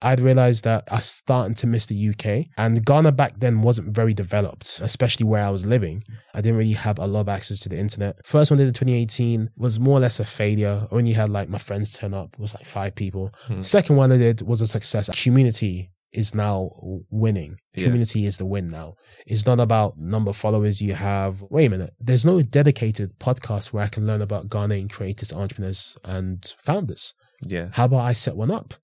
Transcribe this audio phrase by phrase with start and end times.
[0.00, 2.46] I'd realized that I was starting to miss the UK.
[2.56, 6.04] And Ghana back then wasn't very developed, especially where I was living.
[6.34, 8.24] I didn't really have a lot of access to the internet.
[8.24, 10.86] First one I did in 2018 was more or less a failure.
[10.90, 13.32] Only had like my friends turn up, it was like five people.
[13.46, 13.62] Hmm.
[13.62, 15.10] Second one I did was a success.
[15.22, 16.70] Community is now
[17.10, 17.56] winning.
[17.74, 17.84] Yeah.
[17.84, 18.94] Community is the win now.
[19.26, 21.42] It's not about number of followers you have.
[21.50, 21.94] Wait a minute.
[22.00, 27.14] There's no dedicated podcast where I can learn about Ghanaian creators, entrepreneurs, and founders.
[27.42, 27.68] Yeah.
[27.72, 28.74] How about I set one up?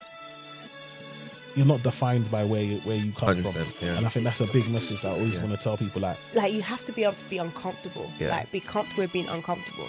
[1.55, 3.53] You're not defined by where you where you come from.
[3.81, 3.95] yeah.
[3.97, 5.41] And I think that's a big message that I always Yeah.
[5.43, 8.11] want to tell people like like you have to be able to be uncomfortable.
[8.19, 8.29] Yeah.
[8.29, 9.87] Like be comfortable with being uncomfortable.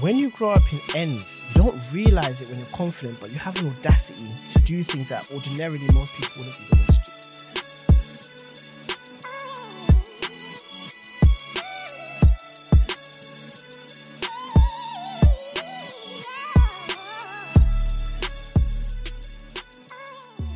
[0.00, 3.38] When you grow up in ends, you don't realize it when you're confident, but you
[3.38, 6.76] have an audacity to do things that ordinarily most people wouldn't be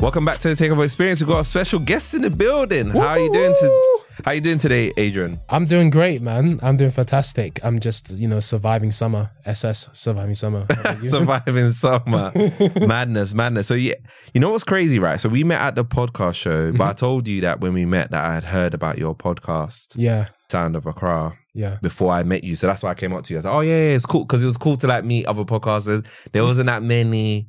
[0.05, 1.23] Welcome back to the Takeover Experience.
[1.23, 2.91] We've got a special guest in the building.
[2.91, 3.55] How are you doing?
[3.59, 5.41] To, how you doing today, Adrian?
[5.49, 6.61] I'm doing great, man.
[6.63, 7.59] I'm doing fantastic.
[7.65, 9.31] I'm just, you know, surviving summer.
[9.47, 10.67] SS, surviving summer.
[10.69, 11.09] How about you?
[11.09, 12.33] Surviving summer,
[12.87, 13.67] madness, madness.
[13.67, 13.95] So yeah,
[14.35, 15.19] you know what's crazy, right?
[15.19, 16.83] So we met at the podcast show, but mm-hmm.
[16.83, 20.29] I told you that when we met that I had heard about your podcast, yeah,
[20.51, 21.33] Sound of Accra.
[21.55, 21.79] yeah.
[21.81, 23.39] Before I met you, so that's why I came up to you.
[23.39, 25.25] I was like, "Oh yeah, yeah it's cool," because it was cool to like meet
[25.25, 26.05] other podcasters.
[26.33, 27.49] There wasn't that many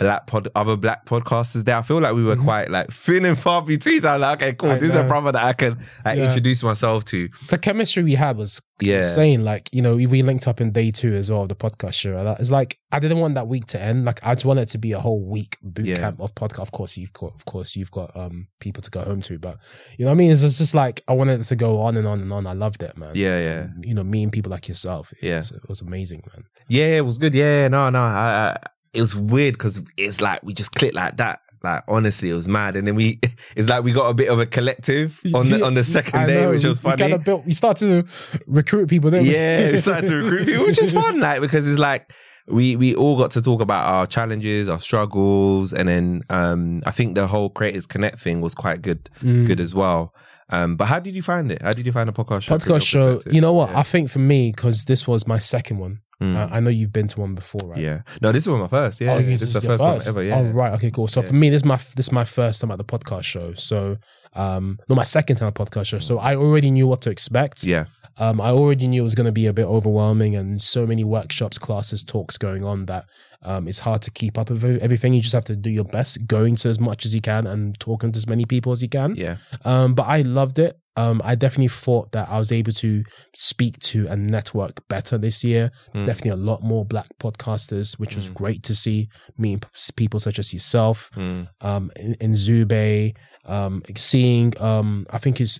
[0.00, 1.76] black pod, other black podcasters there.
[1.76, 2.44] I feel like we were Mhm.
[2.44, 4.00] quite like thin and far between.
[4.00, 4.70] So I'm like, "Okay, cool.
[4.70, 5.08] I this is a know.
[5.08, 6.24] brother that I can like, Yeah.
[6.24, 9.44] introduce myself to." The chemistry we had was Yeah, insane.
[9.44, 12.34] Like, you know, we, linked up in day two as well of the podcast show.
[12.40, 14.04] It's like I didn't want that week to end.
[14.06, 15.96] Like I just wanted it to be a whole week boot Yeah.
[15.96, 16.60] camp of podcast.
[16.62, 19.58] Of course, you've got of course you've got um people to go home to, but
[19.98, 20.30] you know what I mean?
[20.32, 22.46] It's just, just like I wanted it to go on and on and on.
[22.46, 23.12] I loved it, man.
[23.14, 23.58] yeah, yeah.
[23.64, 25.12] And, you know, meeting people like yourself.
[25.20, 25.36] It Yeah.
[25.36, 26.44] was, it was amazing, man.
[26.68, 27.34] Yeah, it was good.
[27.34, 28.00] Yeah, no, no.
[28.00, 28.56] I, I,
[28.92, 31.40] it was weird because it's like we just clicked like that.
[31.62, 32.74] Like honestly, it was mad.
[32.76, 33.18] And then we,
[33.56, 36.26] it's like we got a bit of a collective on the on the second I
[36.26, 36.94] day, know, which was funny.
[36.94, 39.20] We, kind of built, we started to recruit people, we?
[39.20, 41.20] yeah, we started to recruit people, which is fun.
[41.20, 42.12] Like because it's like
[42.46, 46.90] we we all got to talk about our challenges, our struggles, and then um I
[46.92, 49.46] think the whole Creators Connect thing was quite good, Mm.
[49.46, 50.14] good as well.
[50.52, 51.62] Um, but how did you find it?
[51.62, 52.56] How did you find the podcast show?
[52.58, 53.20] podcast show.
[53.30, 53.70] You know what?
[53.70, 53.78] Yeah.
[53.78, 55.98] I think for me, because this was my second one.
[56.20, 56.36] Mm.
[56.36, 57.80] Uh, I know you've been to one before, right?
[57.80, 58.02] yeah.
[58.20, 59.00] No, this was my first.
[59.00, 60.22] Yeah, Oh, this is the your first, one ever.
[60.22, 60.38] Yeah.
[60.38, 60.72] Oh, right.
[60.74, 61.06] Okay, cool.
[61.08, 61.28] So Yeah.
[61.28, 63.54] for me, this is my this is my first time at the podcast show.
[63.54, 63.96] So,
[64.34, 65.98] um, not my second time at the podcast show.
[65.98, 67.64] So I already knew what to expect.
[67.64, 67.86] Yeah.
[68.20, 71.04] Um, I already knew it was going to be a bit overwhelming and so many
[71.04, 73.04] workshops, classes, talks going on that
[73.42, 75.14] um, it's hard to keep up with everything.
[75.14, 77.78] You just have to do your best, going to as much as you can and
[77.80, 79.16] talking to as many people as you can.
[79.16, 79.36] Yeah.
[79.64, 80.76] Um, but I loved it.
[80.96, 83.02] Um, I definitely thought that I was able to
[83.34, 85.70] speak to and network better this year.
[85.94, 86.04] Mm.
[86.04, 88.34] Definitely a lot more black podcasters, which was Mm.
[88.34, 89.08] great to see.
[89.38, 89.62] Meeting
[89.96, 91.48] people such as yourself, Mm.
[91.62, 93.14] um, in, in Zube,
[93.46, 95.58] um, seeing, um, I think it's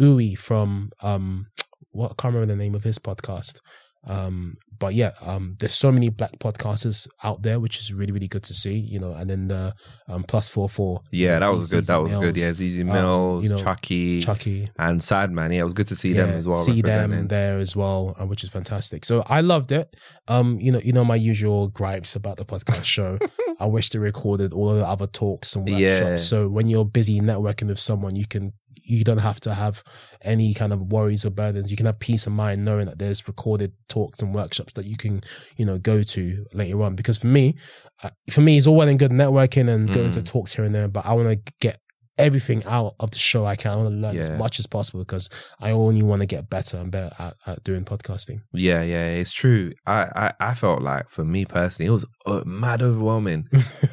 [0.00, 1.46] Ui from, um,
[1.90, 3.60] what I can't remember the name of his podcast.
[4.06, 8.28] Um, but yeah, um, there's so many black podcasters out there, which is really, really
[8.28, 9.74] good to see, you know, and then the,
[10.08, 11.02] um, plus four, four.
[11.10, 11.84] Yeah, that was good.
[11.86, 12.36] That was good.
[12.36, 14.68] Yeah, ZZ um, Mills, you know, Chucky, Chucky.
[14.78, 16.60] and Sad Man, Yeah, it was good to see them as well.
[16.60, 19.04] See them there as well, uh, which is fantastic.
[19.04, 19.94] So I loved it.
[20.28, 23.18] Um, you know, you know my usual gripes about the podcast show.
[23.58, 25.82] I wish they recorded all of the other talks and workshops.
[25.82, 26.18] Yeah.
[26.18, 28.52] So when you're busy networking with someone, you can
[28.88, 29.82] you don't have to have
[30.22, 31.70] any kind of worries or burdens.
[31.70, 34.96] You can have peace of mind knowing that there's recorded talks and workshops that you
[34.96, 35.22] can,
[35.56, 36.94] you know, go to later on.
[36.96, 37.54] Because for me,
[38.02, 40.26] uh, for me, it's all well and good networking and going to Mm.
[40.26, 41.80] talks here and there, but I want to get
[42.18, 43.72] everything out of the show I can.
[43.72, 45.30] I want to learn as much as possible because
[45.60, 48.40] I only want to get better and better at, at doing podcasting.
[48.52, 49.72] Yeah, yeah, it's true.
[49.86, 53.48] I, I, I felt like for me personally, it was uh, mad overwhelming.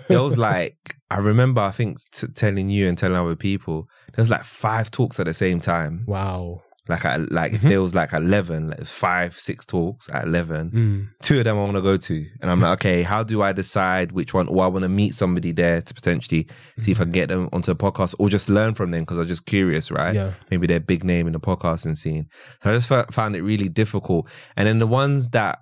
[0.09, 4.23] it was like I remember, I think, t- telling you and telling other people, there
[4.23, 6.03] was like five talks at the same time.
[6.07, 6.61] wow.
[6.87, 7.69] Like, I, like if Mhm.
[7.69, 10.71] there was like eleven, like five, six talks at eleven.
[10.71, 11.07] Mm.
[11.23, 13.53] Two of them I want to go to, and I'm like, okay, how do I
[13.53, 14.47] decide which one?
[14.47, 16.47] Or I want to meet somebody there to potentially
[16.77, 19.17] see if I can get them onto a podcast, or just learn from them because
[19.17, 20.13] I'm just curious, right?
[20.15, 20.31] Yeah.
[20.51, 22.27] maybe they're big name in the podcasting scene.
[22.63, 24.29] So I just fa- found it really difficult.
[24.55, 25.59] And then the ones that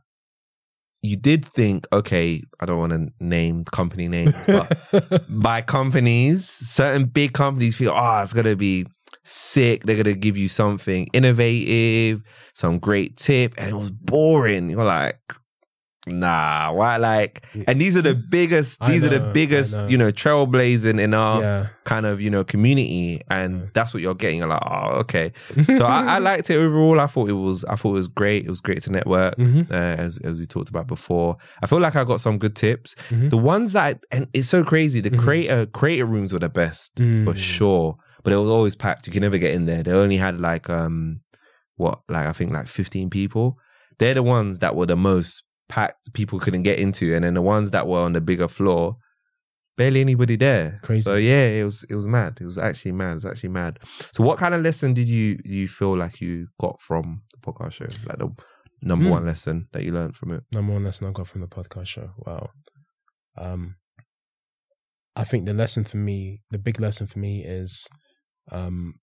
[1.06, 4.78] you did think, okay, I don't want to name company names, but
[5.30, 8.86] by companies, certain big companies feel, oh, it's going to be
[9.24, 9.84] sick.
[9.84, 12.22] They're to give you something innovative,
[12.54, 13.54] some great tip.
[13.58, 14.70] And it was boring.
[14.70, 15.20] You're like,
[16.06, 16.98] nah, why?
[16.98, 18.80] Like, and these are the biggest.
[18.88, 19.78] These are the biggest.
[19.78, 19.88] know.
[19.88, 21.68] You know, trailblazing in our yeah.
[21.86, 24.40] kind of you know community, and that's what you're getting.
[24.40, 25.31] You're like, oh, okay.
[25.66, 27.00] So I, I liked it overall.
[27.00, 27.64] I thought it was.
[27.66, 28.46] I thought it was great.
[28.46, 29.36] It was great to network.
[29.38, 29.70] Mhm.
[29.72, 32.96] Uh, as as we talked about before, I feel like I got some good tips.
[33.10, 33.30] Mhm.
[33.30, 35.00] The ones that I, and it's so crazy.
[35.00, 35.20] The Mhm.
[35.20, 37.38] creator creator rooms were the best for Mm.
[37.38, 39.06] sure, but it was always packed.
[39.08, 39.84] You could never get in there.
[39.84, 41.22] They only had like um
[41.75, 43.58] what like I think like fifteen people.
[44.00, 46.14] They're the ones that were the most packed.
[46.14, 48.98] People couldn't get into, and then the ones that were on the bigger floor.
[49.75, 50.80] Barely anybody there.
[50.84, 51.02] Crazy.
[51.02, 52.38] So yeah, it was it was mad.
[52.40, 53.12] It was actually mad.
[53.12, 53.80] It was actually mad.
[54.14, 57.72] So what kind of lesson did you you feel like you got from the podcast
[57.74, 57.88] show?
[58.06, 58.30] Like the
[58.84, 59.12] number Hmm.
[59.12, 60.44] one lesson that you learned from it?
[60.52, 62.12] Number one lesson I got from the podcast show.
[62.20, 62.50] Wow.
[63.36, 63.78] Um,
[65.16, 67.88] I think the lesson for me, the big lesson for me is
[68.51, 68.95] um,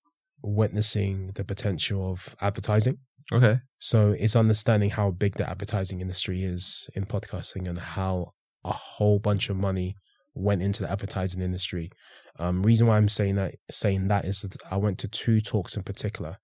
[0.43, 2.99] witnessing the potential of advertising.
[3.33, 3.59] Okay.
[3.79, 8.33] So it's understanding how big the advertising industry is in podcasting and how
[8.65, 9.97] a whole bunch of money
[10.35, 11.91] went into the advertising industry.
[12.39, 15.77] Um, reason why I'm saying that saying that is that I went to two talks
[15.77, 16.39] in particular,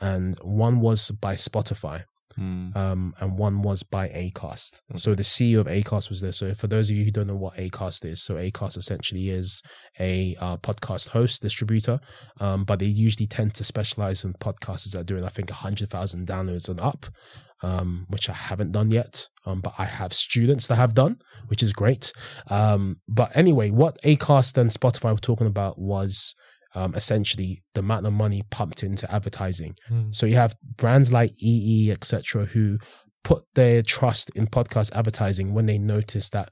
[0.00, 2.04] and one was by Spotify,
[2.38, 2.76] Mm.
[2.76, 4.80] um, and one was by Acast.
[4.96, 6.32] So the CEO of Acast was there.
[6.32, 9.62] So for those of you who don't know what Acast is, so Acast essentially is
[9.98, 11.98] a uh, podcast host distributor,
[12.40, 15.90] um, but they usually tend to specialize in podcasters that are doing I think hundred
[15.90, 17.06] thousand downloads and up,
[17.62, 19.26] um, which I haven't done yet.
[19.46, 22.12] Um, but I have students that have done, which is great.
[22.48, 26.34] Um, but anyway, what Acast and Spotify were talking about was.
[26.74, 29.74] Um, essentially, the amount of money pumped into advertising.
[29.90, 30.14] Mm.
[30.14, 32.78] So you have brands like EE, etc., who
[33.24, 36.50] put their trust in podcast advertising when they notice that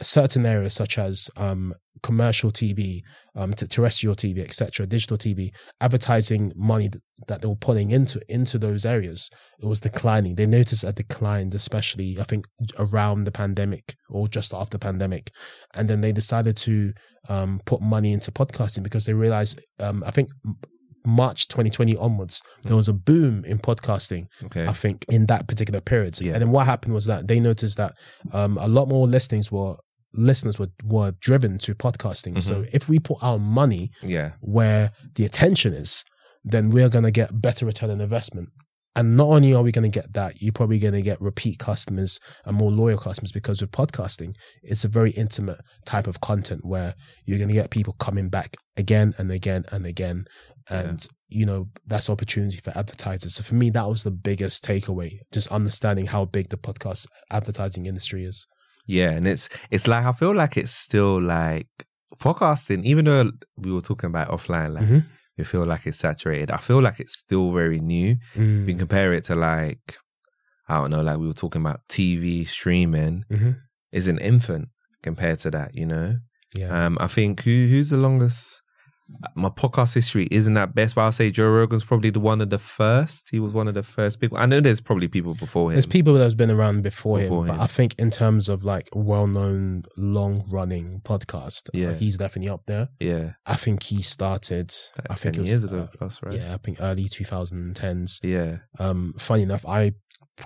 [0.00, 3.02] certain areas such as um, commercial TV,
[3.34, 5.50] um, terrestrial TV, etc., digital TV,
[5.80, 9.30] advertising money th- that they were putting into into those areas,
[9.60, 10.34] it was declining.
[10.34, 12.46] They noticed a decline, especially I think
[12.78, 15.30] around the pandemic or just after the pandemic,
[15.74, 16.92] and then they decided to
[17.28, 20.30] um, put money into podcasting because they realized um, I think.
[21.06, 24.26] March 2020 onwards, there was a boom in podcasting.
[24.44, 24.66] Okay.
[24.66, 26.20] I think in that particular period.
[26.20, 26.34] Yeah.
[26.34, 27.94] And then what happened was that they noticed that
[28.32, 29.76] um, a lot more listings were
[30.12, 32.40] listeners were were driven to podcasting.
[32.40, 32.70] So Mm-hmm.
[32.76, 34.32] if we put our money Yeah.
[34.40, 36.04] where the attention is,
[36.44, 38.48] then we're going to get better return on investment.
[38.96, 41.58] And not only are we going to get that, you're probably going to get repeat
[41.60, 46.64] customers and more loyal customers because with podcasting, it's a very intimate type of content
[46.64, 46.94] where
[47.24, 50.24] you're going to get people coming back again and again and again.
[50.68, 53.34] And, you know, that's opportunity for advertisers.
[53.36, 57.86] So for me, that was the biggest takeaway, just understanding how big the podcast advertising
[57.86, 58.46] industry is.
[58.88, 61.68] Yeah, and it's it's like I feel like it's still like
[62.16, 65.04] podcasting, even though we were talking about offline, like Mhm.
[65.36, 66.50] you feel like it's saturated.
[66.50, 68.16] I feel like it's still very new.
[68.34, 68.66] Mm.
[68.66, 69.96] Can compare it to like
[70.70, 73.56] I don't know, like we were talking about TV streaming Mhm.
[73.92, 74.68] is an infant
[75.02, 76.18] compared to that, you know.
[76.54, 76.70] Yeah.
[76.86, 78.62] Um, I think who who's the longest.
[79.34, 82.50] My podcast history isn't that best, but I'll say Joe Rogan's probably the one of
[82.50, 83.28] the first.
[83.30, 84.36] He was one of the first people.
[84.36, 85.76] I know there's probably people before him.
[85.76, 87.56] There's people that's been around before, Before him, him.
[87.56, 91.90] but I think in terms of like well-known, long-running podcast, Yeah.
[91.90, 92.88] yeah, he's definitely up there.
[93.00, 94.74] yeah, I think he started.
[94.98, 96.34] like I think it was, years ago uh, plus, right?
[96.34, 98.20] Yeah, I think early 2010s.
[98.22, 98.58] yeah.
[98.78, 99.92] Um, funny enough, I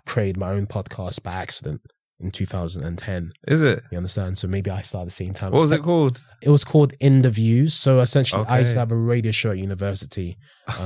[0.07, 1.81] created my own podcast by accident
[2.23, 3.33] in 2010.
[3.49, 3.83] Is it?
[3.91, 4.39] You understand?
[4.39, 5.53] So maybe I started at the same time.
[5.53, 6.23] What was it called?
[6.41, 7.75] It was called In the Views.
[7.75, 10.37] So essentially, I used to have a radio show at university.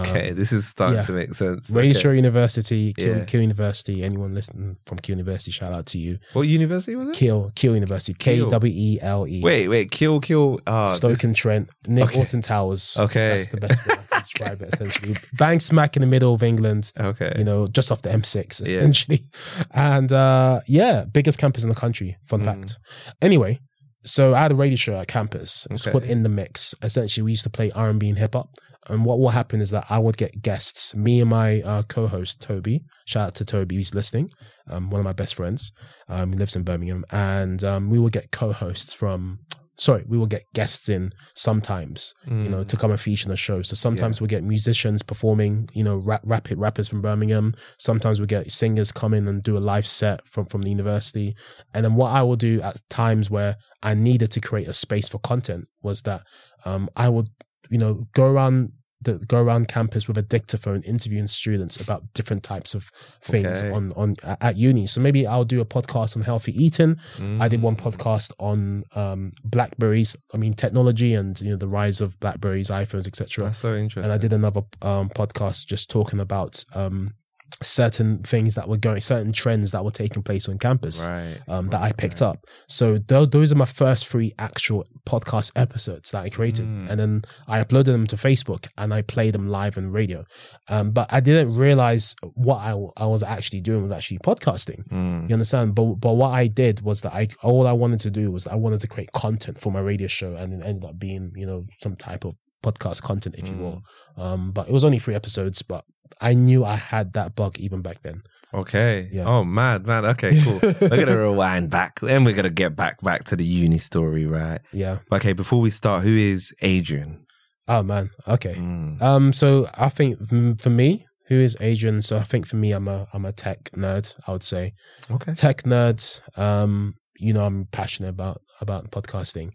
[0.01, 1.05] Okay, Um, this is starting yeah.
[1.05, 1.71] to make sense.
[1.71, 2.01] Radio Okay.
[2.01, 3.25] show university, Keele, Yeah.
[3.25, 4.03] Keele University.
[4.03, 6.19] Anyone listening from Keele University, shout out to you.
[6.35, 7.15] What university was it?
[7.15, 8.51] Keele, Keele University, K Keele.
[8.51, 9.41] W E L E.
[9.43, 10.59] Wait, wait, kill, kill.
[10.67, 12.19] Uh, Stoke and Trent, Nick Okay.
[12.19, 12.97] Alton Towers.
[12.99, 13.39] Okay.
[13.39, 13.99] that's the best to
[14.39, 14.75] describe it.
[14.75, 16.93] Essentially, bang smack in the middle of England.
[16.99, 17.33] okay.
[17.39, 18.79] You know, just off the M6, Yeah.
[18.79, 19.27] essentially.
[19.73, 22.17] And uh, yeah, biggest campus in the country.
[22.29, 22.45] Fun Mm.
[22.45, 22.79] fact.
[23.23, 23.61] Anyway,
[24.05, 25.67] so I had a radio show at campus.
[25.67, 25.93] It was Okay.
[25.93, 26.75] called In the Mix.
[26.83, 28.51] Essentially, we used to play R and B and hip hop.
[28.89, 30.95] And what will happen is that I would get guests.
[30.95, 32.85] Me and my uh, co-host Toby.
[33.05, 34.31] Shout out to Toby, he's listening.
[34.71, 35.73] Um, one of my best friends.
[36.09, 39.41] Um, he lives in Birmingham, and um, we will get co-hosts from.
[39.79, 42.69] Sorry, we will get guests in sometimes, you know, Mm.
[42.69, 43.61] to come and feature on the show.
[43.63, 47.53] So sometimes we get musicians performing, you know, rap, rapid rappers from Birmingham.
[47.79, 51.37] Sometimes we get singers come in and do a live set from from the university.
[51.75, 55.09] And then what I will do at times where I needed to create a space
[55.11, 56.23] for content was that
[56.65, 57.29] um, I would,
[57.71, 58.73] you know, go around
[59.07, 62.91] the go around campus with a dictaphone interviewing students about different types of
[63.23, 63.71] things Okay.
[63.71, 64.17] on on
[64.49, 64.85] at uni.
[64.87, 66.97] So maybe I'll do a podcast on healthy eating.
[67.41, 67.81] I did one Mm.
[67.87, 70.17] podcast on um, Blackberries.
[70.35, 73.45] I mean, technology and you know the rise of Blackberries, iPhones, etc.
[73.47, 74.05] That's so interesting.
[74.05, 77.15] And I did another um, podcast just talking about um,
[77.63, 81.39] certain things that were going, certain trends that were taking place on campus Right.
[81.49, 82.29] um, that I picked right.
[82.29, 82.45] up.
[82.69, 86.91] So th- those are my first three actual podcast episodes that I created, Mm.
[86.91, 90.25] and then I uploaded them to Facebook and I played them live on radio.
[90.69, 94.87] Um, but I didn't realize what I, I was actually doing was actually podcasting.
[94.89, 95.29] Mm.
[95.29, 95.75] You understand?
[95.75, 98.57] But but what I did was that I all I wanted to do was I
[98.57, 101.65] wanted to create content for my radio show, and it ended up being you know
[101.81, 103.83] some type of podcast content, if you will.
[104.17, 105.85] Um, but it was only three episodes, but
[106.21, 108.23] I knew I had that bug even back then.
[108.55, 109.09] Okay.
[109.13, 109.25] Yeah.
[109.25, 110.05] Oh, mad, man.
[110.07, 110.61] Okay, cool.
[110.63, 114.61] we're gonna rewind back, and we're gonna get back back to the uni story, right?
[114.73, 114.99] Yeah.
[115.13, 115.33] Okay.
[115.33, 117.27] Before we start, who is Adrian?
[117.69, 118.11] Oh man.
[118.29, 118.55] Okay.
[118.55, 119.03] Mm.
[119.03, 119.33] Um.
[119.33, 122.01] So I think mm, for me, who is Adrian?
[122.01, 124.15] So I think for me, I'm a I'm a tech nerd.
[124.27, 124.73] I would say
[125.11, 125.35] Okay.
[125.35, 126.01] tech nerd.
[126.39, 126.95] Um.
[127.19, 129.53] You know, I'm passionate about about podcasting,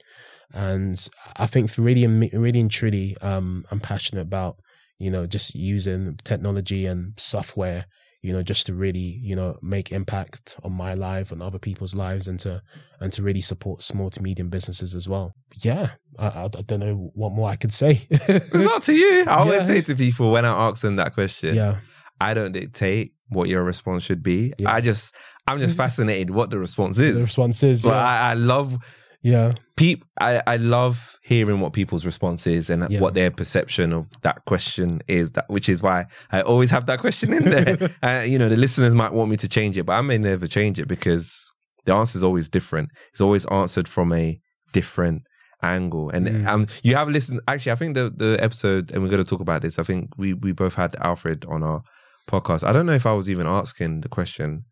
[0.54, 4.58] and I think for really and really and truly, um, I'm passionate about
[5.00, 7.86] you know just using technology and software.
[8.24, 11.96] You know, just to really you know make impact on my life and other people's
[11.96, 12.62] lives, and to
[13.00, 15.34] and to really support small to medium businesses as well.
[15.64, 18.08] Yeah, I, I, I don't know what more I could say.
[18.12, 19.24] It's up to you.
[19.28, 19.68] I always Yeah.
[19.68, 21.78] say to people when I ask them that question, yeah.
[22.20, 24.54] I don't dictate what your response should be.
[24.60, 24.72] Yeah.
[24.72, 25.16] I just,
[25.48, 27.16] I'm just fascinated what the response is.
[27.16, 28.78] The response is, But yeah, I, I love
[29.24, 30.04] yeah, peop.
[30.20, 33.00] I, I love hearing what people's response is and Yeah.
[33.00, 35.32] what their perception of that question is.
[35.32, 37.90] That which is why I always have that question in there.
[38.04, 40.48] uh, you know, the listeners might want me to change it, but I may never
[40.48, 41.52] change it because
[41.86, 42.90] the answer is always different.
[43.12, 44.40] It's always answered from a
[44.74, 45.24] different
[45.64, 46.10] angle.
[46.10, 46.48] And Mm.
[46.48, 47.42] um, you have listened.
[47.48, 49.78] Actually, I think the the episode, and we're going to talk about this.
[49.80, 51.82] I think we we both had Alfred on our
[52.28, 52.68] podcast.
[52.68, 54.66] I don't know if I was even asking the question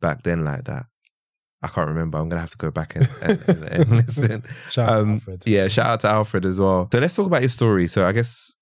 [0.00, 0.84] back then like that.
[1.64, 2.18] I can't remember.
[2.18, 4.42] I'm gonna have to go back and, and, and, and listen.
[4.70, 5.42] shout out to Um, Alfred.
[5.46, 6.88] Yeah, shout out to Alfred as well.
[6.92, 7.88] So let's talk about your story.
[7.88, 8.54] So I guess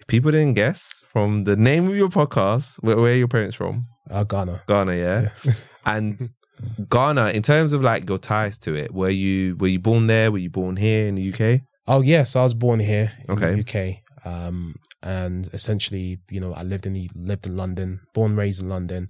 [0.00, 3.56] if people didn't guess from the name of your podcast, where, where are your parents
[3.56, 3.84] from?
[4.10, 4.62] Uh, Ghana.
[4.66, 5.28] Ghana, yeah.
[5.44, 5.52] Yeah.
[5.86, 6.28] And
[6.90, 10.30] Ghana, in terms of like your ties to it, were you were you born there?
[10.32, 11.60] Were you born here in the UK?
[11.86, 13.54] Oh yes, I was born here in Okay.
[13.54, 14.26] the UK.
[14.26, 18.68] Um, and essentially, you know, I lived in the lived in London, born raised in
[18.68, 19.08] London.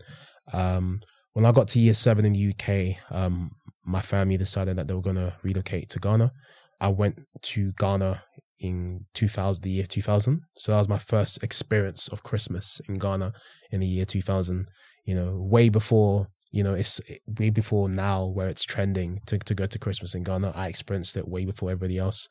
[0.52, 1.00] Um,
[1.38, 3.52] when I got to year seven in the UK, um,
[3.85, 6.33] my family decided that they were gonna relocate to Ghana.
[6.80, 8.25] I went to Ghana
[8.59, 10.40] in 2000, the year 2000.
[10.57, 13.35] So that was my first experience of Christmas in Ghana
[13.71, 14.66] in the year 2000.
[15.04, 17.00] You know, way before you know it's
[17.38, 21.14] way before now where it's trending to, to go to christmas in ghana i experienced
[21.14, 22.26] it way before everybody else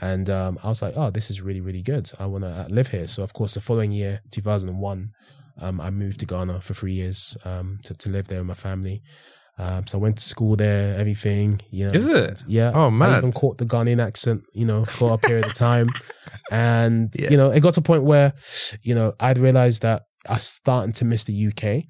[0.00, 2.88] and um, i was like oh this is really really good i want to live
[2.88, 5.08] here so of course the following year 2001
[5.60, 8.54] um, i moved to ghana for three years um, to, to live there with my
[8.54, 9.02] family
[9.58, 12.42] um, so i went to school there everything you know Is it?
[12.46, 13.10] yeah Oh, man.
[13.10, 15.88] i even caught the ghanaian accent you know for a period of time
[16.50, 17.30] and Yeah.
[17.30, 18.32] you know it got to a point where
[18.82, 21.84] you know i'd realized that i was starting to miss the uk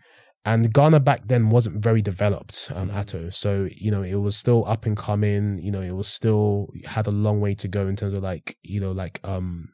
[0.46, 3.30] and Ghana back then wasn't very developed um, at all.
[3.30, 5.58] So you know, it was still up and coming.
[5.62, 8.56] You know, it was still had a long way to go in terms of like
[8.62, 9.68] you know like um,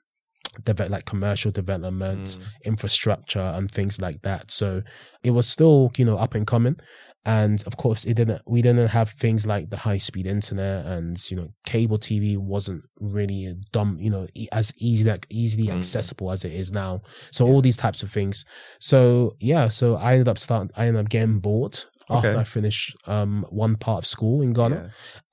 [0.64, 4.50] develop like commercial development, infrastructure, and things like that.
[4.50, 4.82] So
[5.22, 6.76] it was still you know up and coming.
[7.24, 8.42] And of course, it didn't.
[8.46, 12.84] We didn't have things like the high speed internet, and you know, cable TV wasn't
[13.00, 13.98] really dumb.
[13.98, 15.78] You know, e- as easy like easily Mm.
[15.78, 17.00] accessible as it is now.
[17.32, 18.44] So all these types of things.
[18.80, 20.70] So yeah, so I ended up starting.
[20.76, 24.76] I ended up getting bored after I finished um one part of school in Ghana,
[24.76, 24.88] Yeah.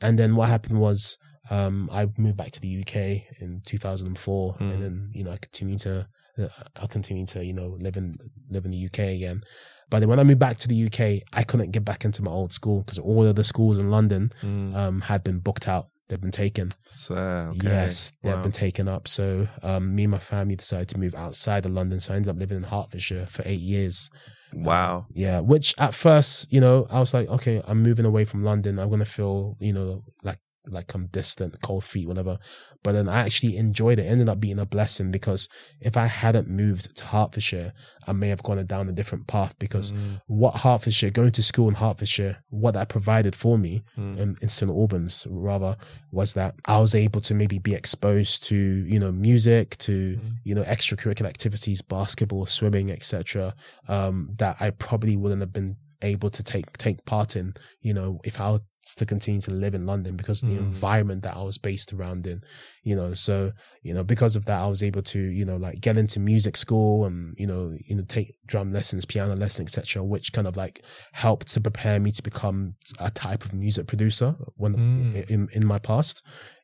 [0.07, 1.17] and then what happened was
[1.49, 2.95] um I moved back to the UK
[3.41, 4.73] in 2004, Mm.
[4.73, 6.07] and then you know I continued to
[6.39, 6.47] uh,
[6.81, 8.15] I continued to you know live in
[8.49, 9.41] live in the UK again.
[9.89, 12.31] But then when I moved back to the UK, I couldn't get back into my
[12.31, 14.75] old school because all of the schools in London Mm.
[14.75, 15.87] um had been booked out.
[16.09, 16.71] They've been taken.
[16.87, 17.59] So, okay.
[17.63, 18.43] Yes, they've Wow.
[18.43, 19.07] been taken up.
[19.07, 21.99] So um, me and my family decided to move outside of London.
[22.01, 24.09] So I ended up living in Hertfordshire for eight years.
[24.53, 25.05] Wow.
[25.13, 28.79] Yeah, which at first, you know, I was like, okay, I'm moving away from London.
[28.79, 32.37] I'm gonna feel, you know, like like I'm distant, cold feet, whatever.
[32.83, 34.03] But then I actually enjoyed it.
[34.03, 34.07] it.
[34.07, 35.47] Ended up being a blessing because
[35.81, 37.73] if I hadn't moved to Hertfordshire,
[38.07, 40.21] I may have gone down a different path because Mm.
[40.27, 44.17] what Hertfordshire, going to school in Hertfordshire, what that provided for me Mm.
[44.17, 45.75] in, in St Albans rather
[46.11, 50.35] was that I was able to maybe be exposed to you know music, to Mm.
[50.43, 53.53] you know extracurricular activities, basketball, swimming, etc.
[53.87, 58.19] Um, that I probably wouldn't have been able to take take part in, you know,
[58.25, 58.59] if I
[58.97, 60.65] to continue to live in London because of the Mm.
[60.65, 62.41] environment that I was based around in,
[62.83, 63.13] you know.
[63.13, 66.19] So you know, because of that, I was able to you know like get into
[66.19, 70.47] music school and you know you know take drum lessons, piano lessons, etc., which kind
[70.47, 75.29] of like helped to prepare me to become a type of music producer when Mm.
[75.29, 76.21] in in my past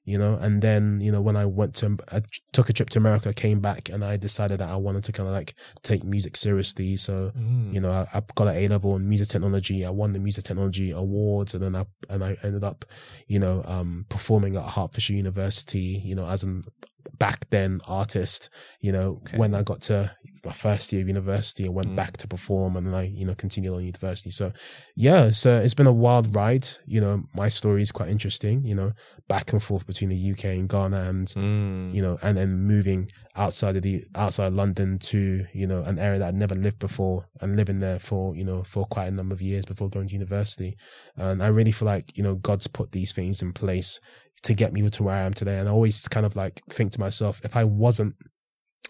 [0.10, 0.34] you know.
[0.46, 2.20] And then you know when I went to, I
[2.56, 5.28] took a trip to America, came back, and I decided that I wanted to kind
[5.30, 5.54] of like
[5.90, 6.98] take music seriously.
[6.98, 7.74] So Mm.
[7.74, 9.86] you know, I, I got an A level in music technology.
[9.86, 12.86] I won the music technology awards, and then I and I ended up,
[13.28, 16.02] you know, um, performing at Hertfordshire University.
[16.10, 16.64] You know, as an
[17.18, 18.50] back then artist.
[18.82, 19.38] You know, Okay.
[19.38, 19.98] when I got to
[20.46, 21.96] my first year of university, I went Mm.
[21.96, 24.32] back to perform, and then I, you know, continued on university.
[24.32, 24.52] So,
[24.96, 26.68] yeah, it's uh, it's been a wild ride.
[26.86, 28.66] You know, my story is quite interesting.
[28.66, 28.92] You know,
[29.28, 31.94] back and forth between the UK and Ghana, and Mm.
[31.94, 36.20] you know, and then moving outside of the outside London to you know an area
[36.20, 39.34] that I'd never lived before, and living there for you know for quite a number
[39.34, 40.76] of years before going to university.
[41.16, 44.00] And I really feel like you know God's put these things in place
[44.44, 45.58] to get me to where I am today.
[45.60, 48.16] And I always kind of like think to myself, if I wasn't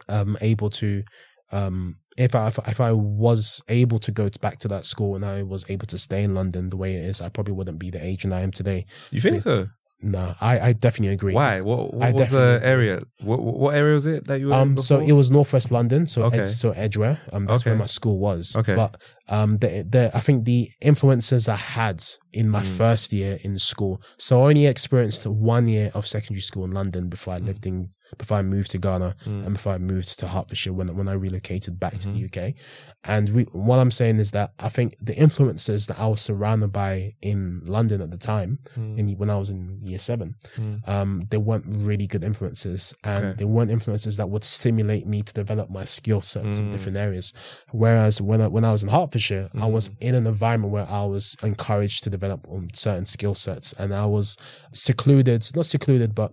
[0.08, 1.04] um able to
[1.52, 5.44] um if I if, I was able to go back to that school and I
[5.44, 8.04] was able to stay in London the way it is, I probably wouldn't be the
[8.04, 8.86] Adrian I am today.
[9.10, 9.70] You think so?
[10.02, 11.34] No, I, I definitely agree.
[11.34, 11.60] Why?
[11.60, 13.04] What, what I was the area?
[13.22, 16.08] What, what area was it that you were in Um, so it was Northwest London,
[16.08, 16.40] so Okay.
[16.40, 17.20] Ed, so Edgware.
[17.34, 18.56] Um, that's where my school was.
[18.56, 18.76] Okay.
[18.76, 22.78] But um, the the I think the influences I had in my Mm.
[22.78, 24.02] first year in school.
[24.18, 27.46] So I only experienced one year of secondary school in London before I Mm.
[27.48, 29.46] lived in before I moved to Ghana Mm.
[29.46, 32.14] and before I moved to Hertfordshire when when I relocated back to Mhm.
[32.14, 32.56] the UK.
[33.04, 36.72] And we, what I'm saying is that I think the influences that I was surrounded
[36.72, 38.98] by in London at the time, Mm.
[39.00, 40.88] in when I was in year seven, Mm.
[40.88, 43.36] um, they weren't really good influences, and Okay.
[43.40, 46.72] they weren't influences that would stimulate me to develop my skill sets in Mm.
[46.72, 47.32] different areas.
[47.72, 49.19] Whereas when I, when I was in Hertfordshire,
[49.60, 49.96] I was Mm.
[50.02, 54.06] in an environment where I was encouraged to develop um, certain skill sets, and I
[54.06, 54.38] was
[54.74, 56.32] secluded, not secluded, but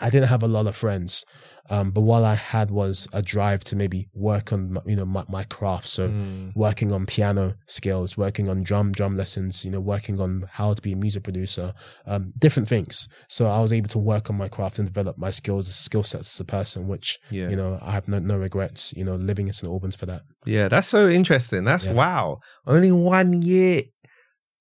[0.00, 1.24] I didn't have a lot of friends.
[1.70, 5.04] Um, but what I had was a drive to maybe work on, my, you know,
[5.04, 5.86] my, my craft.
[5.88, 6.52] So Mm.
[6.56, 10.80] working on piano skills, working on drum drum lessons, you know, working on how to
[10.80, 11.74] be a music producer,
[12.06, 13.06] um, different things.
[13.28, 16.34] So I was able to work on my craft and develop my skills, skill sets
[16.34, 17.50] as a person, which Yeah.
[17.50, 18.94] you know I have no, no regrets.
[18.96, 20.22] You know, living in St Albans for that.
[20.46, 21.64] Yeah, that's so interesting.
[21.64, 21.92] That's Yeah.
[21.92, 22.38] wow.
[22.66, 23.82] Only one year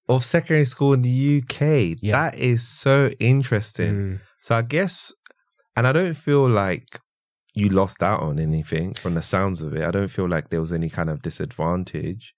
[0.10, 1.10] of secondary school in the
[1.42, 1.96] UK.
[2.02, 2.14] Yeah.
[2.32, 3.94] That is so interesting.
[3.96, 5.12] Mm, So I guess,
[5.78, 7.00] and I don't feel like
[7.54, 9.84] you lost out on anything from the sounds of it.
[9.84, 12.34] I don't feel like there was any kind of disadvantage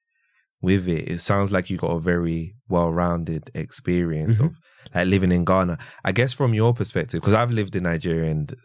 [0.61, 1.07] with it.
[1.09, 4.45] It sounds like you got a very well-rounded experience Mhm.
[4.47, 4.51] of
[4.95, 5.77] like living in Ghana.
[6.05, 8.55] I guess from your perspective, because I've lived in Nigeria and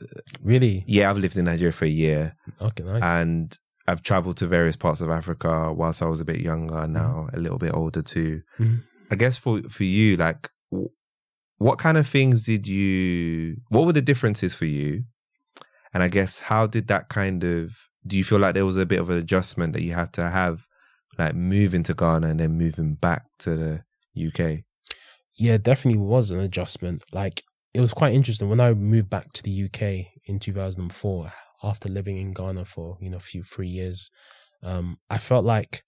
[0.42, 0.84] really?
[0.86, 3.02] yeah, I've lived in Nigeria for a year Okay, nice.
[3.02, 6.86] and I've traveled to various parts of Africa whilst I was a bit younger.
[6.86, 7.36] Now Mm-hmm.
[7.36, 8.42] a little bit older too.
[8.58, 8.82] Mhm.
[9.10, 10.50] I guess for for you, like,
[11.58, 13.56] what kind of things did you?
[13.68, 15.04] What were the differences for you?
[15.92, 17.76] And I guess how did that kind of?
[18.06, 20.28] Do you feel like there was a bit of an adjustment that you had to
[20.28, 20.66] have,
[21.18, 24.64] like moving to Ghana and then moving back to the UK?
[25.36, 27.04] yeah, definitely was an adjustment.
[27.12, 31.88] Like it was quite interesting when I moved back to the UK in 2004 after
[31.88, 34.10] living in Ghana for you know a few three years.
[34.62, 35.82] Um, I felt like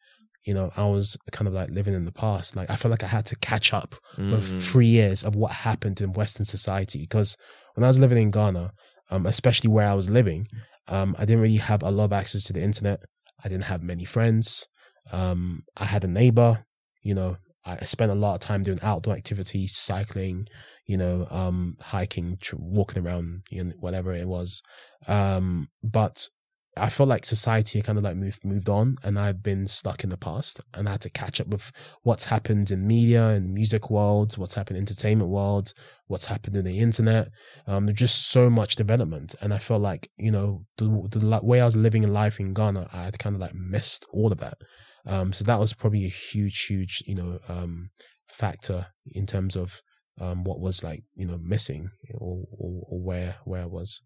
[0.47, 2.57] you know I was kind of like living in the past.
[2.57, 4.63] Like I felt like I had to catch up with Mm.
[4.71, 7.01] three years of what happened in Western society.
[7.01, 7.37] Because
[7.75, 8.73] when I was living in Ghana,
[9.11, 10.47] um, especially where I was living,
[10.89, 13.01] um, I didn't really have a lot of access to the internet.
[13.45, 14.67] I didn't have many friends.
[15.13, 16.65] Um, I had a neighbor,
[17.03, 17.37] you know,
[17.69, 20.47] I spent a lot of time doing outdoor activities, cycling,
[20.87, 24.63] you know, um, hiking, tr- walking around, you know, whatever it was.
[25.09, 26.29] Um, but
[26.77, 30.11] I felt like society kind of like moved moved on, and I've been stuck in
[30.11, 33.91] the past, and I had to catch up with what's happened in media and music
[33.91, 35.73] world, what's happened in entertainment world,
[36.07, 37.29] what's happened in the internet.
[37.67, 41.61] Um, there's just so much development, and I felt like you know the the way
[41.61, 44.39] I was living in life in Ghana, I had kind of like missed all of
[44.39, 44.59] that.
[45.07, 47.91] Um, so that was probably a huge, huge, you know, um,
[48.29, 49.81] factor in terms of
[50.21, 54.03] um, what was like, you know, missing or, or, or where where I was.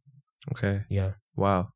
[0.52, 0.82] Okay.
[0.88, 1.12] Yeah.
[1.36, 1.68] Wow.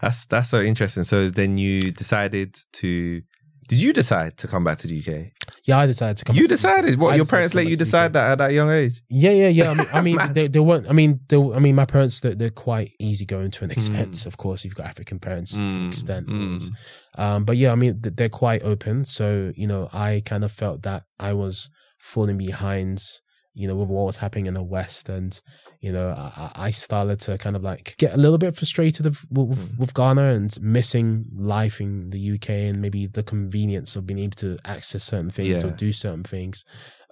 [0.00, 1.04] That's that's so interesting.
[1.04, 3.22] So then you decided to.
[3.68, 5.32] Did you decide to come back to the UK?
[5.64, 6.36] Yeah, I decided to come.
[6.36, 6.76] You back to the UK.
[6.76, 7.00] decided.
[7.00, 8.70] What I your decided parents let you back to the decide that at that young
[8.70, 9.02] age?
[9.08, 9.70] Yeah, yeah, yeah.
[9.70, 10.88] I mean, I mean they, they weren't.
[10.88, 14.12] I mean, they, I mean, my parents they're, they're quite easygoing to an extent.
[14.12, 14.26] Mm.
[14.26, 16.26] Of course, you've got African parents to an Mm, extent.
[16.28, 16.70] mm.
[17.18, 19.04] Um, but yeah, I mean, they're quite open.
[19.04, 23.00] So you know, I kind of felt that I was falling behind.
[23.58, 25.40] You know, with what was happening in the West, and
[25.80, 29.24] you know, I, I started to kind of like get a little bit frustrated of,
[29.30, 29.78] with, Mm.
[29.78, 34.36] with Ghana and missing life in the UK and maybe the convenience of being able
[34.36, 36.64] to access certain things or do certain things.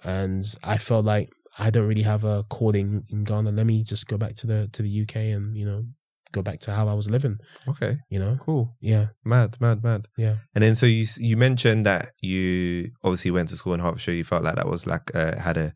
[0.03, 3.49] And I felt like I don't really have a calling in Ghana.
[3.51, 5.83] Let me just go back to the to the UK and you know
[6.31, 7.37] go back to how I was living.
[7.67, 7.97] Okay.
[8.09, 8.75] You know, Cool.
[8.81, 9.55] yeah, Mad.
[9.61, 9.81] Mad.
[9.83, 10.07] Mad.
[10.17, 10.35] yeah.
[10.53, 14.13] And then so you you mentioned that you obviously went to school in Hertfordshire.
[14.15, 15.71] You felt like that was like uh, had a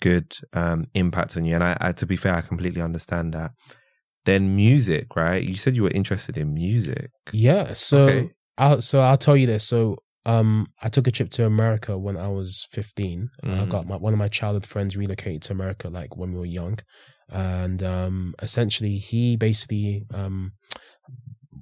[0.00, 1.54] good um, impact on you.
[1.54, 3.52] And I, I, to be fair, I completely understand that.
[4.26, 5.42] Then music, right?
[5.42, 7.10] You said you were interested in music.
[7.32, 7.72] Yeah.
[7.72, 8.30] So Okay.
[8.58, 9.66] I'll so I'll tell you this.
[9.66, 13.30] So um I took a trip to America when I was 15.
[13.42, 13.68] I Mhm.
[13.70, 16.78] got my one of my childhood friends relocated to America like when we were young.
[17.30, 20.52] And um essentially he basically um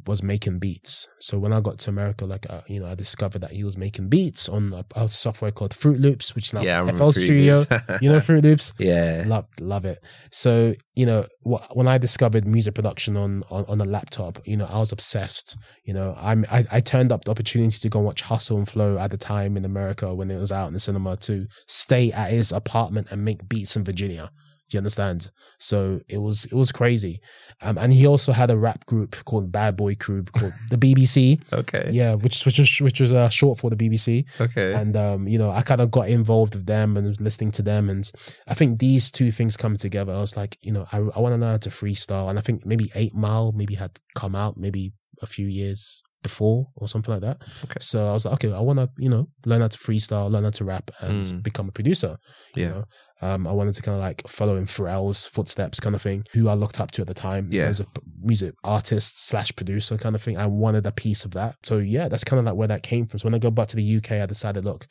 [0.06, 1.08] was making beats.
[1.20, 3.76] So when I got to America, like uh, you know, I discovered that he was
[3.76, 7.66] making beats on a, a software called Fruity Loops, which is now yeah, FL Studio.
[8.00, 8.72] You know Fruity Loops?
[8.78, 9.24] yeah.
[9.26, 9.98] love love it
[10.30, 14.56] so you know wh- when i discovered music production on, on on a laptop you
[14.56, 17.98] know i was obsessed you know i'm I, I turned up the opportunity to go
[17.98, 20.74] and watch hustle and flow at the time in america when it was out in
[20.74, 24.30] the cinema to stay at his apartment and make beats in virginia
[24.68, 27.20] do you understand so it was it was crazy
[27.62, 31.40] um, and he also had a rap group called bad boy crew called the bbc
[31.52, 31.88] Okay.
[31.92, 34.72] yeah which which was which was uh, short for the bbc Okay.
[34.74, 37.62] and um, you know, I kind of got involved with them and was listening to
[37.62, 38.11] them, and
[38.46, 40.12] I think these two things come together.
[40.12, 42.42] I was like, you know, I I want to learn how to freestyle, and I
[42.42, 47.12] think maybe Eight Mile maybe had come out maybe a few years before or something
[47.12, 47.38] like that.
[47.64, 47.76] Okay.
[47.81, 50.44] So I was like, okay, I want to you know learn how to freestyle, learn
[50.44, 51.42] how to rap, and Mm.
[51.42, 52.16] become a producer.
[52.57, 52.68] You Yeah.
[52.70, 52.85] know?
[53.20, 56.24] um, I wanted to kind of like follow in Pharrell's footsteps, kind of thing.
[56.33, 57.64] Who I looked up to at the time, Yeah.
[57.64, 57.87] as a
[58.20, 60.37] music artist slash producer, kind of thing.
[60.37, 61.57] I wanted a piece of that.
[61.64, 63.18] So yeah, that's kind of like where that came from.
[63.18, 64.87] So when I go back to the UK, I decided, look,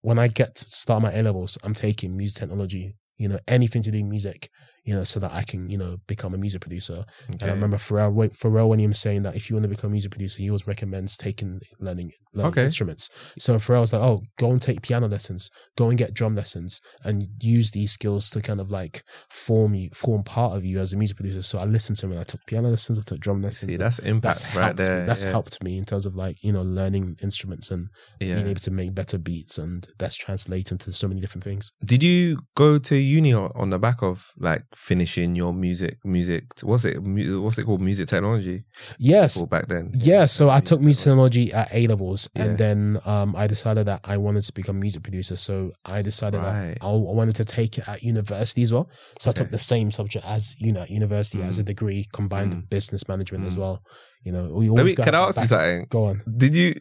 [0.00, 2.96] when I get to start my A levels, I'm taking music technology.
[3.18, 4.48] You know, anything to do with music.
[4.84, 7.04] You know, so that I can, you know, become a music producer.
[7.28, 9.90] And I remember Pharrell, Pharrell when he was saying that if you want to become
[9.90, 12.64] a music producer, he always recommends taking learning, learning Okay.
[12.64, 13.08] instruments.
[13.38, 16.80] So Pharrell was like, oh, go and take piano lessons, go and get drum lessons,
[17.04, 20.92] and use these skills to kind of like form you, form part of you as
[20.92, 21.42] a music producer.
[21.42, 23.70] So I listened to him and I took piano lessons, I took drum lessons.
[23.70, 25.00] See, that's impact that's right helped there.
[25.00, 25.06] me.
[25.06, 25.30] That's yeah.
[25.30, 27.88] helped me in terms of like you know learning instruments and
[28.20, 28.34] Yeah.
[28.34, 31.70] being able to make better beats, and that's translating to so many different things.
[31.86, 35.98] Did you go to uni on the back of like finishing your music?
[36.04, 36.96] Music, what's it?
[37.02, 37.80] What's it called?
[37.80, 38.64] Music technology.
[38.98, 39.92] Yes, back then.
[39.94, 41.52] Yeah, so I took music technology.
[41.52, 42.42] at A levels, Yeah.
[42.44, 45.36] and then um, I decided that I wanted to become a music producer.
[45.36, 46.76] So I decided Right.
[46.80, 48.88] that I, I wanted to take it at university as well.
[49.18, 51.66] So I took the same subject as you know at university as a Mm.
[51.66, 52.56] degree, combined Mm.
[52.56, 53.58] with business management as Mm.
[53.58, 53.82] well.
[54.24, 55.86] You know, we Let me, can I ask you something?
[55.90, 56.22] Go on.
[56.36, 56.74] Did you?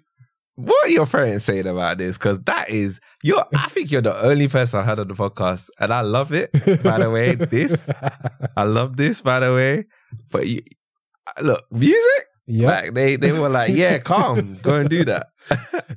[0.55, 2.17] What are your parents saying about this?
[2.17, 3.43] Because that is you're.
[3.55, 6.51] I think you're the only person I heard on the podcast, and I love it.
[6.83, 7.89] By the way, this
[8.57, 9.21] I love this.
[9.21, 9.85] By the way,
[10.31, 10.59] but you,
[11.41, 12.25] look, music.
[12.47, 12.67] yeah.
[12.67, 15.27] Like they they were like, yeah, calm, go and do that.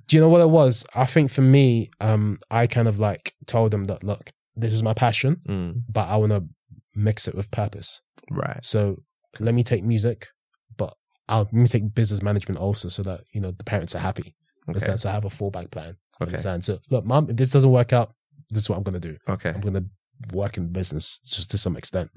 [0.08, 0.86] Do you know what it was?
[0.94, 4.82] I think for me, um, I kind of like told them that look, this is
[4.82, 6.44] my passion, Mm, but I want to
[6.94, 8.00] mix it with purpose.
[8.30, 8.64] right.
[8.64, 9.02] So
[9.40, 10.28] let me take music,
[10.76, 10.94] but
[11.28, 14.34] I'll let me take business management also, so that you know the parents are happy.
[14.68, 14.96] Okay.
[14.96, 15.96] So I have a fallback plan.
[16.20, 16.30] Okay.
[16.30, 16.64] Understand?
[16.64, 18.14] So look, mom, if this doesn't work out,
[18.50, 19.16] this is what I'm gonna do.
[19.28, 19.50] Okay.
[19.50, 19.84] I'm gonna
[20.32, 22.08] work in business just to some extent,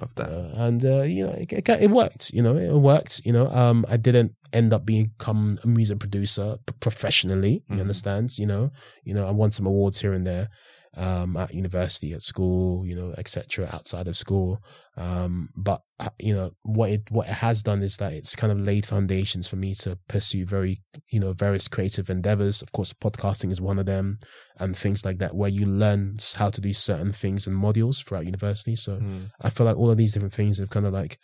[0.00, 0.28] Love that.
[0.28, 2.30] uh, and uh, you know, it, it, it worked.
[2.32, 3.20] You know, it worked.
[3.26, 7.62] You know, um, I didn't end up become a music producer professionally.
[7.68, 7.80] You Mhm.
[7.82, 8.38] understand?
[8.38, 8.70] You know,
[9.04, 10.48] you know, I won some awards here and there.
[10.94, 13.66] Um, at university, at school, you know, etc.
[13.72, 14.62] Outside of school,
[14.98, 18.52] um, but uh, you know what it what it has done is that it's kind
[18.52, 22.60] of laid foundations for me to pursue very you know various creative endeavors.
[22.60, 24.18] Of course, podcasting is one of them,
[24.58, 28.26] and things like that, where you learn how to do certain things and modules throughout
[28.26, 28.76] university.
[28.76, 29.30] So Mm.
[29.40, 31.16] I feel like all of these different things have kind of like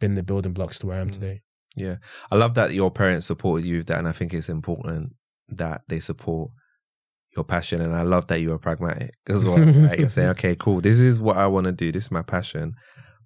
[0.00, 1.12] been the building blocks to where I am Mm.
[1.12, 1.40] today.
[1.76, 1.96] Yeah.
[2.30, 3.98] I love that your parents supported you with that.
[4.00, 5.14] And I think it's important
[5.48, 6.50] that they support
[7.36, 7.80] your passion.
[7.80, 9.58] And I love that you are pragmatic as well.
[9.64, 9.98] Right?
[9.98, 10.80] You're saying, okay, cool.
[10.80, 11.92] This is what I want to do.
[11.92, 12.74] This is my passion.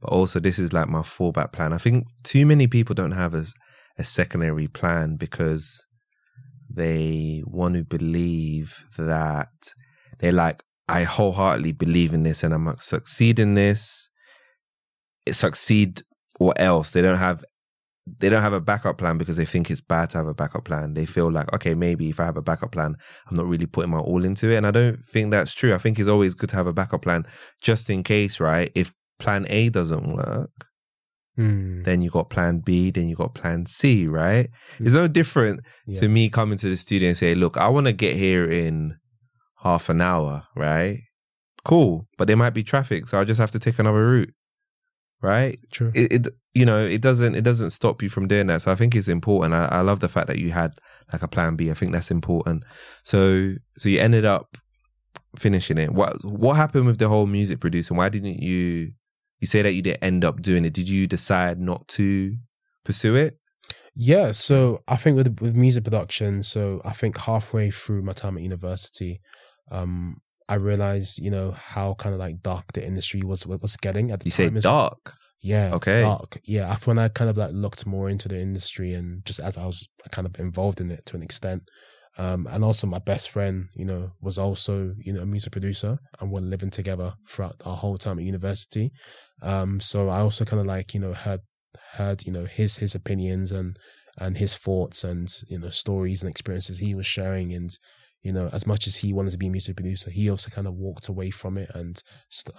[0.01, 1.73] But also, this is like my fallback plan.
[1.73, 3.45] I think too many people don't have a,
[3.99, 5.85] a secondary plan because
[6.71, 9.49] they want to believe that
[10.21, 14.09] they're like, I wholeheartedly believe in this and I'm going to succeed in this.
[15.27, 16.03] It succeed
[16.41, 16.93] or else.
[16.93, 17.45] They don't have
[18.19, 20.65] they don't have a backup plan because they think it's bad to have a backup
[20.65, 20.95] plan.
[20.95, 22.97] They feel like, okay, maybe if I have a backup plan,
[23.29, 24.57] I'm not really putting my all into it.
[24.57, 25.75] And I don't think that's true.
[25.75, 27.27] I think it's always good to have a backup plan
[27.61, 28.71] just in case, right?
[28.75, 30.51] If plan A doesn't work,
[31.37, 31.83] Hmm.
[31.85, 34.51] then you got plan B, then you got plan C, right?
[34.81, 36.01] It's no different Yeah.
[36.01, 38.97] to me coming to the studio and say, look, I want to get here in
[39.63, 40.99] half an hour, right?
[41.65, 42.09] Cool.
[42.17, 44.35] But there might be traffic, so I'll just have to take another route.
[45.21, 45.59] Right?
[45.73, 45.91] True.
[45.95, 48.63] it, it you know it doesn't it doesn't stop you from doing that.
[48.63, 49.55] So i think it's important.
[49.55, 50.75] I, I love the fact that you had
[51.13, 51.71] like a plan b.
[51.71, 52.65] I think that's important.
[53.03, 54.57] So so you ended up
[55.37, 55.93] finishing it.
[55.93, 57.97] What what happened with the whole music producing?
[57.97, 58.93] Why didn't you
[59.41, 60.75] you say that you didn't end up doing it.
[60.75, 62.37] Did you decide not to
[62.85, 63.39] pursue it?
[63.95, 68.37] Yeah, so I think with with music production, so I think halfway through my time
[68.37, 69.21] at university,
[69.71, 74.11] um, I realized, you know, how kind of like dark the industry was was getting
[74.11, 74.57] at the You say time.
[74.57, 74.89] as well.
[74.91, 75.15] dark.
[75.41, 75.75] Yeah.
[75.75, 76.01] Okay.
[76.03, 76.41] Dark.
[76.45, 76.69] Yeah.
[76.69, 79.67] After when I kind of like looked more into the industry and just as I
[79.67, 81.63] was kind of involved in it to an extent.
[82.17, 85.99] Um, and also my best friend, you know, was also, you know, a music producer
[86.19, 88.91] and we're living together throughout our whole time at university.
[89.43, 91.43] Um, so I also kind of like, you know, heard,
[91.93, 93.77] heard, you know, his, his opinions and,
[94.19, 97.53] and his thoughts and, you know, stories and experiences he was sharing.
[97.53, 97.71] And,
[98.29, 100.67] you know, as much as he wanted to be a music producer, he also kind
[100.67, 102.03] of walked away from it and,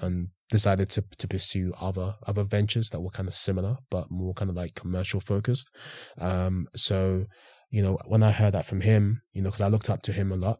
[0.01, 4.33] and decided to, to pursue other, other ventures that were kind of similar, but more
[4.33, 5.69] kind of like commercial focused.
[6.17, 7.25] Um, so,
[7.69, 10.11] you know, when I heard that from him, you know, because I looked up to
[10.11, 10.57] him a lot.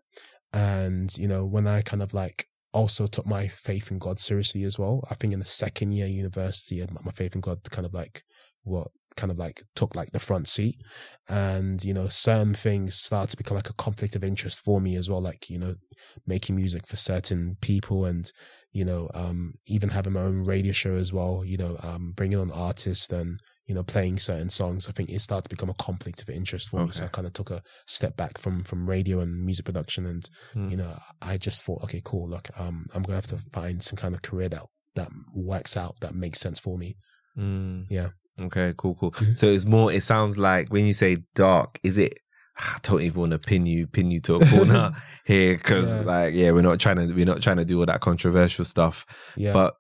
[0.54, 4.64] And, you know, when I kind of like also took my faith in God seriously
[4.64, 7.88] as well, I think in the second year university, my my faith in God kind
[7.88, 8.22] of like
[8.62, 10.76] what kind of like took like the front seat.
[11.28, 14.96] And, you know, certain things started to become like a conflict of interest for me
[14.96, 15.76] as well, like, you know,
[16.26, 18.32] making music for certain people and,
[18.72, 22.40] you know, um, even having my own radio show as well, you know, um, bringing
[22.40, 25.76] on artists and, you know, playing certain songs, I think it started to become a
[25.76, 26.92] conflict of interest for me.
[26.92, 30.28] So I kind of took a step back from from radio and music production, and
[30.54, 30.70] Hmm.
[30.70, 32.28] you know, I just thought, okay, cool.
[32.30, 34.64] Look, um, I'm gonna have to find some kind of career that
[34.96, 36.98] that works out, that makes sense for me.
[37.38, 37.90] Mm.
[37.90, 38.12] Yeah.
[38.42, 39.12] Okay, cool, cool.
[39.12, 39.38] Mhm.
[39.38, 42.20] So it's more, it sounds like when you say dark, is it,
[42.58, 44.92] I don't even want to pin you, pin you to a corner
[45.26, 46.02] here because Yeah.
[46.02, 49.06] like, yeah, we're not trying to, we're not trying to do all that controversial stuff.
[49.38, 49.76] Yeah, But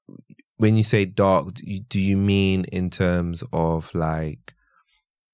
[0.57, 4.53] when you say dark, do you, do you mean in terms of like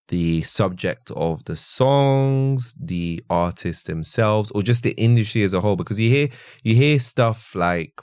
[0.10, 5.76] the subject of the songs, the artists themselves, or just the industry as a whole?
[5.76, 6.30] Because you hear
[6.64, 8.00] you hear stuff like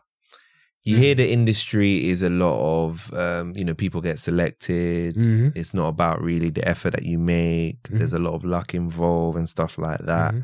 [0.84, 5.14] you hear the industry is a lot of um, you know people get selected.
[5.16, 5.52] Mhm.
[5.54, 7.82] It's not about really the effort that you make.
[7.84, 7.98] Mhm.
[7.98, 10.34] There's a lot of luck involved and stuff like that.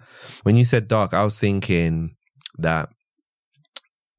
[0.45, 2.15] When you said dark, I was thinking
[2.59, 2.89] that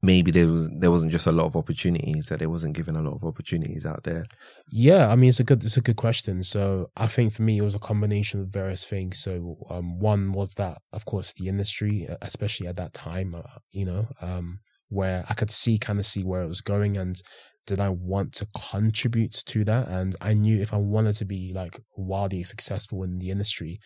[0.02, 3.02] maybe there was there wasn't just a lot of opportunities that it wasn't given a
[3.02, 4.24] lot of opportunities out there.
[4.70, 6.42] Yeah, I mean it's a good it's a good question.
[6.42, 9.18] So I think for me it was a combination of various things.
[9.18, 13.84] So um, one was that of course the industry, especially at that time, uh, you
[13.84, 17.20] know, um, where I could see kind of see where it was going and
[17.66, 19.88] did I want to contribute to that?
[19.88, 23.78] And I knew if I wanted to be like wildly successful in the industry,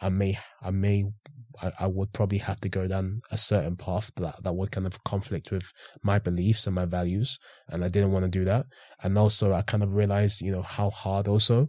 [0.00, 1.04] I may I may
[1.62, 4.86] I, I would probably have to go down a certain path that that would kind
[4.86, 8.66] of conflict with my beliefs and my values, and I didn't want to do that
[9.02, 11.68] and also I kind of realized, you know, how hard also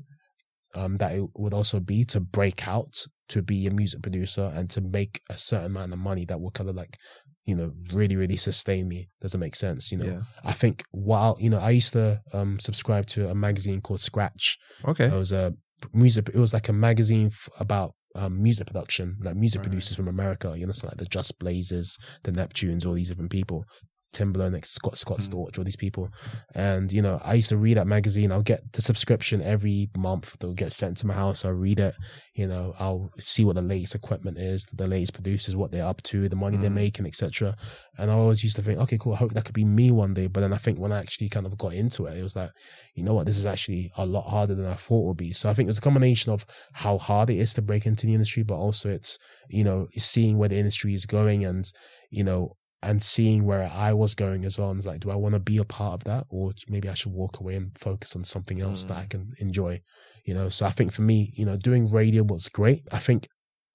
[0.75, 4.69] um, that it would also be to break out to be a music producer and
[4.69, 6.97] to make a certain amount of money that would kind of like,
[7.45, 9.09] you know, really, really sustain me.
[9.21, 9.91] Does it make sense?
[9.91, 10.21] You know, Yeah.
[10.43, 14.57] I think while you know, I used to um, subscribe to a magazine called Scratch.
[14.85, 15.05] Okay.
[15.05, 15.53] It was a
[15.93, 16.29] music.
[16.33, 19.63] It was like a magazine f- about um, music production, like music Right.
[19.69, 20.53] producers from America.
[20.55, 23.63] You know, so like the Just Blazes, the Neptunes, all these different people.
[24.11, 25.29] Timbaland, Scott Scott Mm.
[25.29, 26.09] Storch, all these people,
[26.55, 28.31] and you know, I used to read that magazine.
[28.31, 30.37] I'll get the subscription every month.
[30.39, 31.45] They'll get sent to my house.
[31.45, 31.95] I'll read it.
[32.33, 36.01] You know, I'll see what the latest equipment is, the latest producers, what they're up
[36.03, 36.75] to, the money they're Mm.
[36.75, 37.55] making, etc.
[37.97, 39.13] And I always used to think, okay, cool.
[39.13, 40.27] I hope that could be me one day.
[40.27, 42.51] But then I think when I actually kind of got into it, it was like,
[42.95, 45.33] you know what, this is actually a lot harder than I thought it would be.
[45.33, 48.13] So I think it's a combination of how hard it is to break into the
[48.13, 49.17] industry, but also it's,
[49.49, 51.71] you know, seeing where the industry is going and,
[52.09, 54.69] you know, and seeing where I was going as well.
[54.71, 56.25] And it's like, do I want to be a part of that?
[56.29, 59.81] Or maybe I should walk away and focus on something else that I can enjoy,
[60.25, 60.49] you know?
[60.49, 62.81] So I think for me, you know, doing radio was great.
[62.91, 63.27] I think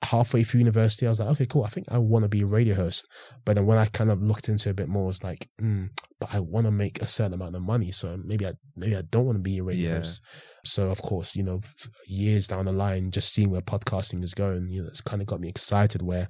[0.03, 1.65] halfway through university, I was like, okay, cool.
[1.65, 3.07] I think I want to be a radio host.
[3.45, 5.89] But then when I kind of looked into it a bit more, it's like, mm,
[6.21, 7.93] but I want to make a certain amount of money.
[7.93, 9.97] So maybe I, maybe I don't want to be a radio Yeah.
[9.99, 10.23] host.
[10.65, 11.61] So of course, you know,
[12.07, 15.29] years down the line, just seeing where podcasting is going, you know, it's kind of
[15.29, 16.27] got me excited where,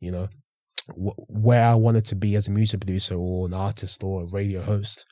[0.00, 0.28] you know,
[0.94, 4.62] where I wanted to be as a music producer or an artist or a radio
[4.62, 5.04] host.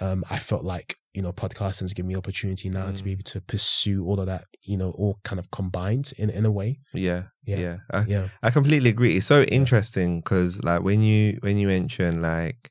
[0.00, 3.12] Um, I felt like, you know, podcasting is giving me opportunity now to be Mm.
[3.14, 6.50] able to pursue all of that, you know, all kind of combined in, in a
[6.50, 6.78] way.
[6.92, 7.24] Yeah.
[7.44, 7.56] Yeah.
[7.56, 7.76] Yeah.
[7.90, 8.28] I, Yeah.
[8.42, 9.16] I completely agree.
[9.16, 12.70] It's so interesting because like when you when you mention like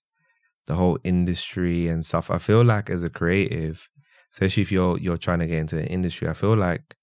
[0.68, 3.89] the whole industry and stuff, I feel like as a creative,
[4.32, 6.96] especially if you're you're trying to get into the industry, I feel like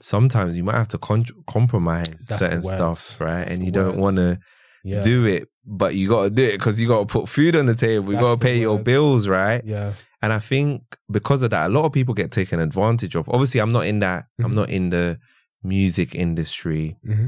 [0.00, 3.44] sometimes you might have to con- compromise That's certain stuff, right?
[3.44, 4.38] That's and you don't want to
[4.82, 5.00] Yeah.
[5.02, 7.66] do it, but you got to do it because you got to put food on
[7.66, 8.12] the table.
[8.12, 9.62] You got to pay your bills, right?
[9.64, 9.92] yeah.
[10.22, 13.28] And I think because of that, a lot of people get taken advantage of.
[13.30, 14.26] Obviously, I'm not in that.
[14.38, 14.54] I'm Mhm.
[14.54, 15.18] not in the
[15.62, 17.26] music industry, hmm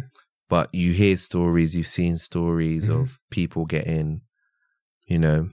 [0.48, 1.74] but you hear stories.
[1.74, 3.00] You've seen stories Mhm.
[3.00, 4.20] of people getting,
[5.06, 5.48] you know,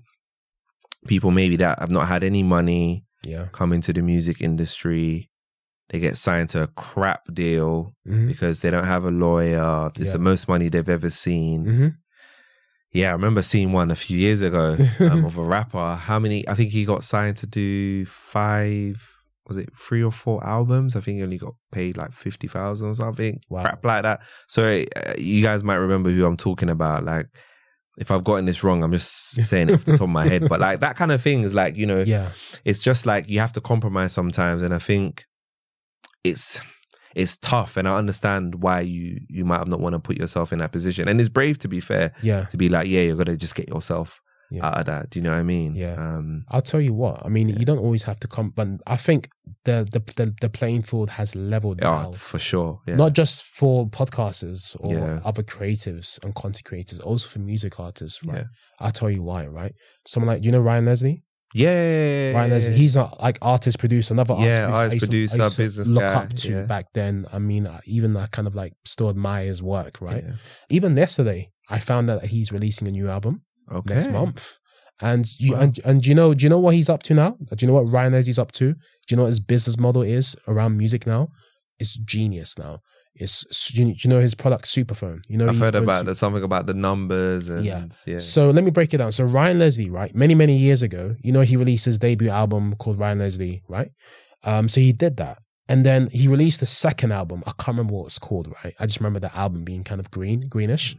[1.08, 3.48] people maybe that have not had any money Yeah.
[3.54, 5.30] come into the music industry.
[5.90, 9.88] They get signed to a crap deal hmm because they don't have a lawyer.
[9.96, 10.14] It's Yeah.
[10.14, 11.66] the most money they've ever seen.
[11.66, 11.88] hmm
[12.92, 15.96] Yeah, I remember seeing one a few years ago um, of a rapper.
[15.96, 16.48] How many?
[16.48, 18.96] I think he got signed to do five.
[19.48, 20.96] Was it three or four albums?
[20.96, 23.42] I think he only got paid like fifty thousand or something.
[23.50, 23.62] Wow.
[23.64, 24.22] Crap like that.
[24.48, 27.04] So uh, you guys might remember who I'm talking about.
[27.04, 27.28] Like,
[28.00, 29.12] if I've gotten this wrong, I'm just
[29.50, 30.48] saying it off the top of my head.
[30.48, 32.30] But like that kind of thing is like you know, Yeah,
[32.64, 35.26] it's just like you have to compromise sometimes and i think
[36.24, 36.62] it's
[37.16, 40.52] it's tough and i understand why you you might have not want to put yourself
[40.54, 42.46] in that position and it's brave to be fair yeah.
[42.46, 44.20] to be like yeah you're gonna just get yourself
[44.52, 44.66] Yeah.
[44.66, 45.96] out of that do you know what i mean Yeah.
[45.96, 47.24] um I'll tell you what.
[47.26, 49.30] I mean, you don't always have to come, but I think
[49.68, 52.12] the the the, the playing field has leveled oh, now.
[52.14, 55.20] for sure yeah Not just for podcasters or Yeah.
[55.30, 58.38] other creatives and content creators, also for music artists, right?
[58.46, 58.48] Yeah.
[58.84, 59.74] I'll tell you why, right?
[60.08, 61.24] Someone like, you know Ryan Leslie?
[61.54, 65.58] Yeah Ryan Leslie, he's not like artist producer, another Yeah, artist artist used to- producer,
[65.58, 66.64] business look guy, up to yeah.
[66.64, 67.26] back then.
[67.34, 70.24] I mean, uh, even I kind of like still admire his work, right?
[70.26, 70.34] Yeah.
[70.70, 74.58] Even yesterday, I found out that he's releasing a new album okay next month.
[75.02, 75.62] And you Wow.
[75.62, 77.32] and, and do you know do you know what he's up to now?
[77.40, 78.74] Do you know what Ryan Leslie's up to?
[78.74, 81.30] Do you know what his business model is around music now?
[81.80, 82.80] It's genius now.
[83.20, 83.46] It's
[83.78, 85.20] you, you know his product Superphone?
[85.28, 87.86] You know i've he heard about there's something about the numbers and Yeah.
[88.06, 89.12] yeah So let me break it down.
[89.12, 90.14] So Ryan Leslie, right?
[90.16, 93.92] Many many years ago, you know he released his debut album called Ryan Leslie, right?
[94.44, 97.44] Um, so he did that, and then he released the second album.
[97.46, 98.74] I can't remember what it's called, right?
[98.80, 100.96] I just remember the album being kind of green, greenish,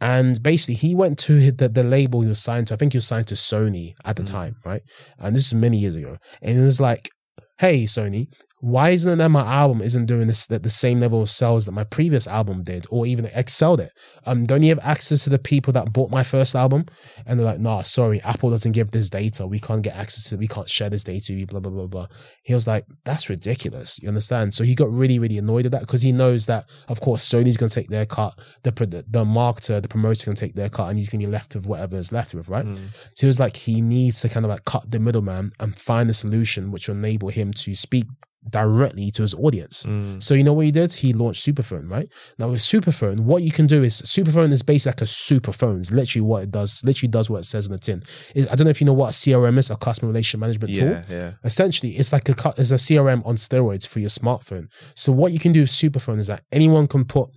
[0.00, 2.74] and basically he went to the the label he was signed to.
[2.74, 4.30] I think he was signed to Sony at the Mm.
[4.30, 4.82] time, right?
[5.18, 7.10] And this is many years ago, and it was like,
[7.58, 8.26] hey Sony.
[8.64, 11.66] Why isn't it that my album isn't doing this at the same level of sales
[11.66, 13.92] that my previous album did, or even excelled it?
[14.24, 16.86] Um, don't you have access to the people that bought my first album?
[17.26, 19.46] And they're like, nah, sorry, Apple doesn't give this data.
[19.46, 20.38] We can't get access to it.
[20.38, 22.06] We can't share this data with you, blah, blah, blah, blah.
[22.42, 23.98] He was like, that's ridiculous.
[24.00, 24.54] You understand?
[24.54, 27.58] So he got really, really annoyed at that because he knows that, of course, Sony's
[27.58, 28.32] going to take their cut.
[28.62, 31.30] The, pro- the marketer, the promoter can take their cut and he's going to be
[31.30, 32.64] left with whatever is left with, right?
[32.64, 32.78] Mm.
[33.12, 36.08] So he was like, he needs to kind of like cut the middleman and find
[36.08, 38.06] a solution which will enable him to speak
[38.50, 39.84] directly to his audience.
[39.84, 40.22] Mm.
[40.22, 40.92] So you know what he did?
[40.92, 42.08] He launched Superphone, right?
[42.38, 45.80] Now with Superphone, what you can do is Superphone is basically like a super phone.
[45.80, 46.82] It's literally what it does.
[46.84, 48.02] Literally does what it says on the tin.
[48.34, 50.74] It- I don't know if you know what a CRM is, a customer relationship management
[50.74, 50.88] tool.
[50.90, 54.66] yeah yeah Essentially, it's like a it's a CRM on steroids for your smartphone.
[54.94, 57.30] So what you can do with Superphone is that anyone can put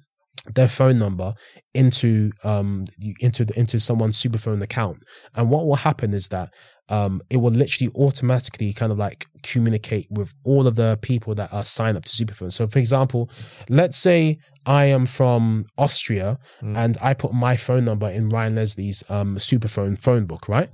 [0.55, 1.33] their phone number
[1.73, 2.85] into um
[3.19, 4.97] into the into someone's Superphone account,
[5.35, 6.49] and what will happen is that
[6.89, 11.51] um it will literally automatically kind of like communicate with all of the people that
[11.53, 12.51] are signed up to Superphone.
[12.51, 13.29] So, for example,
[13.69, 16.75] let's say I am from Austria Mm.
[16.77, 20.69] and I put my phone number in Ryan Leslie's um Superphone phone book, right?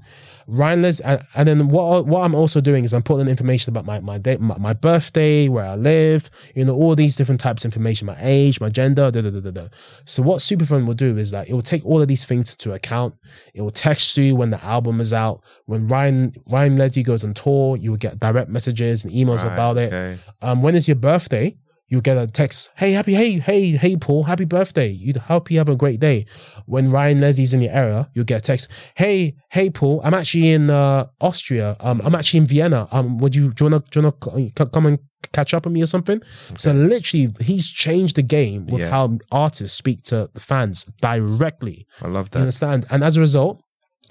[0.47, 3.86] Ryan Leslie, and, and then what what I'm also doing is I'm putting information about
[3.86, 7.63] my my date, my, my birthday, where I live, you know, all these different types
[7.63, 9.67] of information, my age, my gender, da da da da da.
[10.06, 12.73] So what Superphone will do is that it will take all of these things into
[12.73, 13.15] account.
[13.54, 15.41] It will text you when the album is out.
[15.65, 19.54] When Ryan Ryan Leslie goes on tour, you will get direct messages and emails Right,
[19.54, 19.92] about it.
[19.94, 20.20] okay.
[20.42, 21.58] Um, when is your birthday?
[21.89, 22.72] You'll get a text.
[22.76, 24.89] Hey, happy, hey, hey, hey, Paul, happy birthday.
[24.89, 26.26] You hope you have a great day.
[26.66, 28.68] When Ryan Leslie's in your area, you'll get a text.
[28.96, 31.76] Hey, hey, Paul, I'm actually in uh, Austria.
[31.82, 32.88] Um, I'm actually in Vienna.
[32.92, 34.98] Um, would you, do you wanna, do you wanna c- come and
[35.34, 36.20] catch up with me or something?
[36.56, 38.89] So literally, he's changed the game with Yeah.
[38.89, 41.86] how artists speak to the fans directly.
[42.02, 42.86] i love You that understand?
[42.89, 43.62] And as a result,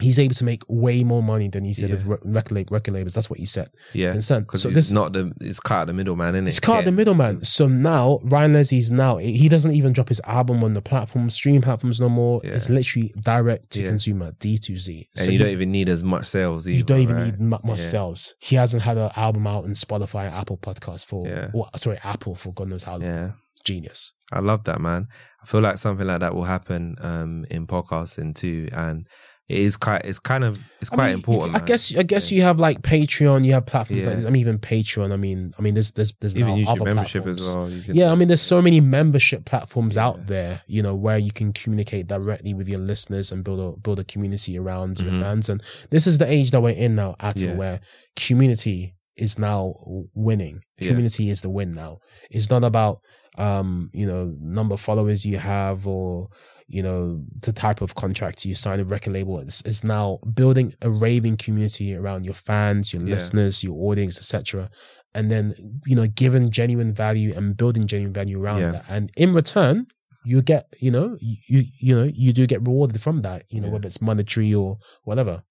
[0.02, 1.96] he's able to make way more money than he did Yeah.
[2.06, 3.14] re- record, record labels.
[3.14, 3.70] That's what he said.
[3.94, 4.46] yeah understand?
[4.54, 6.92] So it's this- not the it's cut the middleman isn't it It's cut out the
[6.92, 7.42] middleman.
[7.44, 11.62] So now Ryan Leslie's now he doesn't even drop his album on the platform, stream
[11.62, 12.40] platforms no more.
[12.44, 12.50] Yeah.
[12.56, 13.88] It's literally direct to Yeah.
[13.88, 15.08] consumer, D 2 C.
[15.16, 17.24] and So you don't even need as much sales either, you don't even right?
[17.26, 17.90] need mu- much Yeah.
[17.90, 18.34] sales.
[18.40, 21.48] He hasn't had an album out in Spotify, and Apple Podcast for Yeah.
[21.54, 23.02] or, sorry Apple for God knows how long.
[23.02, 23.30] yeah
[23.64, 24.12] Genius.
[24.32, 25.06] I love that, man.
[25.42, 29.06] I feel like something like that will happen um, in podcasting too, and
[29.52, 30.04] it is quite.
[30.04, 30.58] It's kind of.
[30.80, 31.54] It's I quite mean, important.
[31.54, 31.66] I man.
[31.66, 34.26] guess I guess you have like Patreon, you have platforms like this.
[34.26, 35.12] I mean, even Patreon.
[35.12, 37.48] I mean, I mean, there's there's there's even now other membership platforms.
[37.48, 37.66] as well.
[37.84, 40.06] Can, Yeah, I mean, there's so many membership platforms Yeah.
[40.06, 43.78] out there, you know, where you can communicate directly with your listeners and build a
[43.80, 45.20] build a community around your Mhm.
[45.20, 45.48] fans.
[45.48, 47.54] And this is the age that we're in now, Yeah.
[47.54, 47.80] where
[48.16, 49.74] community is now
[50.14, 50.60] winning.
[50.80, 50.88] Yeah.
[50.88, 51.98] Community is the win now.
[52.30, 52.98] It's not about
[53.38, 56.28] um, you know, number of followers you have or
[56.72, 59.38] you know the type of contract you sign a record label.
[59.40, 63.14] is, it's now building a raving community around your fans, your Yeah.
[63.14, 64.68] listeners, your audience, etc
[65.14, 65.44] and then
[65.84, 68.70] you know giving genuine value and building genuine value around Yeah.
[68.72, 69.76] that and in return
[70.24, 73.66] you get you know you you know you do get rewarded from that you know
[73.66, 73.72] Yeah.
[73.74, 75.42] whether it's monetary or whatever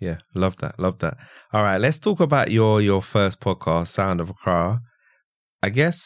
[0.00, 1.14] Yeah, love that, love that.
[1.52, 4.80] All right, let's talk about your your first podcast, Sound of Accra.
[5.62, 5.98] I guess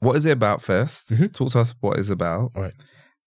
[0.00, 1.32] what is it about 1st Mhm.
[1.34, 2.44] Talk to us what it's about.
[2.54, 2.74] All right.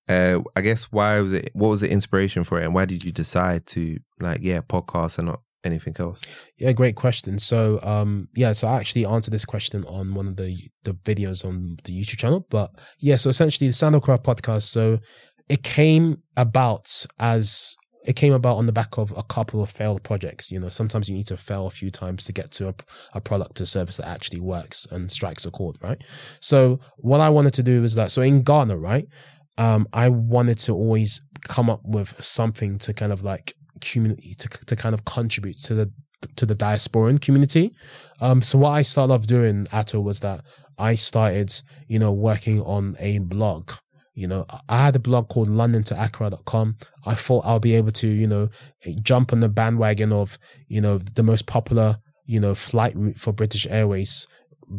[0.07, 1.49] Uh, I guess why was it?
[1.53, 5.17] What was the inspiration for it, and why did you decide to like yeah podcast
[5.17, 6.25] and not anything else?
[6.57, 7.37] Yeah, great question.
[7.39, 11.45] So, um, yeah, so I actually answered this question on one of the the videos
[11.45, 12.45] on the YouTube channel.
[12.49, 14.63] But yeah, so essentially the Sound of Accra podcast.
[14.63, 14.99] So
[15.49, 17.75] it came about as
[18.07, 20.49] it came about on the back of a couple of failed projects.
[20.49, 22.75] You know, sometimes you need to fail a few times to get to a,
[23.13, 26.01] a product or service that actually works and strikes a chord, right?
[26.39, 29.05] So what I wanted to do was that so in Ghana, right,
[29.57, 34.47] um, I wanted to always come up with something to kind of like community to
[34.47, 35.91] to kind of contribute to the
[36.35, 37.73] to the diasporan community.
[38.21, 40.41] Um, so what I started off doing, Atto, was that
[40.77, 41.53] I started,
[41.87, 43.71] you know, working on a blog.
[44.13, 46.77] You know, I had a blog called london to accra.com.
[47.05, 48.49] I thought I'll be able to, you know,
[49.01, 53.31] jump on the bandwagon of, you know, the most popular, you know, flight route for
[53.31, 54.25] British Airways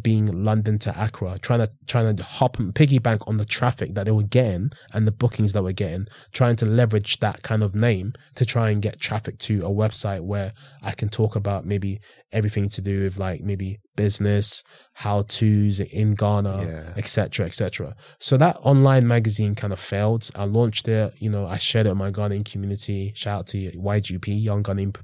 [0.03, 4.05] being London to Accra, trying to trying to hop and piggyback on the traffic that
[4.05, 7.75] they were getting and the bookings that we're getting, trying to leverage that kind of
[7.75, 12.01] name to try and get traffic to a website where I can talk about maybe
[12.33, 14.63] everything to do with like maybe business,
[14.95, 16.93] how to's in Ghana, Yeah.
[16.97, 17.95] etc., etc.
[18.21, 20.31] So that online magazine kind of failed.
[20.37, 23.13] I launched it, you know, I shared it with my Ghanaian community.
[23.17, 24.95] Shout out to YGP, Young Ghanaian,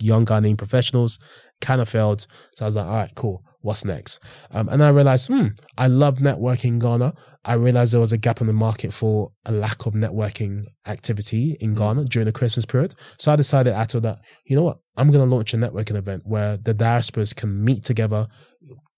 [0.00, 1.18] Young Ghanaian Professionals.
[1.62, 2.26] Kind of failed.
[2.56, 3.42] So I was like, all right, cool.
[3.60, 4.18] What's next?
[4.50, 5.46] Um, and I realized, hmm,
[5.78, 7.14] I love networking in Ghana.
[7.44, 11.56] I realized there was a gap in the market for a lack of networking activity
[11.60, 12.94] in Ghana during the Christmas period.
[13.18, 14.78] So I decided after that, you know what?
[14.96, 18.26] I'm going to launch a networking event where the diasporas can meet together.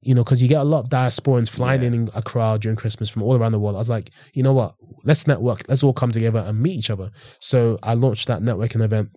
[0.01, 1.89] You know, because you get a lot of diasporans flying Yeah.
[1.89, 3.77] in in a crowd during Christmas from all around the world.
[3.77, 4.75] I was like, you know what?
[5.05, 5.63] Let's network.
[5.69, 7.11] Let's all come together and meet each other.
[7.41, 9.11] So I launched that networking event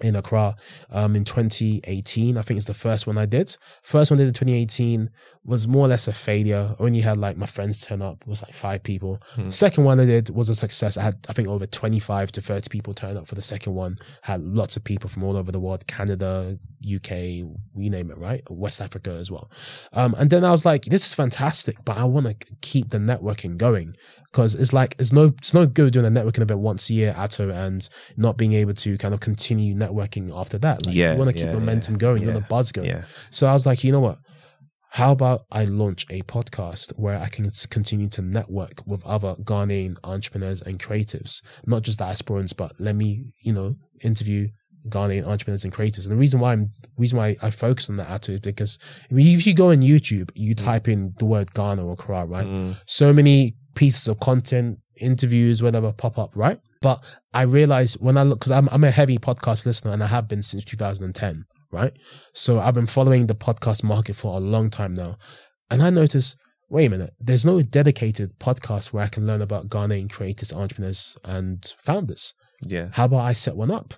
[0.00, 0.56] in Accra
[0.90, 2.36] um, in 2018.
[2.36, 3.56] I think it's the first one I did.
[3.82, 5.10] First one I did in 2018
[5.44, 6.74] was more or less a failure.
[6.78, 8.18] Only had like my friends turn up.
[8.22, 9.20] It was like five people.
[9.34, 9.50] Hmm.
[9.50, 10.96] Second one I did was a success.
[10.96, 13.96] I had I think over 25 to 30 people turn up for the second one.
[14.22, 18.42] Had lots of people from all over the world, Canada, UK, you name it, right?
[18.50, 19.50] West Africa as well.
[19.92, 22.98] Um, and then I was like, this is fantastic, but I want to keep the
[22.98, 23.94] networking going
[24.32, 27.14] because it's like it's no it's no good doing a networking event once a year,
[27.16, 30.86] Atto, and not being able to kind of continue networking after that.
[30.86, 32.88] Like, Yeah, you want to keep yeah, momentum yeah, going, you want the buzz going.
[32.88, 33.04] Yeah.
[33.30, 34.18] So I was like, you know what?
[34.90, 39.96] How about I launch a podcast where I can continue to network with other Ghanaian
[40.04, 44.48] entrepreneurs and creatives, not just diasporans, but let me, you know, interview
[44.88, 46.04] Ghanaian entrepreneurs and creators.
[46.04, 46.66] And the reason why I'm
[46.98, 48.78] reason why I focus on that Atto, is because
[49.10, 52.26] I mean, if you go on YouTube, you type in the word Ghana or Accra,
[52.26, 52.46] right?
[52.46, 52.76] Mm.
[52.86, 56.58] so many pieces of content, interviews, whatever pop up, right?
[56.82, 57.02] But
[57.32, 60.28] I realized when I look, because I'm, I'm a heavy podcast listener and I have
[60.28, 61.92] been since 2010, right?
[62.34, 65.16] So I've been following the podcast market for a long time now.
[65.70, 66.36] And I noticed,
[66.68, 71.16] wait a minute, there's no dedicated podcast where I can learn about Ghanaian creators, entrepreneurs,
[71.24, 72.34] and founders.
[72.66, 72.88] Yeah.
[72.92, 73.94] How about I set one up?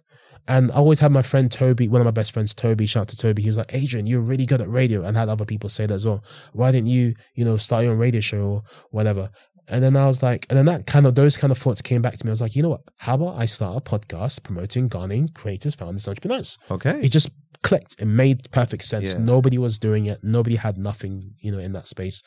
[0.46, 3.08] And I always had my friend Toby, one of my best friends, Toby, shout out
[3.08, 3.42] to Toby.
[3.42, 5.02] He was like, Adrian, you're really good at radio.
[5.02, 6.22] And had other people say that as well.
[6.52, 9.30] Why didn't you, you know, start your own radio show or whatever?
[9.68, 12.02] And then I was like, and then that kind of, those kind of thoughts came
[12.02, 12.30] back to me.
[12.30, 12.82] I was like, you know what?
[12.98, 16.58] How about I start a podcast promoting Ghanaian creators, founders, entrepreneurs?
[16.70, 17.00] Okay.
[17.02, 17.30] It just
[17.62, 17.96] clicked.
[17.98, 19.14] It made perfect sense.
[19.14, 19.20] Yeah.
[19.20, 20.18] Nobody was doing it.
[20.22, 22.22] Nobody had nothing, you know, in that space.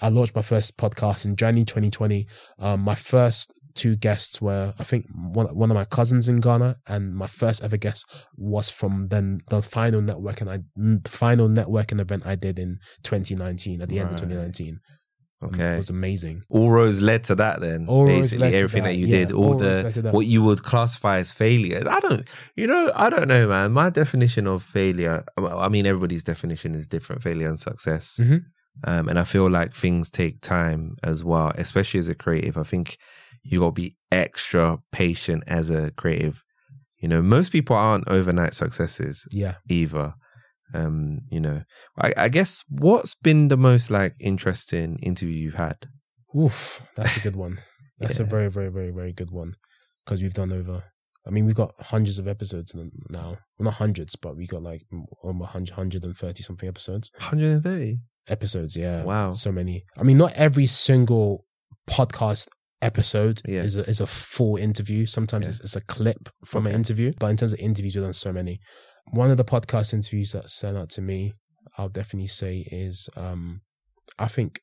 [0.00, 2.26] I launched my first podcast in January 2020.
[2.58, 6.76] Um, my first two guests were, I think, one one of my cousins in Ghana,
[6.86, 8.04] and my first ever guest
[8.36, 13.80] was from then the final networking I the final networking event I did in 2019
[13.82, 14.80] at the end of 2019.
[15.42, 15.74] Um, Okay.
[15.74, 16.42] it was amazing.
[16.50, 19.16] all roads led to that then All basically led to everything that, that, you yeah,
[19.24, 22.28] did all, all roads led to the what you would classify as failure i don't
[22.56, 26.74] you know i don't know man my definition of failure well, i mean everybody's definition
[26.74, 28.44] is different failure and success Mhm.
[28.84, 32.62] um, and i feel like things take time as well especially as a creative i
[32.62, 32.98] think
[33.42, 36.44] you got to be extra patient as a creative
[36.98, 39.54] you know most people aren't overnight successes Yeah.
[39.70, 40.12] either.
[40.74, 41.62] Um, you know,
[41.98, 45.86] I, I guess what's been the most like interesting interview you've had?
[46.36, 47.58] Oof, that's a good one.
[47.98, 49.52] That's a very, very, very, very good one
[50.06, 50.84] because we've done over.
[51.26, 53.36] I mean, we've got hundreds of episodes now.
[53.58, 57.10] Well, not hundreds, but we got like m- almost 130 something episodes.
[57.18, 57.98] 130.
[58.28, 59.02] Episodes, yeah.
[59.04, 59.32] Wow.
[59.32, 59.84] So many.
[59.98, 61.44] I mean, not every single
[61.86, 62.48] podcast
[62.80, 63.60] episode Yeah.
[63.64, 65.04] is, a, is a full interview.
[65.04, 65.50] Sometimes Yeah.
[65.50, 66.70] it's, it's a clip from Okay.
[66.74, 67.12] an interview.
[67.18, 68.60] But in terms of interviews, we've done so many.
[69.12, 71.32] One of the podcast interviews that stand out to me,
[71.76, 73.60] I'll definitely say is, um,
[74.20, 74.60] I think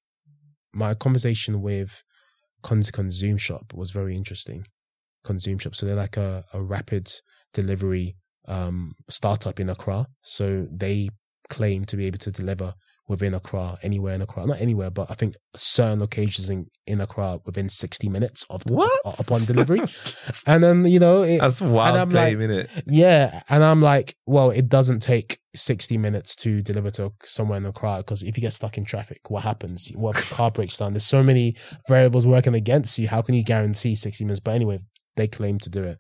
[0.74, 2.02] my conversation with
[2.64, 4.66] Cons Consume Shop was very interesting.
[5.26, 7.12] Consume Shop, so they're like a, a rapid
[7.54, 8.16] delivery
[8.48, 10.08] um, startup in Accra.
[10.22, 11.10] So they
[11.50, 12.74] claim to be able to deliver
[13.08, 17.40] within Accra, anywhere in Accra, not anywhere, but I think certain locations in, in Accra
[17.46, 18.92] within 60 minutes of What?
[19.06, 19.80] Uh, upon delivery.
[20.46, 22.84] and then, you know, it, That's wild I'm claim, like- innit?
[22.86, 23.44] yeah.
[23.50, 27.98] And I'm like, well, it doesn't take 60 minutes to deliver to somewhere in Accra
[28.00, 29.90] because if you get stuck in traffic, what happens?
[29.96, 30.92] What if the car breaks down?
[30.92, 31.56] There's so many
[31.88, 33.08] variables working against you.
[33.08, 34.42] How can you guarantee 60 minutes?
[34.42, 34.80] But anyway,
[35.16, 35.98] they claim to do it.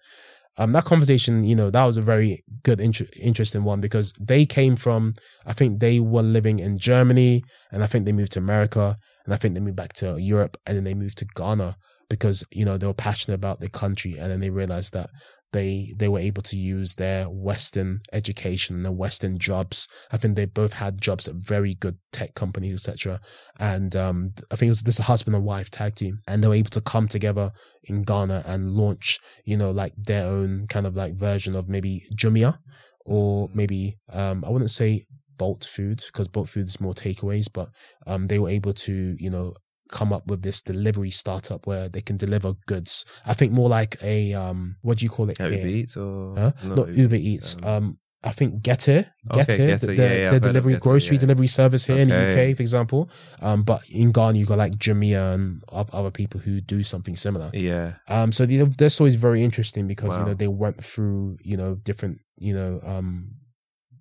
[0.57, 4.45] Um, that conversation, you know, that was a very good, inter- interesting one because they
[4.45, 5.13] came from,
[5.45, 9.33] I think they were living in Germany and I think they moved to America and
[9.33, 11.77] I think they moved back to Europe and then they moved to Ghana
[12.09, 15.09] because, you know, they were passionate about their country and then they realized that
[15.53, 19.87] they they were able to use their Western education and their Western jobs.
[20.11, 23.19] I think they both had jobs at very good tech companies, etc.
[23.59, 26.53] And um, I think it was this husband and wife tag team, and they were
[26.53, 27.51] able to come together
[27.83, 32.05] in Ghana and launch, you know, like their own kind of like version of maybe
[32.13, 32.57] Jumia,
[33.05, 35.05] or maybe um, I wouldn't say
[35.37, 37.69] Bolt Food because Bolt Food is more takeaways, but
[38.05, 39.53] um, they were able to, you know,
[39.89, 43.05] come up with this delivery startup where they can deliver goods.
[43.25, 45.39] I think more like a um, what do you call it?
[45.39, 45.53] Uber?
[45.67, 46.51] Eats or Huh?
[46.63, 47.55] not Not Uber Eats.
[47.63, 51.15] um, Um, I think Getir, Okay, Getir, Getir, the, yeah, yeah, the delivery Getir, grocery
[51.15, 51.21] yeah.
[51.21, 52.15] delivery service here in the
[52.49, 53.09] UK, for example.
[53.41, 57.15] Um, but in Ghana, you got like Jumia and of other people who do something
[57.15, 57.51] similar.
[57.53, 61.37] yeah, Um, so the, their story is very interesting because you know they went through
[61.43, 63.35] you know different you know um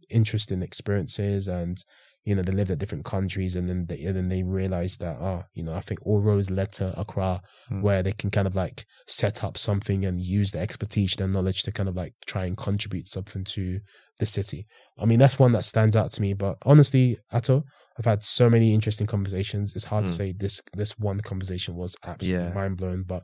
[0.09, 1.85] interesting experiences and
[2.27, 5.17] you know they lived at different countries and then they, and then they realized that
[5.21, 7.83] ah you know I think all roads led to Accra Hmm.
[7.83, 11.63] where they can kind of like set up something and use the expertise their knowledge
[11.65, 13.81] to kind of like try and contribute something to
[14.21, 14.67] the city.
[14.99, 16.35] I mean that's one that stands out to me.
[16.35, 17.65] But honestly, Ato,
[17.99, 19.75] I've had so many interesting conversations.
[19.77, 20.17] It's hard to Hmm.
[20.17, 22.55] say this this one conversation was absolutely Yeah.
[22.61, 23.23] mind blowing, but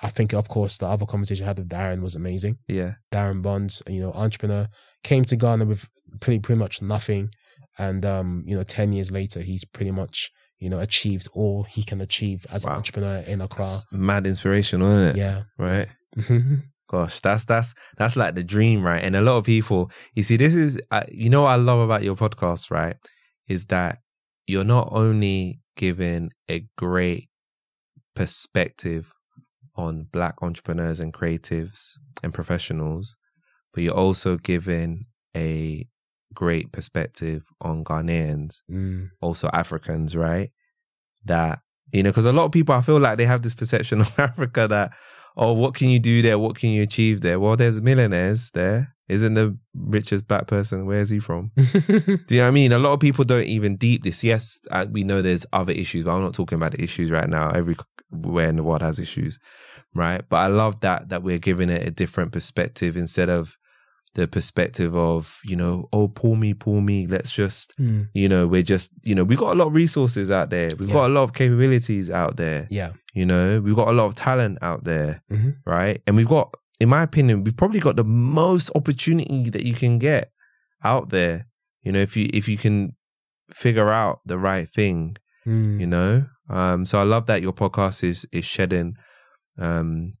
[0.00, 2.58] I think, of course, the other conversation I had with Darren was amazing.
[2.68, 4.68] yeah, Darren Bonds, you know, entrepreneur,
[5.02, 5.86] came to Ghana with
[6.20, 7.30] pretty pretty much nothing,
[7.78, 11.82] and um, you know, ten years later, he's pretty much you know achieved all he
[11.82, 13.64] can achieve as an entrepreneur in Accra.
[13.64, 15.16] That's mad inspirational, isn't it?
[15.16, 15.88] Yeah, Right.
[16.90, 19.02] Gosh, that's that's that's like the dream, right?
[19.02, 21.80] And a lot of people, you see, this is, uh, you know, what I love
[21.80, 22.96] about your podcast, right?
[23.46, 23.98] Is that
[24.46, 27.28] you're not only giving a great
[28.16, 29.12] perspective
[29.76, 33.16] on Black entrepreneurs and creatives and professionals,
[33.74, 35.04] but you're also giving
[35.36, 35.86] a
[36.34, 39.10] great perspective on Ghanaians Mm.
[39.20, 40.50] also Africans, right?
[41.24, 41.60] That,
[41.92, 44.18] you know, because a lot of people, I feel like they have this perception of
[44.18, 44.92] Africa that,
[45.36, 46.38] oh, what can you do there?
[46.38, 47.38] What can you achieve there?
[47.40, 48.94] Well, there's millionaires there.
[49.08, 50.84] Isn't the richest black person?
[50.84, 51.50] Where is he from?
[51.56, 51.62] Do
[51.96, 52.72] you know what I mean?
[52.72, 54.22] A lot of people don't even deep this.
[54.22, 57.28] Yes, uh, we know there's other issues, but I'm not talking about the issues right
[57.28, 57.48] now.
[57.50, 59.38] Everywhere in the world has issues,
[59.94, 60.22] right?
[60.28, 63.56] But I love that that we're giving it a different perspective instead of
[64.14, 67.06] the perspective of you know, oh, pull me, pull me.
[67.06, 68.08] Let's just Mm.
[68.14, 70.88] you know we're just you know we've got a lot of resources out there we've
[70.88, 70.94] Yeah.
[70.94, 74.14] got a lot of capabilities out there yeah, you know we've got a lot of
[74.14, 75.56] talent out there Mhm.
[75.66, 79.74] right and we've got in my opinion we've probably got the most opportunity that you
[79.74, 80.30] can get
[80.82, 81.46] out there
[81.82, 82.94] you know if you if you can
[83.52, 85.80] figure out the right thing Mm.
[85.80, 88.94] you know um so i love that your podcast is is shedding
[89.58, 90.14] um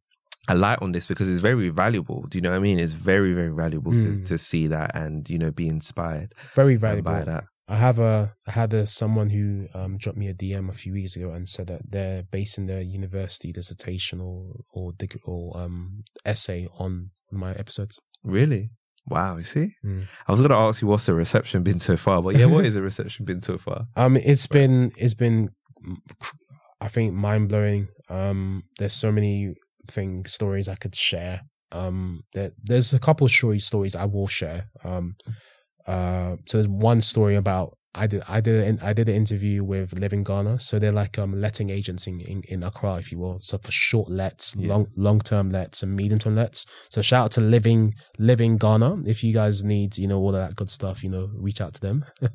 [0.48, 2.94] a light on this because it's very valuable do you know what i mean it's
[2.94, 4.24] very very valuable to Mm.
[4.26, 7.24] to see that and you know be inspired very by valuable.
[7.24, 10.72] that I have a I had a someone who um, dropped me a DM a
[10.72, 14.38] few weeks ago and said that they're basing their university dissertation or
[14.72, 17.98] or, dig- or um, essay on my episodes.
[18.24, 18.70] Really?
[19.06, 19.66] Wow, you see?
[19.84, 20.06] Mm.
[20.26, 22.72] I was gonna ask you what's the reception been so far, but yeah, what is
[22.72, 23.84] the reception been so far?
[23.96, 25.50] Um, it's been it's been,
[26.80, 27.88] I think, mind blowing.
[28.08, 29.54] Um, there's so many
[29.90, 31.42] things, stories I could share.
[31.72, 34.68] Um, there, there's a couple story stories I will share.
[34.84, 35.14] Um,
[35.86, 39.64] uh, so there's one story about I did I did an, I did an interview
[39.64, 40.60] with Living Ghana.
[40.60, 43.38] So they're like um letting agents in, in, in Accra, if you will.
[43.40, 44.68] So for short lets, Yeah.
[44.68, 46.64] long long term lets, and medium term lets.
[46.90, 49.02] So shout out to Living Living Ghana.
[49.06, 51.74] If you guys need you know all of that good stuff, you know reach out
[51.74, 52.04] to them.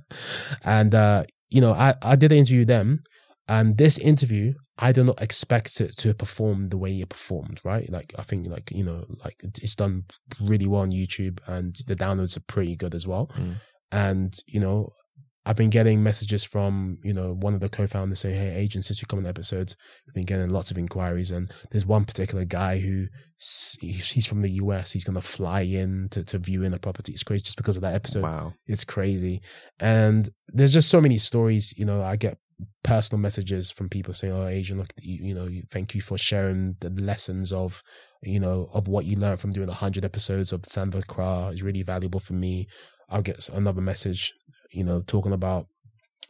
[0.64, 2.99] and uh, you know I I did an interview with them,
[3.47, 7.61] and this interview I do not expect it to perform the way it performed.
[7.63, 7.89] Right?
[7.89, 10.05] Like I think like you know like it's done
[10.41, 13.30] really well on YouTube, and the downloads are pretty good as well.
[13.38, 13.55] Mm.
[13.91, 14.93] And you know
[15.45, 19.01] I've been getting messages from, you know, one of the co-founders saying, Hey, Adrian, since
[19.01, 21.32] you come on episodes, we've been getting lots of inquiries.
[21.32, 23.07] And there's one particular guy who
[23.82, 24.93] he's he's from the US.
[24.93, 27.11] He's going to fly in to, to view in a property.
[27.11, 28.24] It's crazy just because of that episode.
[28.24, 28.53] wow.
[28.67, 29.41] It's crazy.
[29.80, 32.38] And there's just so many stories, you know, I get
[32.84, 36.76] personal messages from people saying, Oh, Adrian, look, you, you know, thank you for sharing
[36.80, 37.82] the lessons of,
[38.22, 41.49] you know, of what you learned from doing 100 episodes of Sound of Accra.
[41.53, 42.68] Is really valuable for me.
[43.09, 44.34] I'll get another message,
[44.72, 45.68] you know, talking about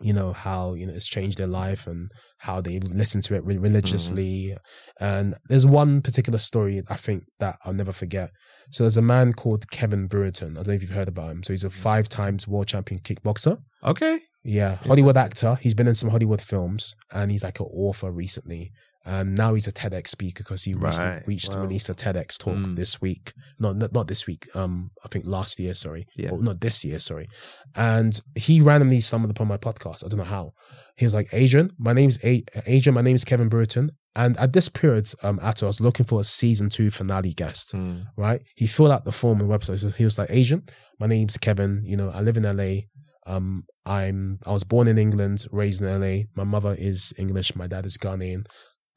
[0.01, 3.45] you know how you know it's changed their life and how they listen to it
[3.45, 3.63] re- mm-hmm.
[3.63, 4.55] religiously.
[4.99, 8.31] And there's one particular story i think that i'll never forget.
[8.71, 11.43] So there's a man called kevin brewerton i don't know if you've heard about him.
[11.43, 11.73] So he's a mm.
[11.73, 13.57] five times world champion kickboxer.
[13.83, 14.19] Okay.
[14.43, 18.71] Yeah hollywood actor he's been in some hollywood films and he's like an author recently
[19.05, 21.63] and now he's a TEDx speaker because he Right, reached to wow.
[21.63, 22.77] release a TEDx talk Mm.
[22.77, 23.33] this week.
[23.59, 24.47] No, not, not this week.
[24.55, 25.73] Um, I think last year.
[25.73, 26.29] Sorry, Yeah.
[26.29, 27.01] Or not this year.
[27.01, 27.27] Sorry.
[27.75, 30.05] And he randomly stumbled upon my podcast.
[30.05, 30.53] I don't know how.
[30.95, 32.95] He was like, "Adrian, my name's A- Adrian.
[32.95, 36.23] My name's Kevin Brewerton." And at this period, um, Atto, I was looking for a
[36.23, 37.73] season two finale guest.
[37.73, 38.05] Mm.
[38.15, 38.41] Right?
[38.55, 39.79] He filled out the form and website.
[39.79, 40.63] So he was like, "Adrian,
[40.97, 41.81] my name's Kevin.
[41.83, 42.83] You know, I live in LA.
[43.25, 46.23] Um, I'm I was born in England, raised in LA.
[46.35, 47.55] My mother is English.
[47.55, 48.45] My dad is Ghanaian.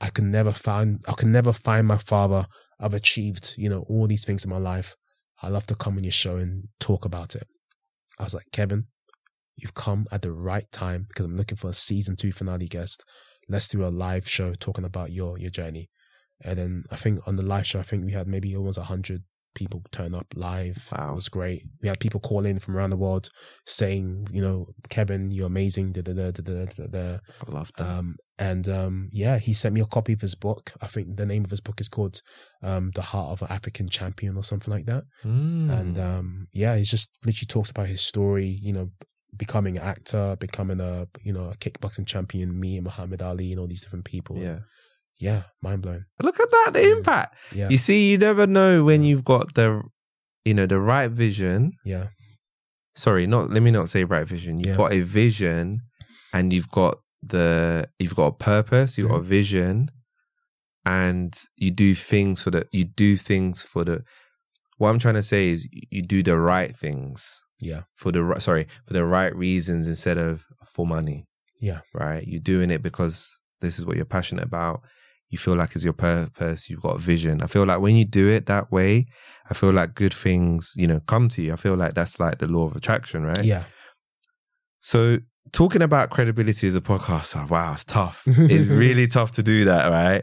[0.01, 2.47] I could never find I could never find my father.
[2.81, 4.95] I've achieved, you know, all these things in my life.
[5.43, 7.47] I love to come on your show and talk about it.
[8.19, 8.87] I was like, Kevin,
[9.57, 13.05] you've come at the right time because I'm looking for a season two finale guest.
[13.49, 15.89] Let's do a live show talking about your your journey.
[16.45, 19.23] And then I think on the live show, I think we had maybe almost hundred
[19.57, 20.89] people turn up live.
[20.93, 21.13] Wow.
[21.13, 21.65] It was great.
[21.83, 23.31] We had people call in from around the world
[23.65, 25.93] saying, you know, Kevin, you're amazing.
[25.93, 27.19] Da, da, da, da, da, da.
[27.47, 27.85] I love that.
[27.85, 30.73] Um, and um, yeah, he sent me a copy of his book.
[30.81, 32.21] I think the name of his book is called
[32.63, 35.05] um, "The Heart of an African Champion" or something like that.
[35.25, 35.71] Mm.
[35.71, 38.59] And um, yeah, he just literally talks about his story.
[38.61, 38.91] You know,
[39.35, 43.61] becoming an actor, becoming a you know a kickboxing champion, me and Muhammad Ali, and
[43.61, 44.37] all these different people.
[44.37, 44.59] yeah.
[45.19, 46.05] Yeah, mind blown.
[46.23, 47.35] Look at that, the impact.
[47.55, 49.83] Yeah, You see, you never know when you've got the,
[50.45, 51.73] you know, the right vision.
[51.85, 52.09] yeah,
[52.95, 54.59] Sorry, not let me not say right vision.
[54.59, 54.77] You've Yeah.
[54.77, 55.83] got a vision,
[56.33, 58.97] and you've got the you've got a purpose.
[58.97, 59.29] You've got a Mm-hmm.
[59.29, 59.91] vision,
[60.85, 64.03] and you do things for the you do things for the.
[64.79, 68.67] What I'm trying to say is you do the right things yeah, for the sorry
[68.87, 71.27] for the right reasons instead of for money.
[71.61, 71.81] Yeah.
[71.95, 72.27] right.
[72.27, 74.83] You're doing it because this is what you're passionate about.
[75.31, 76.71] You feel like is your purpose.
[76.71, 77.43] You've got a vision.
[77.43, 79.07] I feel like when you do it that way,
[79.51, 81.53] I feel like good things, you know, come to you.
[81.53, 83.45] I feel like that's like the law of attraction, right?
[83.45, 83.65] yeah.
[84.81, 85.19] So
[85.53, 88.23] talking about credibility as a podcaster, wow, it's tough.
[88.27, 90.23] it's really tough to do that, right?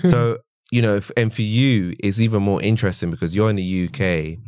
[0.08, 0.38] So,
[0.70, 4.38] you know, if, and for you, it's even more interesting because you're in the UK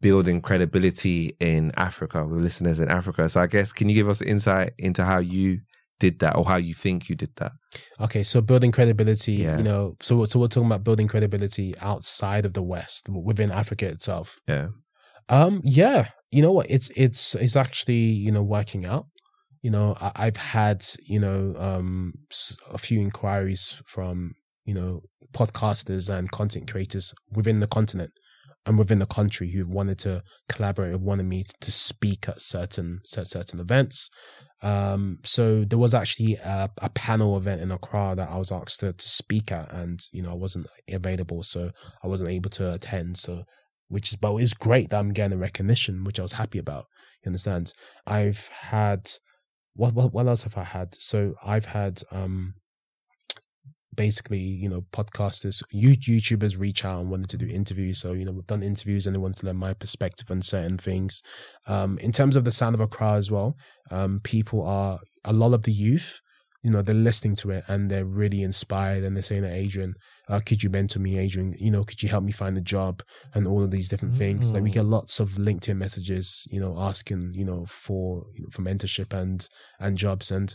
[0.00, 3.28] building credibility in Africa with listeners in Africa.
[3.28, 5.60] So I guess, can you give us insight into how you
[6.00, 7.52] did that or how you think you did that?
[8.00, 9.56] Okay, so building credibility, Yeah.
[9.58, 13.86] you know, so so we're talking about building credibility outside of the West, within Africa
[13.86, 14.38] itself.
[14.48, 14.68] Yeah.
[15.28, 16.66] Um, yeah, you know what?
[16.68, 17.94] It's it's it's actually
[18.26, 19.06] you know working out.
[19.62, 22.14] You know, I, I've had you know um
[22.72, 24.32] a few inquiries from
[24.64, 28.10] you know podcasters and content creators within the continent
[28.66, 33.00] and within the country who wanted to collaborate and wanted me to speak at certain
[33.04, 34.10] certain events.
[34.62, 38.80] Um, so there was actually a, a panel event in Accra that I was asked
[38.80, 41.70] to, to speak at, and you know I wasn't available, so
[42.04, 43.16] I wasn't able to attend.
[43.16, 43.44] So
[43.88, 46.86] which is but it's great that I'm getting the recognition, which I was happy about.
[47.24, 47.72] You understand?
[48.06, 49.10] I've had
[49.74, 50.94] what what what else have I had?
[50.98, 52.54] So I've had um
[54.00, 57.98] basically, you know, podcasters, you YouTubers reach out and wanted to do interviews.
[58.00, 60.78] So, you know, we've done interviews and they wanted to learn my perspective on certain
[60.78, 61.22] things.
[61.66, 63.56] Um, in terms of the sound of a Accra as well,
[63.90, 66.22] um, people are a lot of the youth,
[66.62, 69.94] you know, they're listening to it and they're really inspired and they're saying, that Adrian,
[70.28, 71.54] uh, could you mentor me, Adrian?
[71.58, 73.02] You know, could you help me find a job
[73.34, 74.52] and all of these different things?
[74.52, 74.74] Like we Mm.
[74.74, 79.12] get lots of LinkedIn messages, you know, asking, you know, for you know, for mentorship
[79.12, 79.46] and
[79.78, 80.30] and jobs.
[80.30, 80.54] And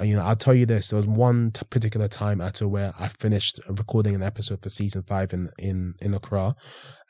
[0.00, 3.08] you know, I'll tell you this: there was one t- particular time at where I
[3.08, 6.56] finished recording an episode for season five in in in Accra,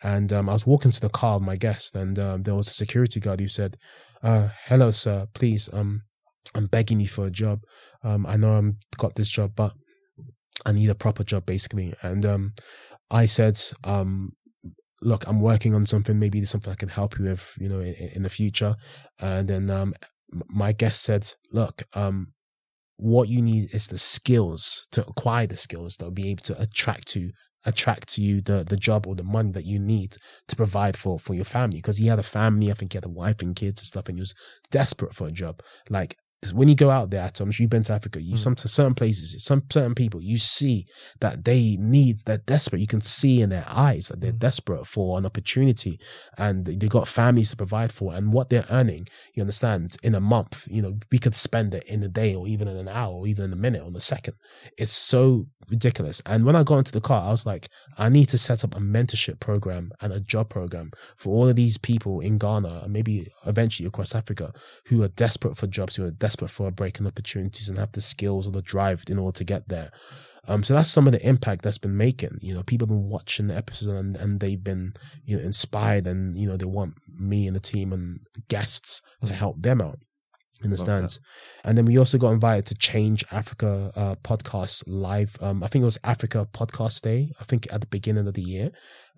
[0.03, 2.69] and um, I was walking to the car of my guest, and um, there was
[2.69, 3.77] a security guard who said,
[4.23, 5.27] uh, "Hello, sir.
[5.33, 6.03] Please, um,
[6.55, 7.61] I'm begging you for a job.
[8.03, 9.73] Um, I know I'm got this job, but
[10.67, 12.53] I need a proper job, basically." And um,
[13.11, 14.33] I said, um,
[15.01, 16.19] "Look, I'm working on something.
[16.19, 18.77] Maybe there's something I can help you with, you know, in, in the future."
[19.19, 19.95] And then um,
[20.49, 22.35] my guest said, "Look, um."
[22.97, 26.61] What you need is the skills to acquire the skills that will be able to
[26.61, 27.31] attract to
[27.67, 30.17] attract to you the the job or the money that you need
[30.47, 31.79] to provide for for your family.
[31.79, 34.09] Because he had a family i think he had a wife and kids and stuff
[34.09, 34.35] and he was
[34.71, 35.61] desperate for a job.
[35.89, 36.17] Like
[36.53, 38.39] when you go out there sure you've been to africa you Mm.
[38.39, 40.87] some to certain places some certain people you see
[41.21, 44.39] that they need they're desperate you can see in their eyes that they're Mm.
[44.39, 45.99] desperate for an opportunity
[46.37, 50.21] and they've got families to provide for and what they're earning you understand in a
[50.21, 53.15] month you know we could spend it in a day or even in an hour
[53.15, 54.35] or even in a minute or a second
[54.77, 58.27] it's so ridiculous and when i got into the car i was like i need
[58.29, 62.21] to set up a mentorship program and a job program for all of these people
[62.21, 64.53] in ghana and maybe eventually across africa
[64.87, 67.79] who are desperate for jobs who are desperate desperate for a break and opportunities and
[67.79, 69.91] have the skills or the drive in order to get there.
[70.47, 72.39] Um, so that's some of the impact that's been making.
[72.41, 74.93] You know, people have been watching the episode and, and they've been,
[75.25, 79.33] you know, inspired and, you know, they want me and the team and guests to
[79.33, 79.37] Mm.
[79.37, 79.99] help them out
[80.63, 81.21] in the Love stands.
[81.65, 85.37] And then we also got invited to Change Africa uh, podcast live.
[85.41, 88.43] Um, I think it was Africa Podcast Day, I think at the beginning of the
[88.43, 88.71] year.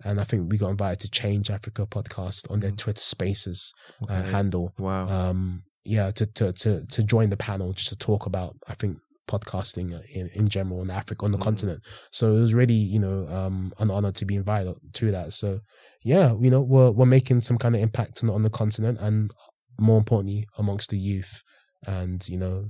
[0.05, 2.77] And I think we got invited to Change Africa podcast on their Mm.
[2.77, 4.29] Twitter spaces uh, Okay.
[4.31, 5.07] handle wow.
[5.09, 8.97] um yeah to, to to to join the panel just to talk about i think
[9.27, 11.43] podcasting in, in general in africa on the Mhm.
[11.49, 11.79] continent
[12.11, 15.59] so it was really you know um an honor to be invited to that so
[16.03, 19.31] yeah you know we're we're making some kind of impact on, on the continent and
[19.79, 21.43] more importantly amongst the youth
[21.85, 22.65] and you know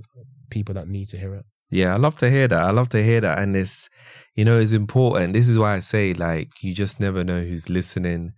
[0.50, 2.64] people that need to hear it Yeah, I love to hear that.
[2.70, 3.40] I love to hear that.
[3.40, 3.90] And it's,
[4.38, 5.34] you know, it's important.
[5.34, 8.32] This is why I say, like, you just never know who's listening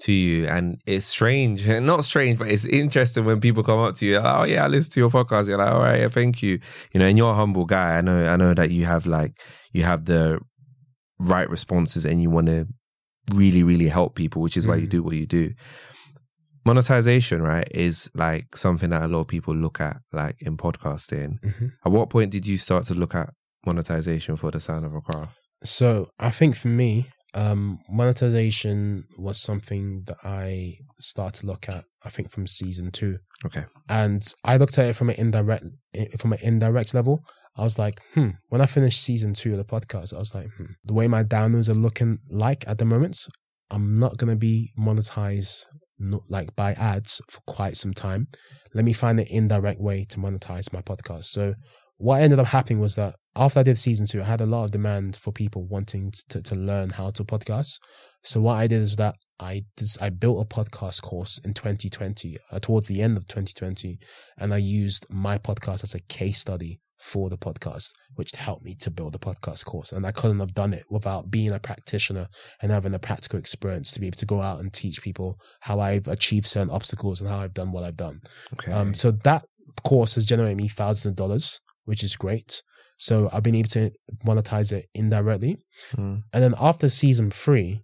[0.00, 0.46] to you.
[0.46, 4.44] And it's strange, not strange, but it's interesting when people come up to you, oh,
[4.44, 5.48] yeah, I listen to your podcast.
[5.48, 6.58] You're like, all right, yeah, thank you.
[6.92, 7.98] You know, and you're a humble guy.
[7.98, 9.40] I know, I know that you have, like,
[9.72, 10.40] you have the
[11.18, 12.66] right responses and you want to
[13.32, 14.90] really, really help people, which is why you Mhm.
[14.90, 15.52] do what you do
[16.66, 21.38] monetization right is like something that a lot of people look at like in podcasting
[21.44, 21.72] Mhm.
[21.84, 23.30] at what point did you start to look at
[23.66, 25.28] monetization for the sound of Accra?
[25.62, 31.84] So I think for me, um, monetization was something that I started to look at.
[32.04, 33.64] I think from season two, Okay.
[33.88, 35.64] and I looked at it from an indirect
[36.18, 37.20] from an indirect level.
[37.56, 38.30] I was like, hmm.
[38.48, 40.72] When I finished season two of the podcast, I was like, hmm.
[40.84, 43.18] The way my downloads are looking like at the moment,
[43.70, 45.64] I'm not gonna be monetized
[45.98, 48.26] no, like by ads for quite some time.
[48.74, 51.24] Let me find an indirect way to monetize my podcast.
[51.24, 51.54] So
[51.96, 54.64] what ended up happening was that after I did season two, I had a lot
[54.64, 57.78] of demand for people wanting to, to learn how to podcast.
[58.22, 62.38] So what I did is that I just, I built a podcast course in 2020,
[62.50, 63.98] uh, towards the end of 2020,
[64.38, 68.74] and I used my podcast as a case study for the podcast, which helped me
[68.76, 69.92] to build the podcast course.
[69.92, 72.28] And I couldn't have done it without being a practitioner
[72.62, 75.80] and having a practical experience to be able to go out and teach people how
[75.80, 78.20] I've achieved certain obstacles and how I've done what I've done.
[78.54, 78.72] Okay.
[78.72, 79.44] Um, so that
[79.82, 82.62] course has generated me thousands of dollars, which is great.
[82.96, 83.90] So I've been able to
[84.26, 85.58] monetize it indirectly.
[85.96, 86.22] Mm.
[86.32, 87.82] And then after season three,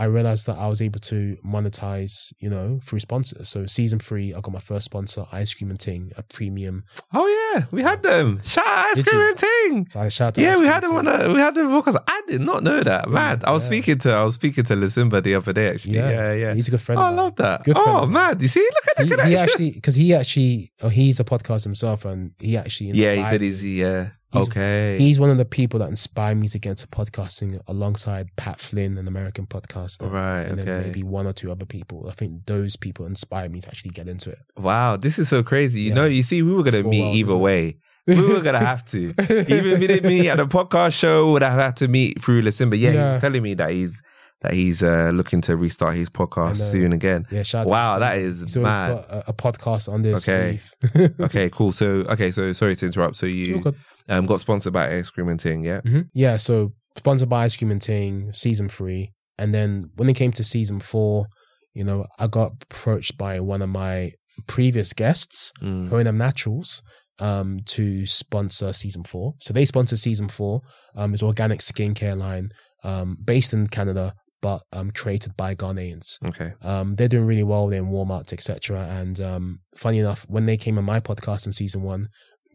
[0.00, 3.48] I realized that I was able to monetize, you know, through sponsors.
[3.48, 6.84] So season three, I got my first sponsor, Ice Cream and Ting, a premium.
[7.12, 8.40] Oh yeah, we had them.
[8.44, 9.88] Shout out Ice Cream and Ting.
[9.88, 10.42] So I shout out.
[10.42, 12.62] Yeah, Ice we Cream had them on a we had them because I did not
[12.62, 13.10] know that.
[13.10, 13.66] Man, I was yeah.
[13.66, 15.96] speaking to I was speaking to Lucinda the other day actually.
[15.96, 16.54] Yeah, yeah.
[16.54, 17.00] He's a good friend.
[17.00, 17.64] Oh, I love that.
[17.64, 19.48] Good oh man, you see, look at He, look at he that.
[19.48, 23.40] actually, because he actually, oh, he's a podcast himself, and he actually, yeah, he said
[23.40, 24.10] he's yeah.
[24.32, 24.98] He's- okay.
[24.98, 28.98] He's one of the people that inspired me to get into podcasting alongside Pat Flynn,
[28.98, 30.10] an American podcaster.
[30.10, 32.06] Right, And then maybe one or two other people.
[32.10, 34.38] I think those people inspired me to actually get into it.
[34.58, 35.80] Wow, this is so crazy.
[35.80, 35.94] You Yeah.
[35.94, 37.36] know, you see, we were gonna meet world, either it?
[37.38, 37.76] way.
[38.06, 39.14] We were gonna have to.
[39.30, 42.42] Even if we didn't meet at a podcast show, would have had to meet through
[42.42, 42.76] Lucinda.
[42.76, 43.12] Yeah, he Yeah.
[43.12, 44.00] was telling me that he's
[44.42, 47.26] that he's uh, looking to restart his podcast I soon again.
[47.30, 48.94] Yeah, shout out Wow, to that is He's mad.
[48.94, 50.28] got a, a podcast on this.
[50.28, 50.60] Okay.
[51.20, 51.72] Okay, cool.
[51.72, 53.16] So okay, so sorry to interrupt.
[53.16, 53.60] So you.
[54.08, 55.80] Um got sponsored by Ice Cream and Ting, yeah?
[55.82, 56.08] Mhm.
[56.14, 59.12] Yeah, so sponsored by Ice Cream and Ting, season three.
[59.38, 61.26] And then when it came to season four,
[61.74, 64.12] you know, I got approached by one of my
[64.46, 65.88] previous guests, Mm.
[65.90, 66.82] Hoenam Naturals,
[67.20, 69.34] um, to sponsor season four.
[69.40, 70.60] So they sponsor season four.
[70.96, 72.50] Um, it's organic skincare line,
[72.84, 76.18] um, based in Canada, but um, created by Ghanaians.
[76.24, 76.52] Okay.
[76.62, 77.66] Um, they're doing really well.
[77.68, 78.86] They're in Walmart, etc.
[78.88, 82.08] And um, funny enough, when they came on my podcast in season one,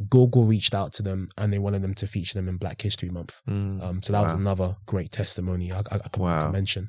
[0.09, 3.09] Google reached out to them and they wanted them to feature them in Black History
[3.09, 3.41] Month.
[3.49, 3.81] Mm.
[3.83, 6.51] Um, so that was another great testimony I, I, I, can, Wow.
[6.51, 6.87] mention.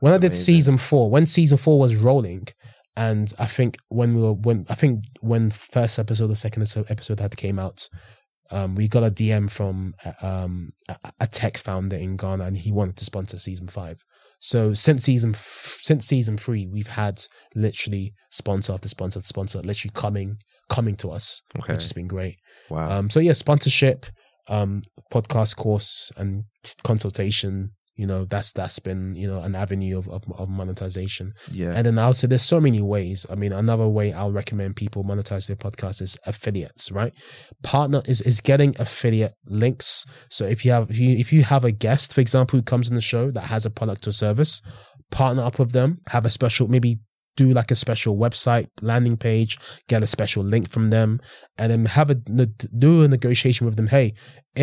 [0.00, 2.48] When I did season four, when season four was rolling,
[2.96, 6.90] and I think when we were when I think when first episode, the second episode-
[6.90, 7.88] episode had came out,
[8.50, 12.56] um, we got a DM from uh, um, a, a tech founder in Ghana, and
[12.58, 14.02] he wanted to sponsor season five.
[14.40, 17.22] So since season f- since season three, we've had
[17.54, 20.38] literally sponsor after sponsor after sponsor, literally coming
[20.70, 21.74] coming to us, Okay.
[21.74, 22.36] which has been great.
[22.70, 22.88] Wow.
[22.90, 24.06] Um, so yeah, sponsorship,
[24.48, 24.80] um,
[25.12, 27.72] podcast course, and t- consultation.
[27.96, 31.32] You know, that's that's been you know an avenue of of, of monetization.
[31.52, 31.72] yeah.
[31.76, 33.26] And then also, there's so many ways.
[33.28, 36.90] I mean, another way I'll recommend people monetize their podcast is affiliates.
[36.90, 37.12] Right,
[37.62, 40.06] partner is is getting affiliate links.
[40.30, 42.88] So if you have if you if you have a guest, for example, who comes
[42.88, 44.62] on the show that has a product or service,
[45.10, 47.00] partner up with them, have a special maybe
[47.40, 49.52] do like a special website landing page,
[49.92, 51.10] get a special link from them,
[51.58, 52.16] and then have a
[52.84, 53.88] do a negotiation with them.
[53.96, 54.08] Hey,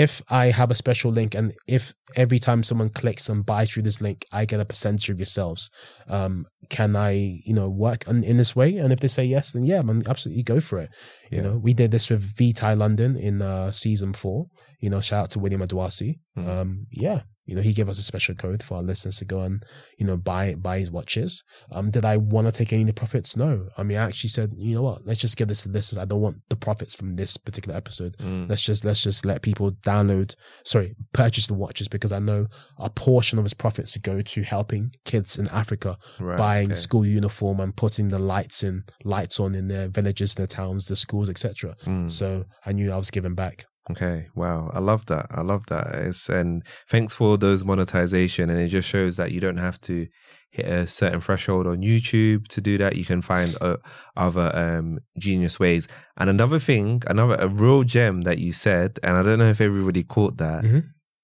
[0.06, 1.48] if I have a special link, and
[1.78, 1.84] if
[2.24, 5.70] every time someone clicks and buys through this link, I get a percentage of yourselves.
[6.18, 7.12] Um, can I,
[7.50, 8.70] you know, work on, in this way?
[8.82, 10.90] And if they say yes, then yeah, man, absolutely go for it.
[11.32, 11.44] You Yeah.
[11.46, 14.40] know, we did this with Vitae London in uh, season four.
[14.84, 16.12] You know, shout out to William Adoasi.
[16.38, 16.48] Mhm.
[16.48, 19.42] Um, yeah, you know, he gave us a special code for our listeners to go
[19.42, 19.66] and
[19.98, 21.44] you know buy buy his watches.
[21.72, 23.36] Um, did I want to take any of the profits?
[23.36, 23.70] No.
[23.78, 25.06] I mean, I actually said, you know what?
[25.06, 25.98] Let's just give this to listeners.
[25.98, 28.18] I don't want the profits from this particular episode.
[28.18, 28.50] Mm.
[28.50, 32.90] Let's just let's just let people download, sorry, purchase the watches because I know a
[32.90, 36.80] portion of his profits to go to helping kids in Africa Right, buying okay.
[36.80, 40.96] school uniform and putting the lights in lights on in their villages, their towns, the
[40.96, 41.76] schools, etc.
[41.86, 42.10] Mm.
[42.12, 43.66] So I knew I was giving back.
[43.92, 45.28] Okay, wow, I love that.
[45.32, 45.88] I love that.
[45.96, 50.08] It's and thanks for those monetization, and it just shows that you don't have to
[50.52, 52.96] hit a certain threshold on YouTube to do that.
[52.98, 53.78] You can find uh,
[54.16, 55.88] other um, genius ways.
[56.18, 59.62] And another thing, another a real gem that you said, and I don't know if
[59.62, 60.64] everybody caught that,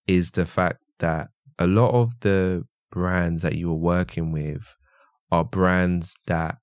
[0.07, 0.33] is Mhm.
[0.33, 4.75] the fact that a lot of the brands that you were working with
[5.31, 6.57] are brands that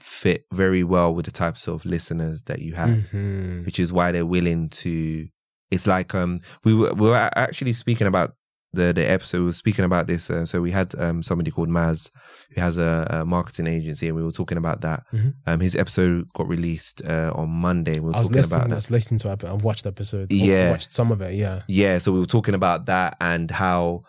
[0.00, 3.64] fit very well with the types of listeners that you have Mhm.
[3.64, 5.28] which is why they're willing to.
[5.70, 8.32] It's like um we were we were actually speaking about
[8.72, 9.40] the the episode.
[9.40, 10.28] We were speaking about this.
[10.30, 12.10] Uh, so we had um somebody called Maz
[12.54, 15.02] who has a, a marketing agency, and we were talking about that.
[15.12, 15.34] Mhm.
[15.46, 17.98] Um, his episode got released uh, on Monday.
[18.00, 18.56] We were I was talking listening.
[18.58, 18.76] about I that.
[18.76, 19.44] was listening to it.
[19.44, 20.32] I've watched the episode.
[20.32, 20.70] I Yeah.
[20.70, 21.34] watched some of it.
[21.34, 21.62] Yeah.
[21.68, 24.02] Yeah, so we were talking about that and how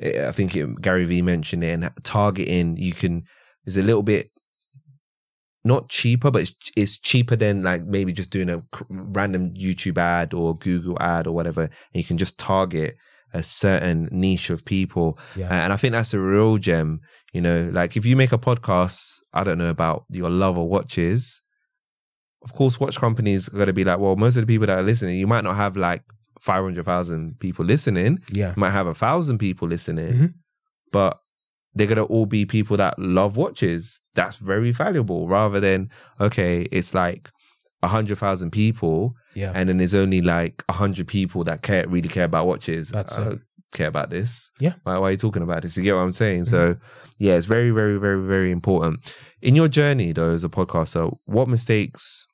[0.00, 3.24] eh, I think it, Gary Vee mentioned it and targeting you can
[3.66, 4.30] is a little bit
[5.64, 10.34] not cheaper, but it's, it's cheaper than like maybe just doing a random YouTube ad
[10.34, 11.62] or Google ad or whatever.
[11.62, 12.98] And you can just target
[13.32, 15.18] a certain niche of people.
[15.36, 15.48] Yeah.
[15.64, 17.00] And I think that's a real gem.
[17.32, 20.66] You know, like if you make a podcast, I don't know about your love of
[20.66, 21.40] watches.
[22.42, 24.76] Of course, watch companies are going to be like, well, most of the people that
[24.76, 26.02] are listening, you might not have like
[26.40, 28.18] 500,000 people listening.
[28.32, 28.48] Yeah.
[28.50, 30.34] You might have a thousand people listening, Mhm.
[30.90, 31.20] but
[31.74, 34.00] they're going to all be people that love watches.
[34.14, 37.30] That's very valuable rather than, okay, it's like
[37.82, 39.52] a hundred thousand people Yeah.
[39.54, 42.90] and then there's only like a hundred people that care, really care about watches.
[42.90, 43.24] That's I it.
[43.24, 43.40] don't
[43.72, 44.50] care about this.
[44.60, 44.70] Yeah.
[44.70, 44.78] Mm-hmm.
[44.84, 45.76] Why, why are you talking about this?
[45.76, 46.44] You get what I'm saying?
[46.44, 46.76] So
[47.18, 49.14] yeah, it's very, very, very, very important.
[49.40, 52.26] In your journey though, as a podcaster, what mistakes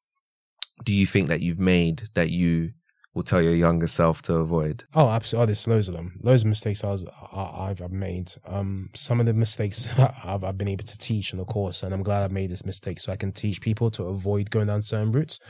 [0.85, 2.71] do you think that you've made that you
[3.19, 4.85] will tell your younger self to avoid?
[4.95, 5.43] Oh, absolutely.
[5.43, 6.21] Oh, there's loads of them.
[6.23, 8.33] Loads of mistakes I was, I, I've I've made.
[8.47, 9.93] Um, some of the mistakes
[10.25, 12.65] I've, I've been able to teach in the course, and I'm glad I made this
[12.65, 15.41] mistake so I can teach people to avoid going down certain routes.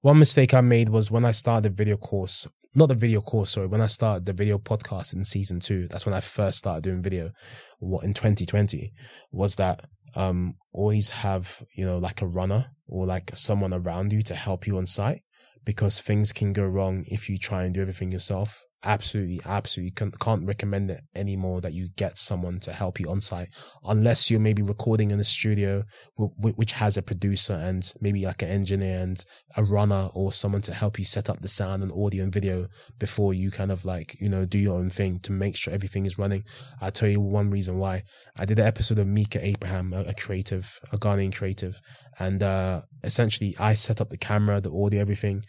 [0.00, 2.46] One mistake I made was when I started the video course,
[2.76, 5.88] not the video course, sorry, when I started the video podcast in season two.
[5.88, 7.32] That's when I first started doing video.
[7.80, 8.92] What in 2020
[9.32, 14.22] was that um always have you know like a runner or like someone around you
[14.22, 15.20] to help you on site
[15.68, 18.64] because things can go wrong if you try and do everything yourself.
[18.84, 23.20] Absolutely, absolutely can, can't recommend it anymore that you get someone to help you on
[23.20, 23.48] site,
[23.82, 25.82] unless you're maybe recording in a studio
[26.16, 29.24] w- w- which has a producer and maybe like an engineer and
[29.56, 32.68] a runner or someone to help you set up the sound and audio and video
[33.00, 36.06] before you kind of like you know do your own thing to make sure everything
[36.06, 36.44] is running.
[36.80, 38.04] I'll tell you one reason why.
[38.36, 41.80] I did an episode of Mika Abraham, a, a creative, a Ghanaian creative,
[42.20, 45.42] and uh, essentially I set up the camera, the audio, everything.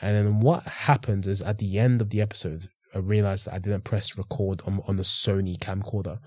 [0.00, 3.58] And then what happened is at the end of the episode, I realized that I
[3.58, 6.18] didn't press record on, on the Sony camcorder,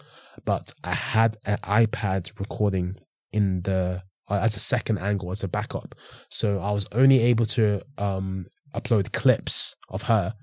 [0.45, 2.95] but I had an iPad recording
[3.31, 5.95] in the uh, as a second angle as a backup.
[6.29, 8.45] So I was only able to um,
[8.75, 10.35] upload clips of her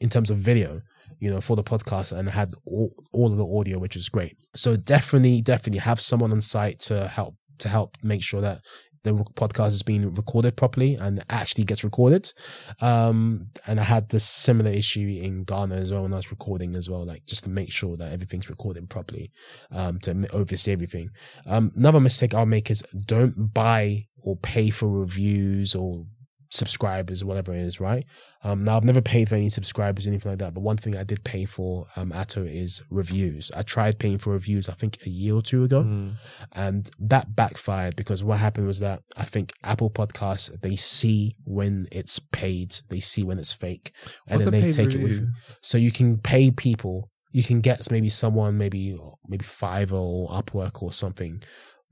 [0.00, 0.80] in terms of video,
[1.20, 4.08] you know, for the podcast, and I had all, all of the audio, which was
[4.08, 4.36] great.
[4.56, 8.60] So definitely, definitely have someone on site to help to help make sure that
[9.08, 12.32] the podcast is being recorded properly and actually gets recorded.
[12.80, 16.74] Um, and I had this similar issue in Ghana as well when I was recording
[16.74, 19.32] as well, like just to make sure that everything's recorded properly,
[19.70, 21.10] um, to oversee everything.
[21.46, 26.04] Um, another mistake I'll make is don't buy or pay for reviews or
[26.50, 28.04] subscribers or whatever it is, right?
[28.44, 30.96] Um, now I've never paid for any subscribers or anything like that, but one thing
[30.96, 33.50] I did pay for um Atto is reviews.
[33.54, 36.14] I tried paying for reviews I think a year or two ago Mm.
[36.52, 41.86] and that backfired because what happened was that I think Apple Podcasts they see when
[41.92, 43.92] it's paid, they see when it's fake,
[44.26, 45.12] and What's then they take it with.
[45.12, 45.28] review?
[45.62, 47.10] So you can pay people.
[47.32, 48.96] You can get maybe someone maybe
[49.28, 51.42] maybe Fiverr or Upwork or something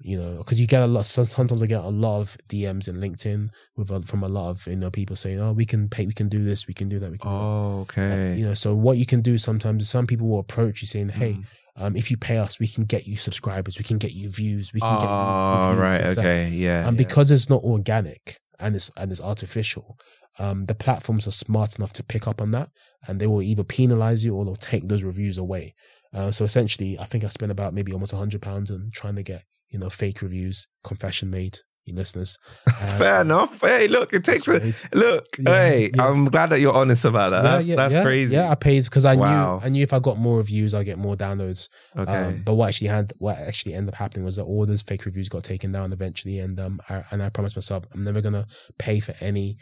[0.00, 1.06] you know, because you get a lot.
[1.06, 4.66] Sometimes I get a lot of DMs in LinkedIn with a, from a lot of
[4.66, 6.98] you know people saying, "Oh, we can pay, we can do this, we can do
[6.98, 8.36] that, we can." do that." Oh, okay.
[8.36, 11.10] you know, so what you can do sometimes is some people will approach you saying,
[11.10, 11.44] "Hey, Mm.
[11.76, 14.72] um, if you pay us, we can get you subscribers, we can get you views,
[14.74, 16.02] we can get you." Oh, right.
[16.18, 16.48] Okay.
[16.50, 16.86] Yeah.
[16.86, 17.04] and yeah.
[17.04, 19.96] because it's not organic and it's and it's artificial,
[20.38, 22.68] um, the platforms are smart enough to pick up on that,
[23.06, 25.74] and they will either penalize you or they'll take those reviews away.
[26.12, 29.16] Uh, so essentially, I think I spent about maybe almost a hundred pounds on trying
[29.16, 30.68] to get you know fake reviews.
[30.84, 32.36] Confession made, you listeners.
[32.66, 33.60] Um, Fair enough.
[33.60, 34.60] Hey, look, it takes a
[34.94, 35.26] look.
[35.38, 36.06] Yeah, hey, yeah.
[36.08, 37.42] I'm glad that you're honest about that.
[37.42, 38.34] That's that's yeah, crazy.
[38.36, 39.58] Yeah, I paid because I Wow.
[39.58, 41.68] knew I knew if I got more reviews, I get more downloads.
[41.96, 42.12] okay.
[42.12, 45.04] Um, but what actually had what actually ended up happening was that all those fake
[45.04, 48.46] reviews got taken down eventually, and um, I, and I promised myself I'm never gonna
[48.78, 49.56] pay for any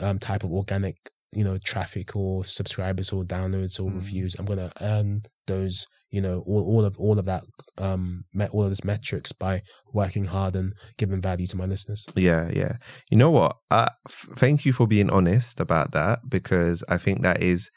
[0.00, 0.96] um type of organic,
[1.36, 3.94] you know, traffic or subscribers or downloads or Mm.
[3.96, 4.34] reviews.
[4.38, 7.42] I'm gonna earn those, you know, all, all of all of that,
[7.78, 9.62] um, met all of those metrics by
[9.92, 12.06] working hard and giving value to my listeners.
[12.16, 12.74] Yeah, yeah.
[13.10, 13.56] You know what?
[13.70, 17.70] Uh, f- thank you for being honest about that because I think that is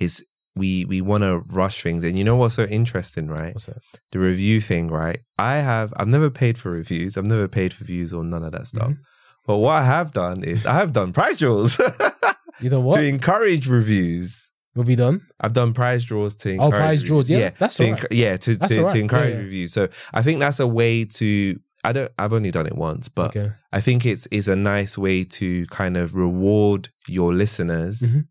[0.00, 0.24] is
[0.56, 3.54] we we want to rush things, and you know what's so interesting, right?
[3.54, 3.78] What's that?
[4.12, 5.20] The review thing, right?
[5.38, 7.16] I have I've never paid for reviews.
[7.16, 8.90] I've never paid for views or none of that stuff.
[8.90, 8.98] Mhm.
[9.46, 11.78] But what I have done is I have done prize draws
[12.60, 12.96] You know what?
[12.98, 14.44] to encourage reviews.
[14.74, 15.22] What have you done?
[15.40, 17.58] I've done prize draws to Oh, encourage prize draws, yeah, reviews.
[17.58, 18.00] that's to all right.
[18.02, 19.40] enc- yeah to That's to, right, to encourage yeah.
[19.40, 19.72] reviews.
[19.72, 21.58] So I think that's a way to.
[21.84, 22.12] I don't.
[22.18, 23.52] I've only done it once, but okay.
[23.72, 28.26] I think it's is a nice way to kind of reward your listeners, Mhm.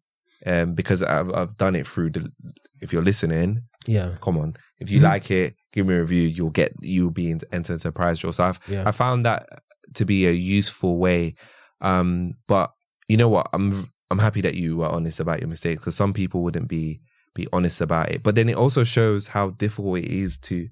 [0.46, 2.32] um, because I've I've done it through the.
[2.82, 4.16] If you're listening, Yeah.
[4.22, 4.56] come on.
[4.80, 5.04] If you Mhm.
[5.04, 6.28] like it, give me a review.
[6.28, 8.32] You'll get you'll be entered into a prize draw.
[8.32, 8.84] So I've Yeah.
[8.86, 9.48] I found that
[9.96, 11.34] to be a useful way.
[11.82, 12.72] Um, but
[13.08, 13.50] you know what?
[13.54, 17.00] I'm I'm happy that you were honest about your mistakes because some people wouldn't be
[17.36, 18.24] be honest about it.
[18.24, 20.68] But then it also shows how difficult it is to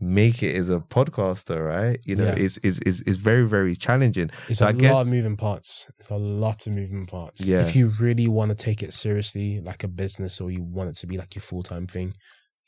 [0.00, 1.98] make it as a podcaster, right?
[2.04, 2.34] You know, Yeah.
[2.44, 4.30] it's is is is very very challenging.
[4.48, 5.86] It's So a I lot guess- of moving parts.
[5.98, 7.46] It's a lot of moving parts.
[7.46, 7.60] Yeah.
[7.66, 10.96] If you really want to take it seriously, like a business, or you want it
[10.96, 12.14] to be like your full time thing,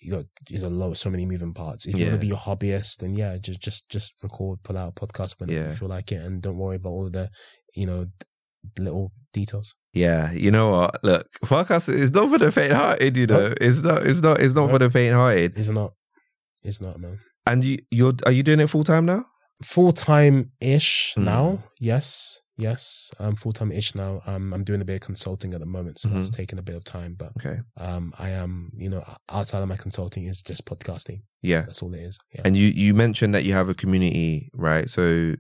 [0.01, 1.85] you got there's a lot, so many moving parts.
[1.87, 2.11] If you Yeah.
[2.13, 5.35] want to be a hobbyist, then yeah, just just just record, pull out a podcast
[5.39, 5.71] whenever Yeah.
[5.71, 7.29] you feel like it, and don't worry about all of the,
[7.75, 8.07] you know,
[8.79, 9.75] little details.
[9.97, 11.03] Yeah, you know what?
[11.03, 13.17] Look, podcast is not for the faint-hearted.
[13.17, 14.07] You know, it's not.
[14.07, 14.41] It's not.
[14.41, 15.59] It's not for the faint-hearted.
[15.59, 15.93] It's not.
[16.63, 17.19] It's not, man.
[17.47, 19.25] And you, you're are you doing it full time now?
[19.63, 21.25] Full time ish Mm.
[21.25, 21.63] now.
[21.81, 23.11] Yes, yes.
[23.19, 24.21] I'm full time ish now.
[24.27, 26.37] Um, I'm doing a bit of consulting at the moment, so that's Mhm.
[26.37, 27.15] taking a bit of time.
[27.19, 27.61] But Okay.
[27.79, 31.23] um, I am, you know, outside of my consulting is just podcasting.
[31.41, 31.63] Yeah.
[31.63, 32.19] That's all it is.
[32.35, 32.43] Yeah.
[32.45, 34.91] And you you mentioned that you have a community, right?
[34.91, 35.37] So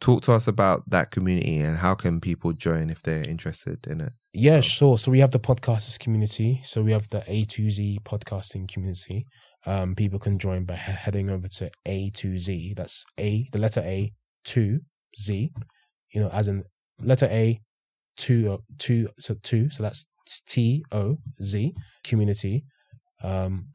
[0.00, 4.00] talk to us about that community and how can people join if they're interested in
[4.00, 4.12] it.
[4.32, 4.98] Yeah, sure.
[4.98, 6.60] So we have the podcasters community.
[6.64, 9.24] So we have the A to Z podcasting community.
[9.64, 12.74] Um, people can join by he- heading over to A to Z.
[12.76, 14.12] That's A, the letter A,
[14.44, 14.80] two
[15.18, 15.50] Z.
[16.12, 16.64] You know, as in
[17.00, 17.60] letter A,
[18.16, 19.70] two, uh, two, so two.
[19.70, 20.06] So that's
[20.48, 21.74] T O Z
[22.04, 22.64] community.
[23.22, 23.68] Um,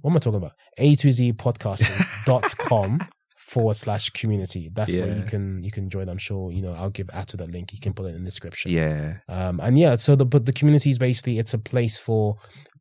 [0.00, 0.52] what am I talking about?
[0.78, 2.98] A to Z podcasting.com
[3.54, 4.68] forward slash community.
[4.72, 6.08] That's where you can you can join.
[6.08, 6.72] I'm sure you know.
[6.72, 7.72] I'll give Atu that link.
[7.72, 8.72] You can put it in the description.
[8.72, 9.18] Yeah.
[9.28, 12.36] Um, and yeah, so the but the community is basically it's a place for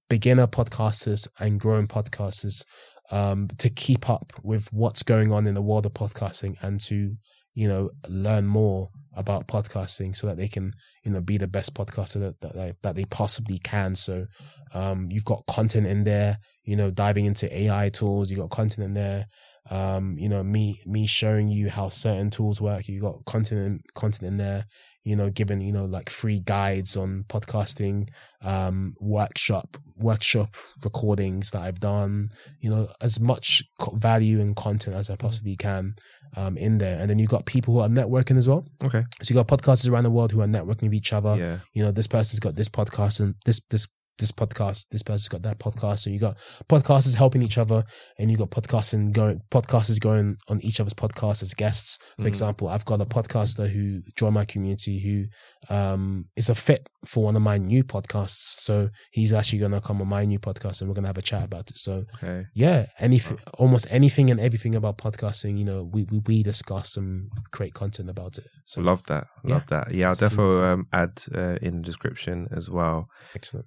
[0.09, 2.65] beginner podcasters and growing podcasters
[3.11, 7.15] um, to keep up with what's going on in the world of podcasting and to
[7.53, 11.75] you know learn more about podcasting so that they can you know be the best
[11.75, 13.93] podcaster that that they, that they possibly can.
[13.93, 14.25] So
[14.73, 18.31] um, you've got content in there, you know, diving into AI tools.
[18.31, 19.27] you've got content in there.
[19.69, 22.87] Um, you know, me me showing you how certain tools work.
[22.87, 24.65] You got content content in there
[25.03, 28.07] you know, given, you know, like free guides on podcasting,
[28.41, 32.29] um, workshop, workshop recordings that I've done,
[32.61, 35.95] you know, as much value and content as I possibly can,
[36.37, 36.99] um, in there.
[36.99, 38.65] And then you've got people who are networking as well.
[38.83, 39.03] Okay.
[39.21, 41.35] So you got podcasters around the world who are networking with each other.
[41.37, 41.59] yeah.
[41.73, 43.85] You know, this person's got this podcast and this, this,
[44.19, 45.99] this podcast, this person's got that podcast.
[45.99, 46.37] So you got
[46.69, 47.83] podcasters helping each other
[48.19, 51.97] and you got podcasting going, podcasters going on each other's podcasts as guests.
[52.17, 52.27] For Mhm.
[52.27, 57.23] example, I've got a podcaster who joined my community who um, is a fit for
[57.23, 58.59] one of my new podcasts.
[58.61, 61.17] So he's actually going to come on my new podcast and we're going to have
[61.17, 61.77] a chat about it.
[61.77, 62.45] So Okay.
[62.53, 67.29] yeah, anything, almost anything and everything about podcasting, you know, we, we, we discuss and
[67.51, 68.45] create content about it.
[68.65, 69.27] So Love that.
[69.43, 69.93] Love that.
[69.93, 73.07] Yeah, I'll definitely um, add uh, in the description as well.
[73.33, 73.65] excellent.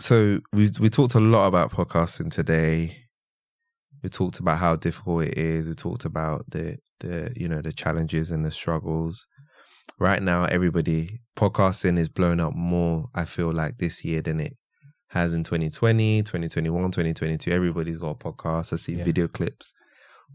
[0.00, 2.96] So we we talked a lot about podcasting today.
[4.02, 5.68] We talked about how difficult it is.
[5.68, 9.26] We talked about the the you know the challenges and the struggles.
[9.98, 13.06] Right now, everybody podcasting is blown up more.
[13.14, 14.56] I feel like this year than it
[15.08, 17.52] has in 2020, 2021, 2022.
[17.52, 18.72] Everybody's got a podcast.
[18.72, 19.04] I see Yeah.
[19.04, 19.72] video clips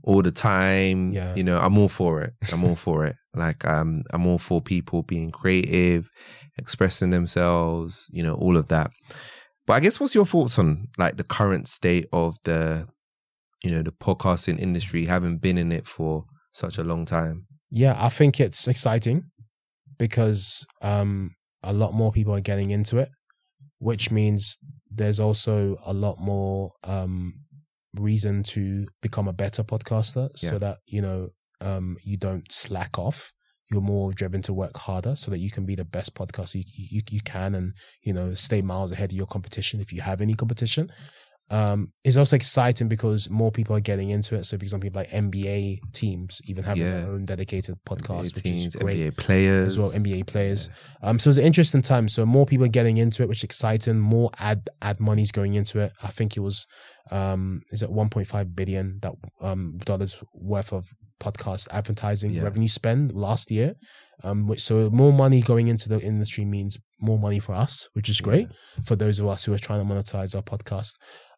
[0.04, 1.12] all the time.
[1.12, 1.34] Yeah.
[1.36, 2.34] You know, I'm all for it.
[2.54, 3.16] I'm all for it.
[3.34, 6.10] Like um I'm all for people being creative,
[6.58, 8.92] expressing themselves, you know, all of that.
[9.68, 12.88] But I guess what's your thoughts on like the current state of the
[13.64, 17.48] you know, the podcasting industry, having been in it for such a long time?
[17.70, 19.24] Yeah, I think it's exciting
[19.98, 21.32] because um,
[21.64, 23.10] a lot more people are getting into it,
[23.80, 24.58] which means
[24.90, 27.34] there's also a lot more um,
[27.96, 30.50] reason to become a better podcaster Yeah.
[30.52, 33.32] so that, you know, um, you don't slack off.
[33.70, 36.64] You're more driven to work harder so that you can be the best podcaster you,
[36.74, 40.22] you, you can and, you know, stay miles ahead of your competition if you have
[40.22, 40.90] any competition.
[41.50, 44.44] Um, it's also exciting because more people are getting into it.
[44.46, 46.92] So, for example, like NBA teams even having Yeah.
[46.92, 49.92] their own dedicated podcast, NBA which teams, is great NBA players as well.
[49.92, 50.70] NBA players.
[51.02, 52.10] Um, so it's an interesting time.
[52.10, 53.98] So more people are getting into it, which is exciting.
[53.98, 55.94] More ad ad money's going into it.
[56.04, 56.66] I think it was
[57.12, 60.90] um is it 1.5 billion that um dollars worth of
[61.20, 62.44] podcast advertising Yeah.
[62.44, 63.74] revenue spend last year.
[64.24, 68.10] Um, which so more money going into the industry means more money for us, which
[68.10, 68.48] is great
[68.84, 70.94] for those of us who are trying to monetize our podcast.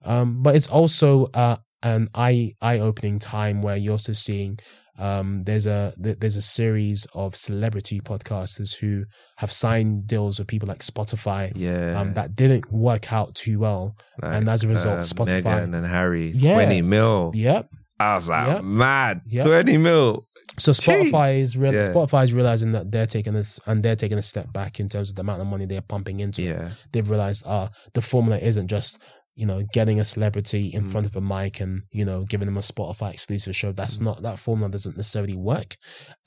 [0.06, 4.60] Um, but it's also uh an eye eye opening time where you're also seeing
[4.98, 9.06] um, there's a th- there's a series of celebrity podcasters who
[9.38, 11.98] have signed deals with people like Spotify Yeah.
[12.00, 15.44] um, that didn't work out too well, Like, and as a result, uh, Spotify.
[15.44, 16.56] Meghan and Harry, Yeah.
[16.56, 17.32] 20 mil.
[17.34, 17.70] Yep.
[18.00, 18.64] I was like, Yep.
[18.64, 19.22] mad.
[19.28, 19.46] Yep.
[19.46, 20.26] 20 mil.
[20.58, 21.74] So Spotify is real.
[21.74, 21.94] Yeah.
[21.94, 25.10] Spotify is realizing that they're taking this and they're taking a step back in terms
[25.10, 26.46] of the amount of money they're pumping into it.
[26.48, 26.70] Yeah.
[26.92, 28.98] They've realized, ah, the formula isn't just
[29.36, 30.92] you know getting a celebrity in Mm.
[30.92, 33.72] front of a mic and you know giving them a Spotify exclusive show.
[33.72, 34.02] That's Mm.
[34.02, 35.78] not that formula doesn't necessarily work,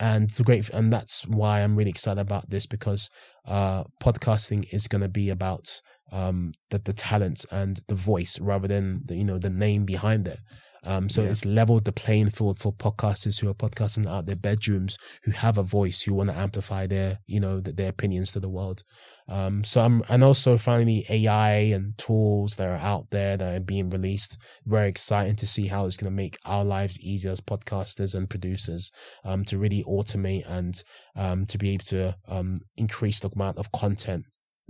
[0.00, 3.10] and the great and that's why I'm really excited about this because
[3.46, 5.82] uh, podcasting is going to be about
[6.12, 10.28] um, the the talent and the voice rather than the you know the name behind
[10.28, 10.38] it.
[10.84, 11.30] Um, so Yeah.
[11.30, 15.56] it's leveled the playing field for podcasters who are podcasting out their bedrooms, who have
[15.56, 18.82] a voice, who want to amplify their, you know, th- their opinions to the world.
[19.28, 23.60] Um, so I'm, and also finally AI and tools that are out there that are
[23.64, 24.36] being released.
[24.66, 28.28] Very exciting to see how it's going to make our lives easier as podcasters and
[28.28, 28.90] producers,
[29.24, 30.82] um, to really automate and,
[31.14, 34.24] um, to be able to, um, increase the amount of content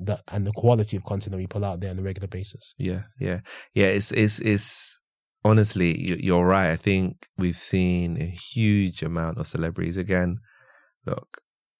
[0.06, 2.74] that and the quality of content that we pull out there on a regular basis.
[2.78, 3.40] Yeah, yeah,
[3.74, 3.86] yeah.
[3.86, 5.00] It's it's it's
[5.44, 6.70] honestly, you- you're right.
[6.70, 10.38] I think we've seen a huge amount of celebrities again.
[11.06, 11.38] Look,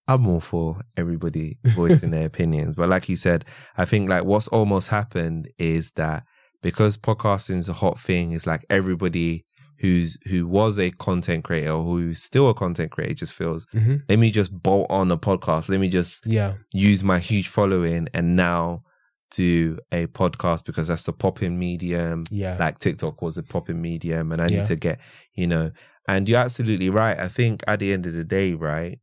[0.09, 3.45] I'm all for everybody voicing their opinions, but like you said,
[3.77, 6.25] I think like what's almost happened is that
[6.63, 9.45] because podcasting is a hot thing, it's like everybody
[9.83, 13.97] who's who was a content creator or who's still a content creator just feels Mm-hmm.
[14.09, 15.69] let me just bolt on a podcast.
[15.69, 16.55] Let me just Yeah.
[16.73, 18.85] use my huge following and now
[19.33, 22.25] do a podcast because that's the popping medium.
[22.31, 22.57] Yeah.
[22.61, 24.59] Like TikTok was a popping medium, and I Yeah.
[24.59, 25.01] need to get,
[25.35, 25.73] you know,
[26.09, 27.19] and you're absolutely right.
[27.19, 28.99] I think at the end of the day, right,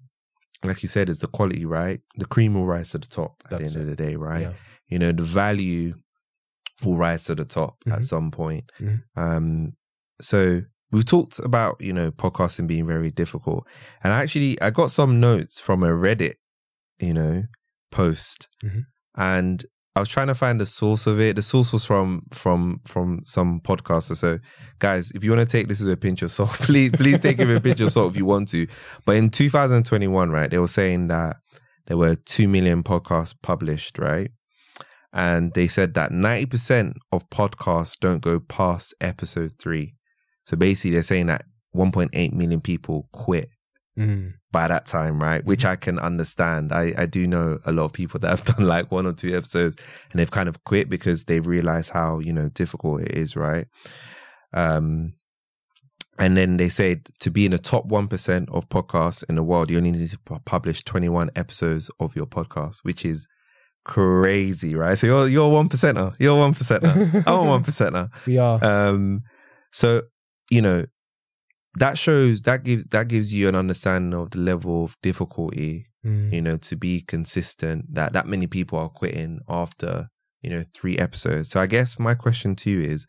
[0.64, 2.00] like you said, is the quality, right?
[2.18, 3.92] The cream will rise to the top at That's the end it.
[3.92, 4.42] of the day, right?
[4.48, 4.54] Yeah.
[4.88, 5.96] You know, the value
[6.86, 8.06] will rise to the top at Mhm.
[8.06, 8.72] some point.
[8.80, 9.02] Mhm.
[9.16, 9.74] Um,
[10.22, 10.62] so
[10.92, 13.68] we've talked about, you know, podcasting being very difficult.
[14.04, 16.36] And actually, I got some notes from a Reddit,
[17.00, 17.44] you know,
[17.92, 18.48] post.
[18.64, 18.86] Mhm.
[19.16, 19.66] And
[19.96, 21.36] I was trying to find the source of it.
[21.36, 24.16] The source was from from from some podcaster.
[24.16, 24.40] So,
[24.80, 27.40] guys, if you want to take this with a pinch of salt, please please take
[27.40, 28.68] it with a pinch of salt if you want to.
[29.06, 31.38] But in 2021, right, they were saying that
[31.88, 34.32] there were two million podcasts published, right?
[35.12, 39.96] And they said that 90% of podcasts don't go past episode three.
[40.50, 41.46] So basically, they're saying that
[41.76, 43.50] 1.8 million people quit
[43.98, 44.36] Mm.
[44.52, 45.44] by that time, right?
[45.44, 46.72] Which I can understand.
[46.72, 49.36] I, I do know a lot of people that have done like one or two
[49.36, 49.76] episodes
[50.10, 53.68] and they've kind of quit because they've realized how, you know, difficult it is, right?
[54.54, 55.16] Um,
[56.18, 59.70] and then they said to be in the top 1% of podcasts in the world,
[59.70, 63.28] you only need to publish 21 episodes of your podcast, which is
[63.84, 64.98] crazy, right?
[64.98, 66.16] So you're, you're a one percenter.
[66.20, 67.24] You're a one percenter.
[67.28, 68.10] I'm a one percenter.
[68.26, 68.64] We are.
[68.64, 69.24] Um,
[69.72, 70.04] so
[70.50, 70.86] you know
[71.76, 75.86] that shows that gives that gives you an understanding of the level of difficulty.
[76.06, 76.34] Mm.
[76.34, 77.94] You know, to be consistent.
[77.94, 80.08] That that many people are quitting after
[80.42, 81.50] you know three episodes.
[81.50, 83.06] So I guess my question to you is,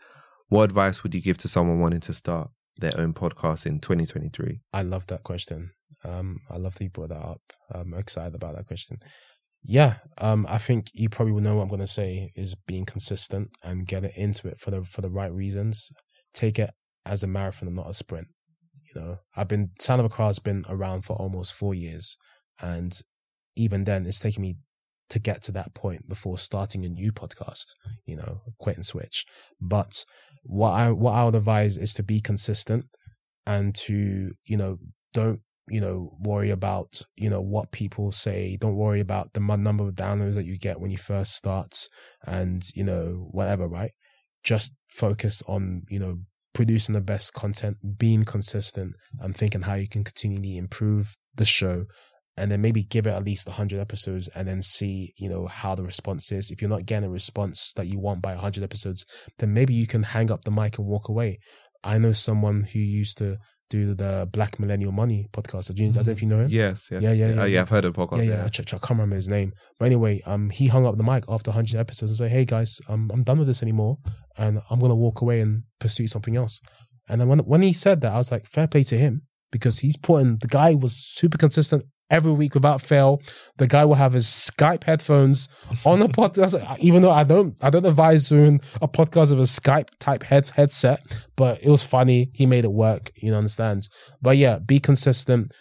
[0.48, 4.60] what advice would you give to someone wanting to start their own podcast in 2023?
[4.72, 5.70] I love that question.
[6.04, 7.42] Um, I love that you brought that up.
[7.72, 8.98] I'm excited about that question.
[9.62, 12.86] Yeah, um, I think you probably will know what I'm going to say is being
[12.86, 15.90] consistent and get it into it for the for the right reasons.
[16.32, 16.70] Take it
[17.10, 18.28] as a marathon and not a sprint.
[18.94, 22.16] You know, I've been Sound of Accra has been around for almost four years,
[22.60, 22.98] and
[23.56, 24.56] even then, it's taken me
[25.10, 27.74] to get to that point before starting a new podcast.
[28.06, 29.26] You know, quit and switch.
[29.60, 30.04] But
[30.44, 32.86] what I what I would advise is to be consistent
[33.46, 34.78] and to you know
[35.12, 39.84] don't you know worry about you know what people say don't worry about the number
[39.84, 41.88] of downloads that you get when you first start
[42.26, 43.92] and you know whatever right
[44.42, 46.18] just focus on you know
[46.52, 51.84] producing the best content being consistent and thinking how you can continually improve the show
[52.36, 55.74] and then maybe give it at least 100 episodes and then see you know how
[55.74, 56.50] the response is.
[56.50, 59.04] If you're not getting a response that you want by 100 episodes
[59.38, 61.38] then maybe you can hang up the mic and walk away
[61.84, 63.36] i know someone who used to
[63.70, 66.48] do the black millennial money podcast do you, i don't know if you know him
[66.50, 67.02] Yes, yes.
[67.02, 67.44] Yeah, yeah, yeah, yeah.
[67.46, 67.60] yeah.
[67.62, 68.26] I've heard of the podcast.
[68.26, 69.52] yeah, yeah, I, ch- ch- I can't remember his name.
[69.78, 72.80] But anyway, um, he hung up the mic after 100 episodes and said, "Hey guys,
[72.88, 73.98] um, I'm done with this anymore,
[74.36, 76.60] and I'm gonna walk away and pursue something else."
[77.08, 79.78] And then when when he said that, I was like, "Fair play to him," because
[79.78, 83.22] he's putting the guy was super consistent every week without fail.
[83.58, 85.48] The guy will have his Skype headphones
[85.84, 89.60] on a podcast, even though I don't I don't advise doing a podcast with a
[89.60, 91.02] Skype type head headset,
[91.36, 92.30] but it was funny.
[92.34, 93.10] He made it work.
[93.16, 93.88] You know, understand?
[94.20, 95.52] But yeah, be consistent.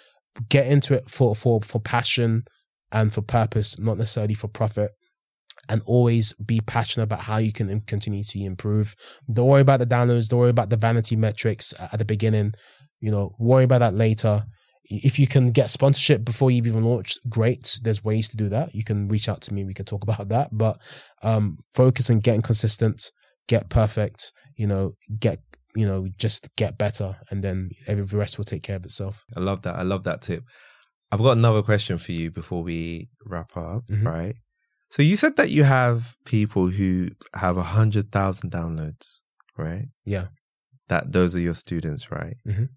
[0.50, 2.44] Get into it for for for passion
[2.92, 4.92] and for purpose, not necessarily for profit.
[5.68, 8.96] And always be passionate about how you can continue to improve.
[9.32, 10.28] Don't worry about the downloads.
[10.28, 12.54] Don't worry about the vanity metrics at the beginning.
[13.02, 14.46] You know, worry about that later.
[14.90, 17.80] If you can get sponsorship before you've even launched, great.
[17.84, 18.74] There's ways to do that.
[18.74, 19.64] You can reach out to me.
[19.64, 20.50] We can talk about that.
[20.52, 20.80] But
[21.22, 23.12] um, focus on getting consistent,
[23.48, 24.32] get perfect.
[24.56, 25.40] You know, get
[25.76, 29.24] you know, just get better, and then every the rest will take care of itself.
[29.38, 29.76] I love that.
[29.76, 30.44] I love that tip.
[31.12, 34.06] I've got another question for you before we wrap up, Mhm.
[34.06, 34.36] right?
[34.92, 39.22] So you said that you have people who have a hundred thousand downloads,
[39.58, 39.86] right?
[40.06, 40.28] Yeah.
[40.88, 42.38] That those are your students, right?
[42.48, 42.70] Mhm.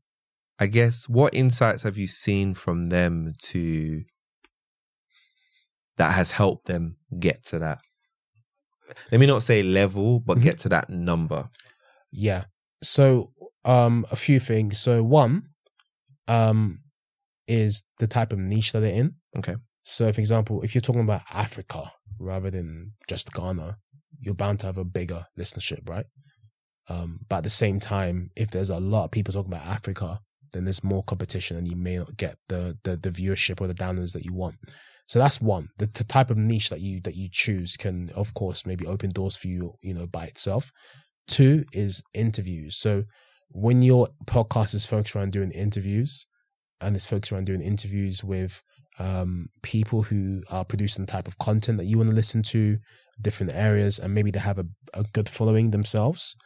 [0.58, 4.04] I guess what insights have you seen from them to
[5.96, 7.78] that has helped them get to that?
[9.10, 10.42] Let me not say level, but Mhm.
[10.42, 11.48] get to that number.
[12.10, 12.44] Yeah.
[12.82, 13.32] So
[13.64, 14.78] um a few things.
[14.78, 15.48] So one
[16.28, 16.80] um
[17.46, 19.16] is the type of niche that they're in.
[19.36, 19.56] Okay.
[19.82, 23.78] So for example, if you're talking about Africa rather than just Ghana,
[24.20, 26.06] you're bound to have a bigger listenership, right?
[26.88, 30.20] Um, but at the same time, if there's a lot of people talking about Africa,
[30.52, 33.74] then there's more competition and you may not get the the, the viewership or the
[33.74, 34.56] downloads that you want.
[35.06, 35.68] So that's one.
[35.78, 39.10] The, the type of niche that you that you choose can, of course, maybe open
[39.10, 40.70] doors for you, you know, by itself.
[41.26, 42.76] Two is interviews.
[42.76, 43.04] So
[43.50, 46.26] when your podcast is focused around doing interviews,
[46.80, 48.62] and it's focused around doing interviews with
[48.98, 52.78] um, people who are producing the type of content that you want to listen to,
[53.20, 54.64] different areas, and maybe they have a,
[54.94, 56.36] a good following themselves,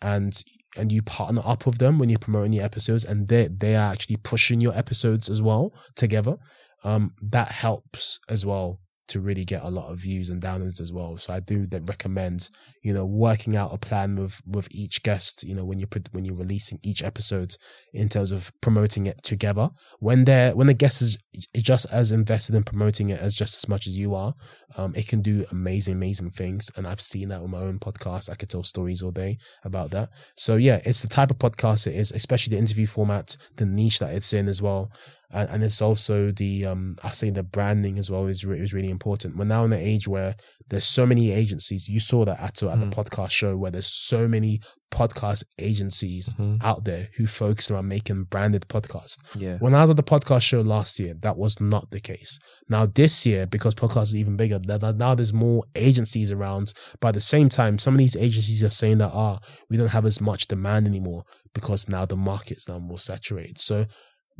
[0.00, 0.42] and
[0.76, 3.92] and you partner up with them when you're promoting your episodes, and they they are
[3.92, 6.36] actually pushing your episodes as well together.
[6.84, 8.80] Um, that helps as well
[9.10, 11.16] to really get a lot of views and downloads as well.
[11.16, 12.50] So I do recommend
[12.82, 15.42] you know working out a plan with with each guest.
[15.42, 17.56] You know when you're pro- when you're releasing each episode
[17.92, 21.18] in terms of promoting it together when they're when the guest is,
[21.56, 24.34] just as invested in promoting it as just as much as you are
[24.76, 28.28] um it can do amazing amazing things and i've seen that with my own podcast
[28.28, 31.86] i could tell stories all day about that so yeah it's the type of podcast
[31.86, 34.90] it is especially the interview format the niche that it's in as well
[35.32, 38.74] and, and it's also the um i say the branding as well is, re- is
[38.74, 40.34] really important we're now in an age where
[40.68, 42.90] there's so many agencies you saw that at, at Mm.
[42.90, 44.60] the podcast show where there's so many
[44.92, 49.16] podcast agencies out there who focus on making branded podcasts.
[49.36, 49.56] Yeah.
[49.58, 52.38] When I was at the podcast show last year, that was not the case.
[52.68, 56.72] Now this year, because podcasts is even bigger, now there's more agencies around.
[57.00, 59.38] But at the same time, some of these agencies are saying that ah,
[59.68, 61.22] we don't have as much demand anymore
[61.54, 63.58] because now the market's now more saturated.
[63.60, 63.86] So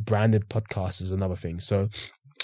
[0.05, 1.59] branded podcast is another thing.
[1.59, 1.89] So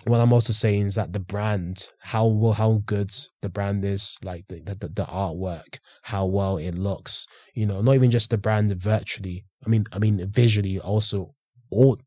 [0.06, 3.12] what I'm also saying is that the brand, how well, how good
[3.42, 7.96] the brand is, like the, the the artwork, how well it looks, you know, not
[7.96, 9.46] even just the brand virtually.
[9.66, 11.34] I mean, I mean visually also,
[11.72, 12.00] all,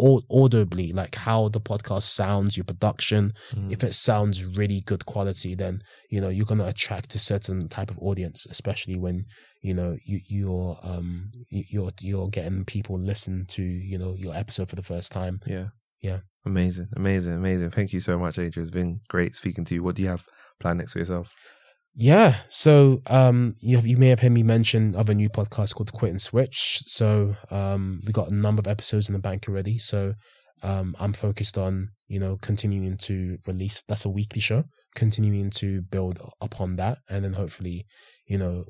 [0.00, 3.32] audibly, like how the podcast sounds, your production.
[3.54, 3.72] Mm.
[3.72, 5.80] If it sounds really good quality, then
[6.10, 9.24] you know you're gonna attract a certain type of audience, especially when
[9.62, 14.34] you know you you're um you- you're you're getting people listen to you know your
[14.34, 15.40] episode for the first time.
[15.46, 15.68] Yeah.
[16.00, 16.20] Yeah.
[16.46, 16.88] Amazing.
[16.96, 17.34] Amazing.
[17.34, 17.70] Amazing.
[17.70, 18.62] Thank you so much, Adrian.
[18.66, 19.82] It's been great speaking to you.
[19.82, 20.24] What do you have
[20.60, 21.32] planned next for yourself?
[22.00, 22.36] Yeah.
[22.48, 25.92] So um you have, you may have heard me mention of a new podcast called
[25.92, 26.80] Quit and Switch.
[26.86, 29.78] So um we got a number of episodes in the bank already.
[29.78, 30.14] So
[30.62, 34.62] um I'm focused on, you know, continuing to release that's a weekly show,
[34.94, 37.84] continuing to build upon that and then hopefully,
[38.26, 38.64] you know,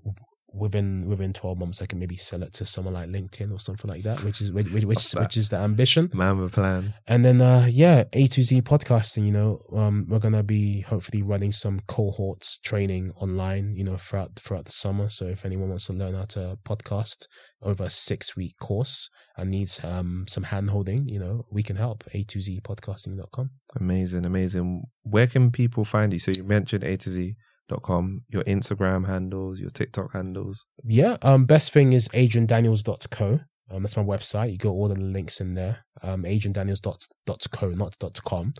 [0.58, 3.90] within within twelve months, I can maybe sell it to someone like LinkedIn or something
[3.90, 6.10] like that, which is which which, which, is, which is the ambition.
[6.12, 6.94] Man with a plan.
[7.06, 11.22] And then uh yeah, A to Z podcasting, you know, um we're gonna be hopefully
[11.22, 15.08] running some cohorts training online, you know, throughout throughout the summer.
[15.08, 17.26] So if anyone wants to learn how to podcast
[17.62, 21.76] over a six week course and needs um some hand holding, you know, we can
[21.76, 22.04] help.
[22.14, 23.50] A to Z podcasting.com.
[23.76, 24.82] Amazing, amazing.
[25.02, 26.18] Where can people find you?
[26.18, 27.36] So you mentioned A to Z.
[27.68, 30.64] Dot com, your Instagram handles, your TikTok handles.
[30.84, 33.40] Yeah, um best thing is adriandaniels.co.
[33.70, 34.52] Um, that's my website.
[34.52, 35.84] You got all the links in there.
[36.02, 38.54] Um, adriandaniels.co, not dot .com.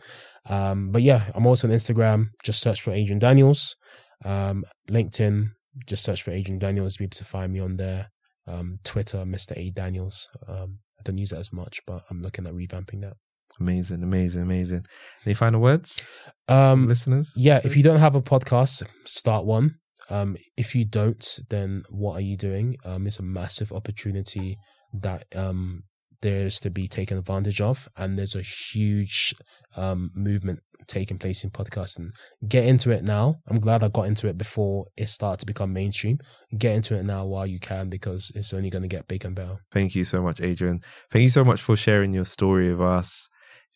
[0.46, 2.28] Um, but yeah, I'm also on Instagram.
[2.42, 3.76] Just search for Adrian Daniels.
[4.24, 5.50] Um, LinkedIn,
[5.86, 6.94] just search for Adrian Daniels.
[6.94, 8.10] To be able to find me on there.
[8.46, 9.56] Um, Twitter, Mr.
[9.56, 10.28] A Daniels.
[10.46, 13.14] Um, I don't use that as much, but I'm looking at revamping that.
[13.60, 14.84] Amazing, amazing, amazing.
[15.26, 16.00] Any final words,
[16.48, 17.32] Um, listeners?
[17.36, 19.74] yeah, if you don't have a podcast, start one.
[20.10, 22.76] Um, if you don't, then what are you doing?
[22.84, 24.56] Um, it's a massive opportunity
[24.94, 25.82] that um
[26.20, 29.34] there's to be taken advantage of, and there's a huge
[29.76, 32.08] um movement taking place in podcasting.
[32.48, 33.36] Get into it now.
[33.48, 36.18] I'm glad I got into it before it started to become mainstream.
[36.56, 39.34] Get into it now while you can because it's only going to get big and
[39.34, 39.56] better.
[39.70, 40.80] Thank you so much, Adrian.
[41.10, 43.28] Thank you so much for sharing your story with us.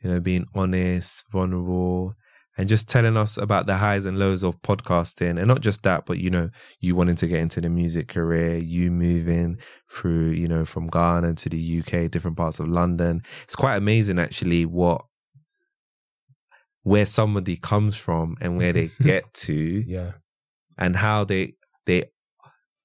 [0.02, 2.14] You know, being honest, vulnerable,
[2.58, 5.38] and just telling us about the highs and lows of podcasting.
[5.38, 6.50] And not just that, but you know,
[6.80, 9.58] you wanting to get into the music career, you moving
[9.90, 13.22] through, you know, from Ghana to the UK, different parts of London.
[13.44, 15.04] It's quite amazing actually what
[16.82, 19.54] where somebody comes from and where they get to
[19.86, 20.12] Yeah,
[20.76, 21.54] and how they
[21.86, 22.04] they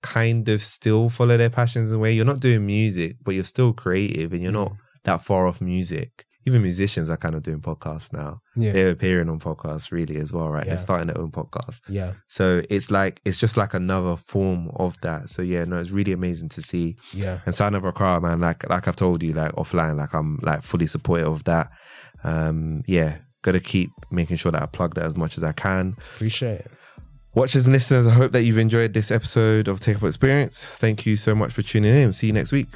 [0.03, 2.13] kind of still follow their passions in a way.
[2.13, 4.77] You're not doing music, but you're still creative and you're not mm.
[5.03, 6.26] that far off music.
[6.47, 8.39] Even musicians are kind of doing podcasts now.
[8.55, 10.65] yeah, They're appearing on podcasts really as well, right?
[10.65, 10.69] Yeah.
[10.71, 11.81] They're starting their own podcast.
[11.89, 15.29] yeah, So it's like it's just like another form of that.
[15.29, 16.95] So yeah, no, it's really amazing to see.
[17.13, 17.41] yeah.
[17.45, 20.63] And Sound of Accra, man, like like I've told you, like offline, like I'm like
[20.63, 21.69] fully supportive of that.
[22.23, 25.95] Um, yeah, gotta keep making sure that I plug that as much as I can.
[26.15, 26.71] Appreciate it.
[27.35, 30.63] Watchers and listeners, I hope that you've enjoyed this episode of Take Off Experience.
[30.65, 32.11] Thank you so much for tuning in.
[32.13, 32.67] See you next week.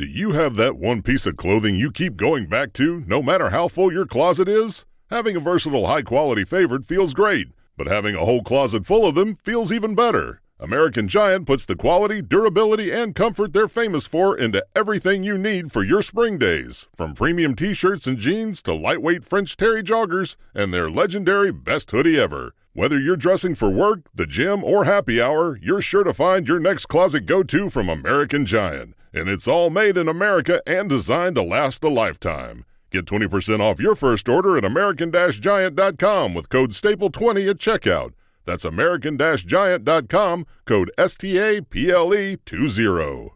[0.00, 3.50] Do you have that one piece of clothing you keep going back to, no matter
[3.50, 4.86] how full your closet is?
[5.10, 9.14] Having a versatile, high quality favorite feels great, but having a whole closet full of
[9.14, 10.40] them feels even better.
[10.58, 15.70] American Giant puts the quality, durability, and comfort they're famous for into everything you need
[15.70, 16.88] for your spring days.
[16.96, 21.90] From premium t shirts and jeans to lightweight French terry joggers and their legendary best
[21.90, 22.54] hoodie ever.
[22.72, 26.58] Whether you're dressing for work, the gym, or happy hour, you're sure to find your
[26.58, 28.94] next closet go to from American Giant.
[29.12, 32.64] And it's all made in America and designed to last a lifetime.
[32.90, 38.14] Get 20% off your first order at American Giant.com with code STAPLE20 at checkout.
[38.44, 43.30] That's American Giant.com, code STAPLE20.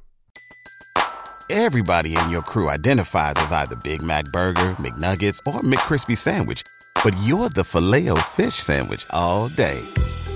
[1.51, 6.63] Everybody in your crew identifies as either Big Mac Burger, McNuggets, or McCrispy Sandwich.
[7.05, 9.79] But you're the filet fish Sandwich all day.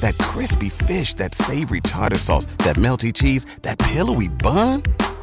[0.01, 4.83] That crispy fish, that savory tartar sauce, that melty cheese, that pillowy bun.